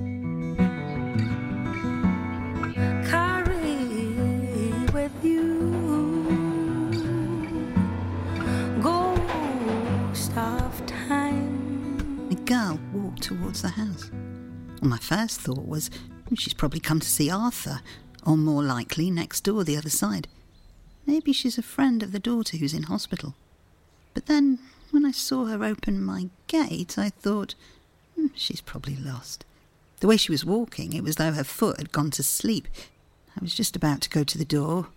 Walked 13.12 13.24
towards 13.24 13.60
the 13.60 13.68
house. 13.68 14.10
Well, 14.80 14.88
my 14.88 14.96
first 14.96 15.40
thought 15.40 15.68
was 15.68 15.90
"Hmm, 16.28 16.34
she's 16.34 16.54
probably 16.54 16.80
come 16.80 16.98
to 16.98 17.08
see 17.08 17.30
Arthur, 17.30 17.82
or 18.24 18.38
more 18.38 18.62
likely, 18.62 19.10
next 19.10 19.44
door, 19.44 19.64
the 19.64 19.76
other 19.76 19.90
side. 19.90 20.28
Maybe 21.04 21.32
she's 21.34 21.58
a 21.58 21.62
friend 21.62 22.02
of 22.02 22.12
the 22.12 22.18
daughter 22.18 22.56
who's 22.56 22.72
in 22.72 22.84
hospital. 22.84 23.34
But 24.14 24.26
then, 24.26 24.60
when 24.92 25.04
I 25.04 25.10
saw 25.10 25.44
her 25.44 25.62
open 25.62 26.02
my 26.02 26.30
gate, 26.46 26.96
I 26.96 27.10
thought, 27.10 27.54
"Hmm, 28.14 28.28
she's 28.34 28.62
probably 28.62 28.96
lost. 28.96 29.44
The 30.00 30.06
way 30.06 30.16
she 30.16 30.32
was 30.32 30.46
walking, 30.46 30.94
it 30.94 31.04
was 31.04 31.16
though 31.16 31.32
her 31.32 31.44
foot 31.44 31.76
had 31.76 31.92
gone 31.92 32.12
to 32.12 32.22
sleep. 32.22 32.66
I 33.36 33.40
was 33.42 33.54
just 33.54 33.76
about 33.76 34.00
to 34.02 34.10
go 34.10 34.24
to 34.24 34.38
the 34.38 34.54
door 34.58 34.88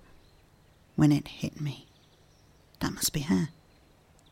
when 0.96 1.12
it 1.12 1.28
hit 1.44 1.60
me. 1.60 1.86
That 2.80 2.94
must 2.94 3.12
be 3.12 3.22
her. 3.22 3.50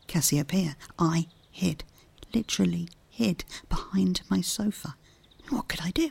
Cassiopeia. 0.06 0.76
I 0.98 1.26
hid, 1.50 1.84
literally 2.32 2.88
hid, 3.14 3.44
behind 3.68 4.22
my 4.28 4.40
sofa. 4.40 4.96
What 5.48 5.68
could 5.68 5.80
I 5.82 5.90
do? 5.90 6.10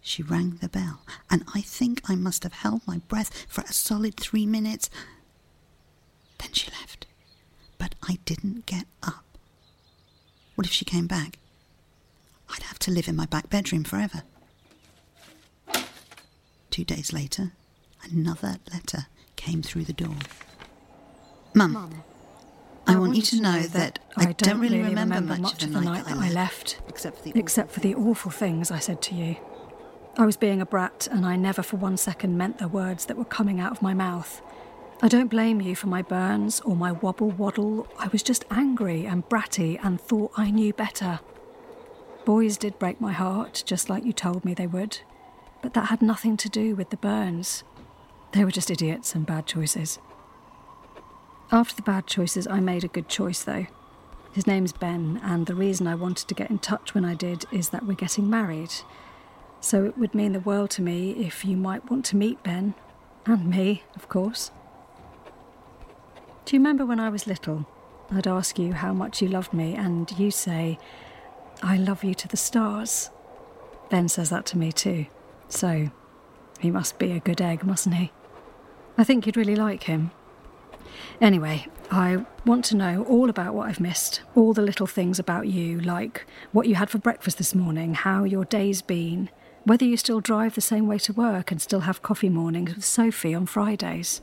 She 0.00 0.22
rang 0.22 0.58
the 0.60 0.68
bell, 0.68 1.00
and 1.30 1.44
I 1.54 1.62
think 1.62 2.02
I 2.08 2.14
must 2.14 2.42
have 2.42 2.52
held 2.52 2.86
my 2.86 2.98
breath 3.08 3.46
for 3.48 3.62
a 3.62 3.72
solid 3.72 4.16
three 4.18 4.44
minutes. 4.44 4.90
Then 6.38 6.52
she 6.52 6.70
left. 6.70 7.06
But 7.78 7.94
I 8.06 8.18
didn't 8.26 8.66
get 8.66 8.86
up. 9.02 9.24
What 10.54 10.66
if 10.66 10.72
she 10.72 10.84
came 10.84 11.06
back? 11.06 11.38
I'd 12.50 12.62
have 12.64 12.78
to 12.80 12.90
live 12.90 13.08
in 13.08 13.16
my 13.16 13.26
back 13.26 13.48
bedroom 13.48 13.84
forever. 13.84 14.22
Two 16.70 16.84
days 16.84 17.12
later, 17.12 17.52
another 18.02 18.58
letter 18.72 19.06
came 19.36 19.62
through 19.62 19.84
the 19.84 19.92
door. 19.92 20.16
Mum, 21.54 22.02
I, 22.86 22.96
want 22.98 23.16
you 23.16 23.22
to 23.22 23.40
know 23.40 23.62
that 23.62 23.98
I, 24.16 24.32
don't 24.32 24.60
really 24.60 24.80
remember, 24.80 25.20
much, 25.36 25.62
of 25.62 25.72
the 25.72 25.80
night 25.80 26.04
that 26.04 26.18
I 26.18 26.30
left, 26.30 26.80
except 26.88 27.18
for 27.18 27.24
the 27.24 27.38
except 27.38 27.70
for 27.70 27.80
the 27.80 27.94
awful 27.94 28.30
things 28.30 28.70
I 28.70 28.78
said 28.78 29.00
to 29.02 29.14
you. 29.14 29.36
I 30.16 30.26
was 30.26 30.36
being 30.36 30.60
a 30.60 30.66
brat, 30.66 31.08
and 31.10 31.26
I 31.26 31.36
never 31.36 31.62
for 31.62 31.76
one 31.76 31.96
second 31.96 32.36
meant 32.36 32.58
the 32.58 32.68
words 32.68 33.06
that 33.06 33.16
were 33.16 33.24
coming 33.24 33.58
out 33.58 33.72
of 33.72 33.82
my 33.82 33.94
mouth. 33.94 34.42
I 35.02 35.08
don't 35.08 35.28
blame 35.28 35.60
you 35.60 35.74
for 35.74 35.88
my 35.88 36.02
burns 36.02 36.60
or 36.60 36.76
my 36.76 36.92
wobble 36.92 37.30
waddle. 37.30 37.88
I 37.98 38.08
was 38.08 38.22
just 38.22 38.44
angry 38.50 39.06
and 39.06 39.28
bratty 39.28 39.78
and 39.82 40.00
thought 40.00 40.32
I 40.36 40.50
knew 40.50 40.72
better. 40.72 41.20
Boys 42.24 42.56
did 42.56 42.78
break 42.78 43.00
my 43.00 43.12
heart, 43.12 43.64
just 43.66 43.90
like 43.90 44.04
you 44.04 44.12
told 44.12 44.44
me 44.44 44.54
they 44.54 44.66
would, 44.66 45.00
but 45.62 45.74
that 45.74 45.86
had 45.86 46.00
nothing 46.00 46.36
to 46.38 46.48
do 46.48 46.74
with 46.74 46.90
the 46.90 46.96
burns. 46.96 47.64
They 48.32 48.44
were 48.44 48.50
just 48.50 48.70
idiots 48.70 49.14
and 49.14 49.26
bad 49.26 49.46
choices. 49.46 49.98
After 51.52 51.76
the 51.76 51.82
bad 51.82 52.06
choices, 52.06 52.46
I 52.46 52.60
made 52.60 52.84
a 52.84 52.88
good 52.88 53.08
choice, 53.08 53.42
though. 53.42 53.66
His 54.32 54.46
name's 54.46 54.72
Ben, 54.72 55.20
and 55.22 55.46
the 55.46 55.54
reason 55.54 55.86
I 55.86 55.94
wanted 55.94 56.26
to 56.28 56.34
get 56.34 56.50
in 56.50 56.58
touch 56.58 56.94
when 56.94 57.04
I 57.04 57.14
did 57.14 57.44
is 57.52 57.68
that 57.68 57.86
we're 57.86 57.94
getting 57.94 58.28
married. 58.28 58.72
So 59.60 59.84
it 59.84 59.96
would 59.96 60.14
mean 60.14 60.32
the 60.32 60.40
world 60.40 60.70
to 60.70 60.82
me 60.82 61.12
if 61.12 61.44
you 61.44 61.56
might 61.56 61.90
want 61.90 62.04
to 62.06 62.16
meet 62.16 62.42
Ben. 62.42 62.74
And 63.26 63.48
me, 63.48 63.84
of 63.94 64.08
course. 64.08 64.50
Do 66.44 66.56
you 66.56 66.60
remember 66.60 66.84
when 66.84 67.00
I 67.00 67.08
was 67.08 67.26
little? 67.26 67.66
I'd 68.10 68.26
ask 68.26 68.58
you 68.58 68.72
how 68.74 68.92
much 68.92 69.22
you 69.22 69.28
loved 69.28 69.54
me, 69.54 69.74
and 69.74 70.10
you 70.18 70.30
say, 70.30 70.78
I 71.62 71.76
love 71.76 72.04
you 72.04 72.14
to 72.14 72.28
the 72.28 72.36
stars. 72.36 73.10
Ben 73.88 74.08
says 74.08 74.30
that 74.30 74.46
to 74.46 74.58
me 74.58 74.72
too. 74.72 75.06
So, 75.48 75.90
he 76.58 76.70
must 76.70 76.98
be 76.98 77.12
a 77.12 77.20
good 77.20 77.40
egg, 77.40 77.64
mustn't 77.64 77.94
he? 77.94 78.12
I 78.98 79.04
think 79.04 79.26
you'd 79.26 79.36
really 79.36 79.56
like 79.56 79.84
him. 79.84 80.10
Anyway, 81.20 81.66
I 81.90 82.24
want 82.44 82.64
to 82.66 82.76
know 82.76 83.04
all 83.04 83.30
about 83.30 83.54
what 83.54 83.68
I've 83.68 83.80
missed, 83.80 84.22
all 84.34 84.52
the 84.52 84.62
little 84.62 84.86
things 84.86 85.18
about 85.18 85.46
you, 85.48 85.80
like 85.80 86.26
what 86.52 86.66
you 86.66 86.74
had 86.74 86.90
for 86.90 86.98
breakfast 86.98 87.38
this 87.38 87.54
morning, 87.54 87.94
how 87.94 88.24
your 88.24 88.44
day's 88.44 88.82
been, 88.82 89.30
whether 89.64 89.84
you 89.84 89.96
still 89.96 90.20
drive 90.20 90.54
the 90.54 90.60
same 90.60 90.86
way 90.86 90.98
to 90.98 91.12
work 91.12 91.50
and 91.50 91.60
still 91.60 91.80
have 91.80 92.02
coffee 92.02 92.28
mornings 92.28 92.74
with 92.74 92.84
Sophie 92.84 93.34
on 93.34 93.46
Fridays. 93.46 94.22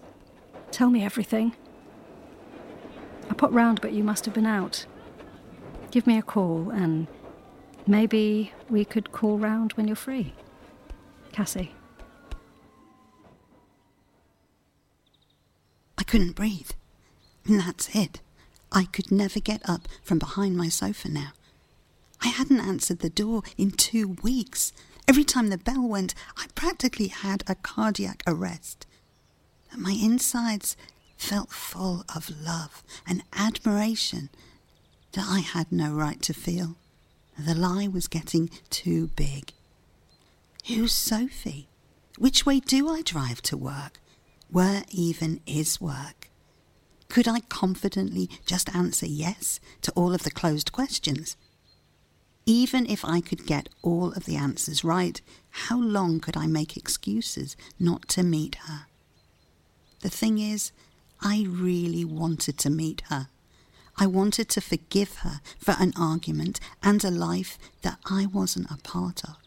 Tell 0.72 0.90
me 0.90 1.04
everything. 1.04 1.56
I 3.30 3.34
popped 3.34 3.54
round, 3.54 3.82
but 3.82 3.94
you 3.94 4.04
must 4.04 4.26
have 4.26 4.34
been 4.34 4.46
out. 4.46 4.86
Give 5.90 6.06
me 6.06 6.18
a 6.18 6.22
call, 6.22 6.70
and 6.70 7.08
maybe 7.88 8.54
we 8.70 8.86
could 8.86 9.12
call 9.12 9.38
round 9.38 9.74
when 9.74 9.88
you're 9.88 9.96
free. 9.96 10.34
Cassie. 11.32 11.74
Couldn't 16.12 16.34
breathe. 16.34 16.72
And 17.46 17.62
that's 17.62 17.96
it. 17.96 18.20
I 18.70 18.84
could 18.84 19.14
never 19.14 19.40
get 19.40 19.62
up 19.64 19.88
from 20.04 20.20
behind 20.20 20.58
my 20.58 20.68
sofa 20.68 21.08
now. 21.08 21.32
I 22.22 22.28
hadn't 22.28 22.60
answered 22.60 23.00
the 23.00 23.10
door 23.10 23.44
in 23.58 23.72
two 23.72 24.18
weeks. 24.22 24.74
Every 25.08 25.24
time 25.24 25.50
the 25.50 25.58
bell 25.58 25.88
went, 25.88 26.14
I 26.36 26.48
practically 26.54 27.08
had 27.08 27.46
a 27.48 27.56
cardiac 27.56 28.24
arrest. 28.28 28.86
But 29.70 29.80
my 29.80 29.94
insides 29.94 30.76
felt 31.16 31.54
full 31.54 32.04
of 32.14 32.30
love 32.30 32.84
and 33.08 33.24
admiration 33.32 34.28
that 35.14 35.28
I 35.30 35.40
had 35.40 35.72
no 35.72 35.94
right 35.94 36.22
to 36.24 36.34
feel. 36.34 36.76
The 37.40 37.56
lie 37.56 37.88
was 37.88 38.10
getting 38.10 38.50
too 38.70 39.12
big. 39.16 39.54
Who's 40.68 40.92
Sophie? 40.92 41.70
Which 42.18 42.46
way 42.46 42.60
do 42.60 42.90
I 42.90 43.02
drive 43.02 43.42
to 43.44 43.56
work? 43.56 44.01
Where 44.52 44.84
even 44.92 45.40
his 45.46 45.80
work? 45.80 46.30
Could 47.08 47.28
I 47.28 47.40
confidently 47.42 48.30
just 48.46 48.74
answer 48.76 49.06
yes 49.06 49.60
to 49.82 49.92
all 49.94 50.14
of 50.14 50.24
the 50.24 50.32
closed 50.32 50.72
questions? 50.72 51.38
Even 52.46 52.86
if 52.86 53.06
I 53.06 53.22
could 53.22 53.46
get 53.46 53.70
all 53.82 54.12
of 54.12 54.26
the 54.26 54.36
answers 54.36 54.84
right, 54.84 55.22
how 55.52 55.80
long 55.80 56.20
could 56.20 56.36
I 56.36 56.48
make 56.48 56.76
excuses 56.76 57.56
not 57.80 58.10
to 58.10 58.24
meet 58.24 58.56
her? 58.68 58.88
The 60.02 60.10
thing 60.10 60.38
is, 60.38 60.72
I 61.22 61.46
really 61.48 62.04
wanted 62.04 62.58
to 62.60 62.70
meet 62.70 63.04
her. 63.10 63.28
I 63.98 64.08
wanted 64.08 64.50
to 64.50 64.62
forgive 64.62 65.18
her 65.20 65.40
for 65.60 65.76
an 65.80 65.94
argument 65.98 66.60
and 66.82 67.04
a 67.04 67.12
life 67.12 67.58
that 67.84 68.00
I 68.10 68.26
wasn't 68.26 68.72
a 68.72 68.78
part 68.78 69.24
of. 69.24 69.38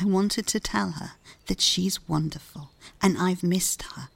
I 0.00 0.04
wanted 0.04 0.46
to 0.48 0.60
tell 0.60 0.92
her 0.92 1.12
that 1.46 1.60
she's 1.60 2.06
wonderful 2.08 2.70
and 3.02 3.18
I've 3.18 3.42
missed 3.42 3.82
her, 3.94 4.08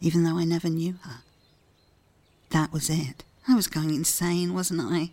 even 0.00 0.22
though 0.22 0.38
I 0.38 0.44
never 0.44 0.68
knew 0.68 0.94
her. 1.02 1.22
That 2.50 2.72
was 2.72 2.88
it. 2.88 3.24
I 3.48 3.54
was 3.54 3.66
going 3.66 3.94
insane, 3.94 4.54
wasn't 4.54 4.80
I? 4.82 5.10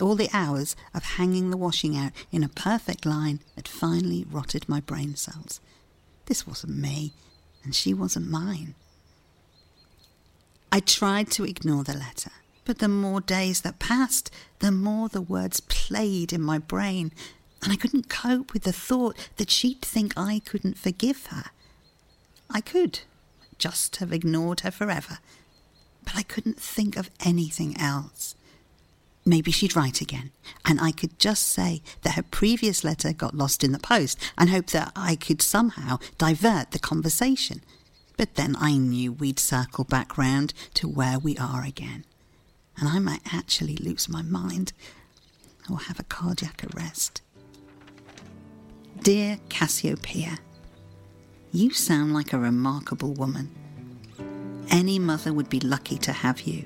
All 0.00 0.14
the 0.16 0.30
hours 0.32 0.74
of 0.92 1.04
hanging 1.04 1.50
the 1.50 1.56
washing 1.56 1.96
out 1.96 2.12
in 2.32 2.42
a 2.42 2.48
perfect 2.48 3.06
line 3.06 3.40
had 3.54 3.68
finally 3.68 4.26
rotted 4.30 4.68
my 4.68 4.80
brain 4.80 5.14
cells. 5.14 5.60
This 6.26 6.46
wasn't 6.46 6.76
me, 6.76 7.12
and 7.62 7.74
she 7.74 7.94
wasn't 7.94 8.30
mine. 8.30 8.74
I 10.72 10.80
tried 10.80 11.30
to 11.32 11.44
ignore 11.44 11.84
the 11.84 11.94
letter, 11.94 12.32
but 12.64 12.78
the 12.78 12.88
more 12.88 13.20
days 13.20 13.60
that 13.60 13.78
passed, 13.78 14.30
the 14.58 14.72
more 14.72 15.08
the 15.08 15.20
words 15.20 15.60
played 15.60 16.32
in 16.32 16.40
my 16.40 16.58
brain, 16.58 17.12
and 17.64 17.72
I 17.72 17.76
couldn't 17.76 18.10
cope 18.10 18.52
with 18.52 18.64
the 18.64 18.72
thought 18.72 19.16
that 19.36 19.50
she'd 19.50 19.80
think 19.80 20.12
I 20.16 20.42
couldn't 20.44 20.76
forgive 20.76 21.26
her. 21.26 21.44
I 22.50 22.60
could 22.60 23.00
just 23.58 23.96
have 23.96 24.12
ignored 24.12 24.60
her 24.60 24.70
forever, 24.70 25.18
but 26.04 26.14
I 26.14 26.22
couldn't 26.22 26.60
think 26.60 26.98
of 26.98 27.10
anything 27.24 27.74
else. 27.80 28.34
Maybe 29.24 29.50
she'd 29.50 29.74
write 29.74 30.02
again, 30.02 30.30
and 30.66 30.78
I 30.78 30.92
could 30.92 31.18
just 31.18 31.48
say 31.48 31.80
that 32.02 32.16
her 32.16 32.22
previous 32.22 32.84
letter 32.84 33.14
got 33.14 33.34
lost 33.34 33.64
in 33.64 33.72
the 33.72 33.78
post 33.78 34.18
and 34.36 34.50
hope 34.50 34.66
that 34.68 34.92
I 34.94 35.16
could 35.16 35.40
somehow 35.40 35.98
divert 36.18 36.72
the 36.72 36.78
conversation. 36.78 37.62
But 38.18 38.34
then 38.34 38.56
I 38.60 38.76
knew 38.76 39.10
we'd 39.10 39.40
circle 39.40 39.84
back 39.84 40.18
round 40.18 40.52
to 40.74 40.86
where 40.86 41.18
we 41.18 41.38
are 41.38 41.64
again, 41.64 42.04
and 42.76 42.86
I 42.86 42.98
might 42.98 43.22
actually 43.32 43.76
lose 43.76 44.06
my 44.06 44.20
mind 44.20 44.74
or 45.70 45.78
have 45.78 45.98
a 45.98 46.04
cardiac 46.04 46.62
arrest. 46.74 47.22
Dear 49.04 49.38
Cassiopeia, 49.50 50.38
you 51.52 51.74
sound 51.74 52.14
like 52.14 52.32
a 52.32 52.38
remarkable 52.38 53.12
woman. 53.12 53.50
Any 54.70 54.98
mother 54.98 55.30
would 55.30 55.50
be 55.50 55.60
lucky 55.60 55.98
to 55.98 56.10
have 56.10 56.40
you. 56.40 56.64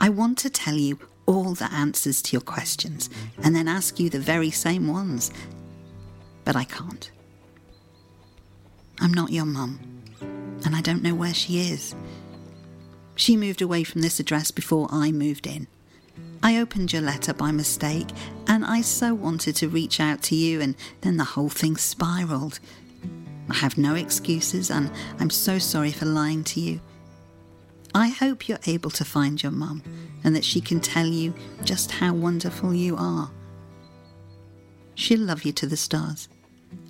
I 0.00 0.08
want 0.08 0.38
to 0.38 0.50
tell 0.50 0.74
you 0.74 0.98
all 1.26 1.54
the 1.54 1.72
answers 1.72 2.22
to 2.22 2.32
your 2.32 2.40
questions 2.40 3.08
and 3.44 3.54
then 3.54 3.68
ask 3.68 4.00
you 4.00 4.10
the 4.10 4.18
very 4.18 4.50
same 4.50 4.88
ones, 4.88 5.30
but 6.44 6.56
I 6.56 6.64
can't. 6.64 7.08
I'm 8.98 9.14
not 9.14 9.30
your 9.30 9.46
mum, 9.46 9.78
and 10.64 10.74
I 10.74 10.80
don't 10.80 11.04
know 11.04 11.14
where 11.14 11.34
she 11.34 11.70
is. 11.70 11.94
She 13.14 13.36
moved 13.36 13.62
away 13.62 13.84
from 13.84 14.00
this 14.00 14.18
address 14.18 14.50
before 14.50 14.88
I 14.90 15.12
moved 15.12 15.46
in. 15.46 15.68
I 16.42 16.58
opened 16.58 16.92
your 16.92 17.02
letter 17.02 17.34
by 17.34 17.50
mistake, 17.50 18.08
and 18.46 18.64
I 18.64 18.80
so 18.80 19.14
wanted 19.14 19.56
to 19.56 19.68
reach 19.68 20.00
out 20.00 20.22
to 20.24 20.34
you, 20.34 20.60
and 20.60 20.74
then 21.00 21.16
the 21.16 21.24
whole 21.24 21.48
thing 21.48 21.76
spiraled. 21.76 22.60
I 23.50 23.54
have 23.54 23.78
no 23.78 23.94
excuses, 23.94 24.70
and 24.70 24.90
I'm 25.18 25.30
so 25.30 25.58
sorry 25.58 25.92
for 25.92 26.06
lying 26.06 26.44
to 26.44 26.60
you. 26.60 26.80
I 27.94 28.08
hope 28.08 28.48
you're 28.48 28.58
able 28.66 28.90
to 28.90 29.04
find 29.04 29.42
your 29.42 29.52
mum 29.52 29.82
and 30.22 30.36
that 30.36 30.44
she 30.44 30.60
can 30.60 30.80
tell 30.80 31.06
you 31.06 31.34
just 31.64 31.90
how 31.90 32.12
wonderful 32.12 32.74
you 32.74 32.96
are. 32.96 33.30
She'll 34.94 35.20
love 35.20 35.44
you 35.44 35.52
to 35.52 35.66
the 35.66 35.76
stars, 35.76 36.28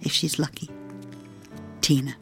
if 0.03 0.12
she's 0.12 0.38
lucky. 0.38 0.70
Tina. 1.80 2.16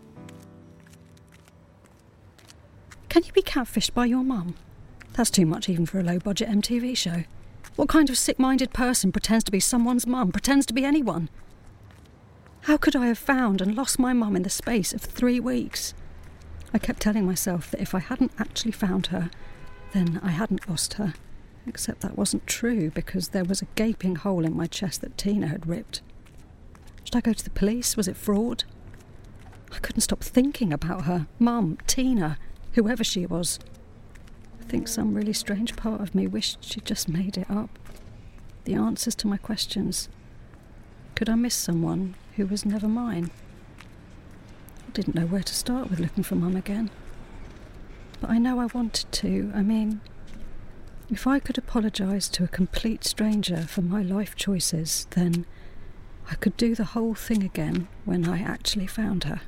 Can 3.08 3.22
you 3.24 3.32
be 3.32 3.42
catfished 3.42 3.94
by 3.94 4.04
your 4.06 4.22
mum? 4.22 4.54
That's 5.16 5.30
too 5.30 5.46
much 5.46 5.68
even 5.68 5.86
for 5.86 5.98
a 5.98 6.02
low 6.02 6.18
budget 6.18 6.48
MTV 6.48 6.94
show. 6.96 7.24
What 7.74 7.88
kind 7.88 8.10
of 8.10 8.18
sick 8.18 8.38
minded 8.38 8.72
person 8.72 9.12
pretends 9.12 9.44
to 9.44 9.50
be 9.50 9.60
someone's 9.60 10.06
mum, 10.06 10.30
pretends 10.30 10.66
to 10.66 10.74
be 10.74 10.84
anyone? 10.84 11.30
How 12.62 12.76
could 12.76 12.94
I 12.94 13.06
have 13.06 13.18
found 13.18 13.60
and 13.60 13.74
lost 13.74 13.98
my 13.98 14.12
mum 14.12 14.36
in 14.36 14.42
the 14.42 14.50
space 14.50 14.92
of 14.92 15.00
three 15.00 15.40
weeks? 15.40 15.94
I 16.74 16.78
kept 16.78 17.00
telling 17.00 17.24
myself 17.24 17.70
that 17.70 17.80
if 17.80 17.94
I 17.94 18.00
hadn't 18.00 18.32
actually 18.38 18.72
found 18.72 19.06
her, 19.06 19.30
then 19.92 20.20
I 20.22 20.30
hadn't 20.30 20.68
lost 20.68 20.94
her. 20.94 21.14
Except 21.66 22.00
that 22.00 22.18
wasn't 22.18 22.46
true 22.46 22.90
because 22.90 23.28
there 23.28 23.44
was 23.44 23.62
a 23.62 23.68
gaping 23.74 24.16
hole 24.16 24.44
in 24.44 24.56
my 24.56 24.66
chest 24.66 25.00
that 25.00 25.16
Tina 25.16 25.46
had 25.46 25.66
ripped. 25.66 26.02
Should 27.04 27.16
I 27.16 27.20
go 27.20 27.32
to 27.32 27.44
the 27.44 27.50
police? 27.50 27.96
Was 27.96 28.08
it 28.08 28.16
fraud? 28.16 28.64
I 29.72 29.78
couldn't 29.78 30.02
stop 30.02 30.20
thinking 30.20 30.72
about 30.72 31.04
her. 31.04 31.26
Mum, 31.38 31.78
Tina, 31.86 32.38
whoever 32.72 33.02
she 33.02 33.26
was. 33.26 33.58
I 34.66 34.68
think 34.68 34.88
some 34.88 35.14
really 35.14 35.32
strange 35.32 35.76
part 35.76 36.00
of 36.00 36.12
me 36.12 36.26
wished 36.26 36.64
she'd 36.64 36.84
just 36.84 37.08
made 37.08 37.38
it 37.38 37.48
up. 37.48 37.78
The 38.64 38.74
answers 38.74 39.14
to 39.16 39.28
my 39.28 39.36
questions. 39.36 40.08
Could 41.14 41.28
I 41.28 41.36
miss 41.36 41.54
someone 41.54 42.16
who 42.34 42.46
was 42.46 42.66
never 42.66 42.88
mine? 42.88 43.30
I 43.78 44.90
didn't 44.90 45.14
know 45.14 45.26
where 45.26 45.44
to 45.44 45.54
start 45.54 45.88
with 45.88 46.00
looking 46.00 46.24
for 46.24 46.34
Mum 46.34 46.56
again. 46.56 46.90
But 48.20 48.30
I 48.30 48.38
know 48.38 48.58
I 48.58 48.66
wanted 48.66 49.12
to. 49.12 49.52
I 49.54 49.62
mean, 49.62 50.00
if 51.08 51.28
I 51.28 51.38
could 51.38 51.58
apologise 51.58 52.28
to 52.30 52.42
a 52.42 52.48
complete 52.48 53.04
stranger 53.04 53.68
for 53.68 53.82
my 53.82 54.02
life 54.02 54.34
choices, 54.34 55.06
then 55.10 55.46
I 56.28 56.34
could 56.34 56.56
do 56.56 56.74
the 56.74 56.86
whole 56.86 57.14
thing 57.14 57.44
again 57.44 57.86
when 58.04 58.28
I 58.28 58.42
actually 58.42 58.88
found 58.88 59.24
her. 59.24 59.42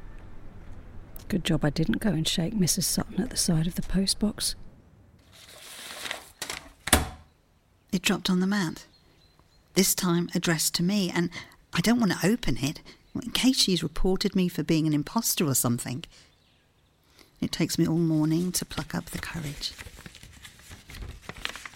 Good 1.26 1.44
job 1.44 1.64
I 1.64 1.70
didn't 1.70 1.98
go 1.98 2.10
and 2.10 2.26
shake 2.26 2.54
Mrs. 2.54 2.84
Sutton 2.84 3.20
at 3.20 3.30
the 3.30 3.36
side 3.36 3.66
of 3.66 3.74
the 3.74 3.82
post 3.82 4.20
box. 4.20 4.54
It 7.92 8.02
dropped 8.02 8.28
on 8.28 8.40
the 8.40 8.46
mat. 8.46 8.86
This 9.74 9.94
time 9.94 10.28
addressed 10.34 10.74
to 10.74 10.82
me, 10.82 11.10
and 11.10 11.30
I 11.72 11.80
don't 11.80 12.00
want 12.00 12.12
to 12.12 12.26
open 12.26 12.58
it 12.58 12.80
in 13.14 13.30
case 13.30 13.58
she's 13.58 13.82
reported 13.82 14.36
me 14.36 14.48
for 14.48 14.62
being 14.62 14.86
an 14.86 14.92
impostor 14.92 15.46
or 15.46 15.54
something. 15.54 16.04
It 17.40 17.52
takes 17.52 17.78
me 17.78 17.86
all 17.86 17.96
morning 17.98 18.52
to 18.52 18.64
pluck 18.64 18.94
up 18.94 19.06
the 19.06 19.18
courage. 19.18 19.72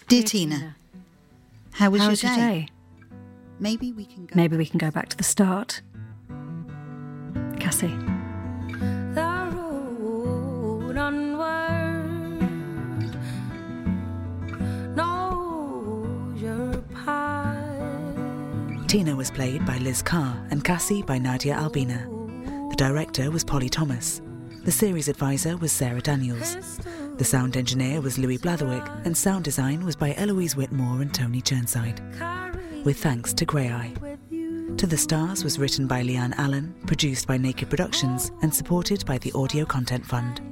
Dear, 0.08 0.22
Tina, 0.24 0.76
how 1.72 1.90
was 1.90 2.00
How 2.00 2.06
your 2.06 2.10
was 2.10 2.22
your 2.22 2.34
day? 2.34 2.68
Maybe 3.58 3.92
we 3.92 4.04
can 4.04 4.26
go. 4.26 4.32
Maybe 4.34 4.56
we 4.56 4.66
can 4.66 4.78
go 4.78 4.90
back 4.90 5.08
to 5.10 5.16
the 5.16 5.22
start. 5.22 5.80
Cassie. 7.60 7.96
The 9.14 9.52
road 9.54 10.96
onward 10.96 11.71
Tina 18.92 19.16
was 19.16 19.30
played 19.30 19.64
by 19.64 19.78
Liz 19.78 20.02
Carr 20.02 20.46
and 20.50 20.62
Cassie 20.62 21.00
by 21.00 21.16
Nadia 21.16 21.54
Albina. 21.54 22.06
The 22.68 22.76
director 22.76 23.30
was 23.30 23.42
Polly 23.42 23.70
Thomas. 23.70 24.20
The 24.64 24.70
series 24.70 25.08
advisor 25.08 25.56
was 25.56 25.72
Sarah 25.72 26.02
Daniels. 26.02 26.78
The 27.16 27.24
sound 27.24 27.56
engineer 27.56 28.02
was 28.02 28.18
Louis 28.18 28.36
Blatherwick, 28.36 28.86
and 29.06 29.16
sound 29.16 29.44
design 29.44 29.82
was 29.86 29.96
by 29.96 30.12
Eloise 30.18 30.56
Whitmore 30.56 31.00
and 31.00 31.14
Tony 31.14 31.40
Churnside. 31.40 32.02
With 32.84 32.98
thanks 32.98 33.32
to 33.32 33.46
Graeae. 33.46 34.76
To 34.76 34.86
the 34.86 34.98
Stars 34.98 35.42
was 35.42 35.58
written 35.58 35.86
by 35.86 36.02
Leanne 36.02 36.34
Allen, 36.36 36.74
produced 36.86 37.26
by 37.26 37.38
Naked 37.38 37.70
Productions, 37.70 38.30
and 38.42 38.54
supported 38.54 39.06
by 39.06 39.16
the 39.16 39.32
Audio 39.32 39.64
Content 39.64 40.04
Fund. 40.04 40.51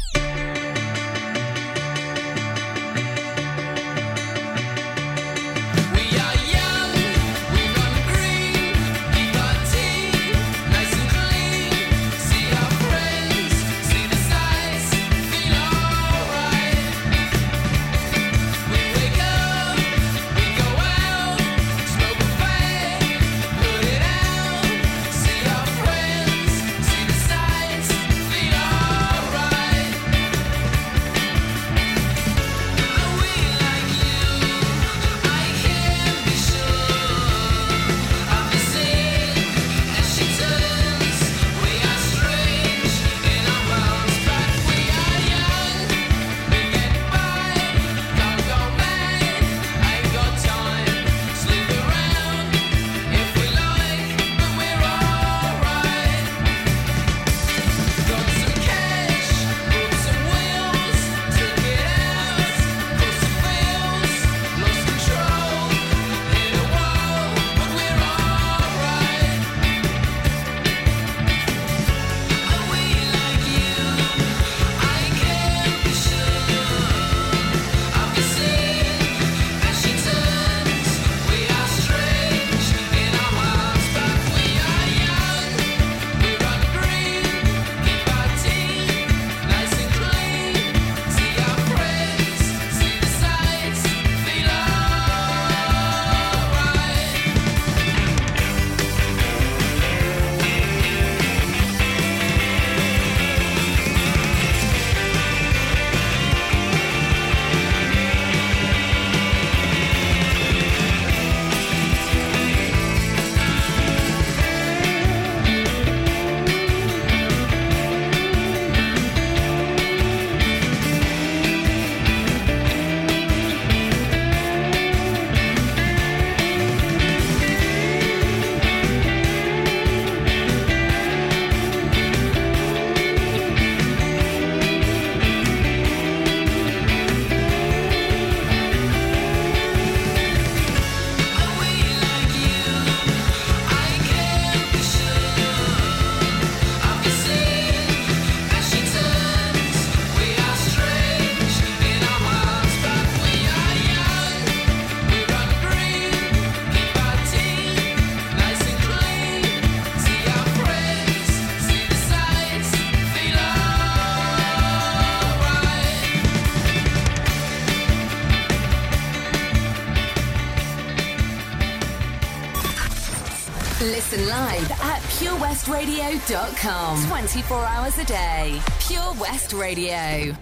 purewestradio.com. 175.91 177.07
24 177.07 177.57
hours 177.65 177.97
a 177.97 178.05
day. 178.05 178.61
Pure 178.79 179.13
West 179.19 179.53
Radio. 179.53 180.35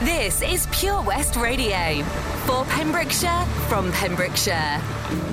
This 0.00 0.42
is 0.42 0.66
Pure 0.72 1.02
West 1.02 1.36
Radio 1.36 2.02
for 2.44 2.64
Pembrokeshire 2.66 3.44
from 3.68 3.90
Pembrokeshire. 3.92 4.80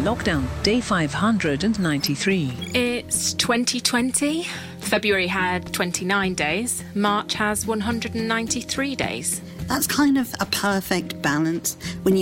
Lockdown, 0.04 0.48
day 0.64 0.80
593. 0.80 2.54
It's 2.74 3.34
2020. 3.34 4.44
February 4.80 5.28
had 5.28 5.74
29 5.74 6.34
days. 6.34 6.84
March 6.96 7.34
has 7.34 7.66
193 7.68 8.96
days. 8.96 9.42
That's 9.68 9.88
kind 9.88 10.18
of 10.18 10.34
a 10.40 10.46
perfect 10.46 11.22
balance 11.22 11.78
when 12.04 12.12
you 12.12 12.12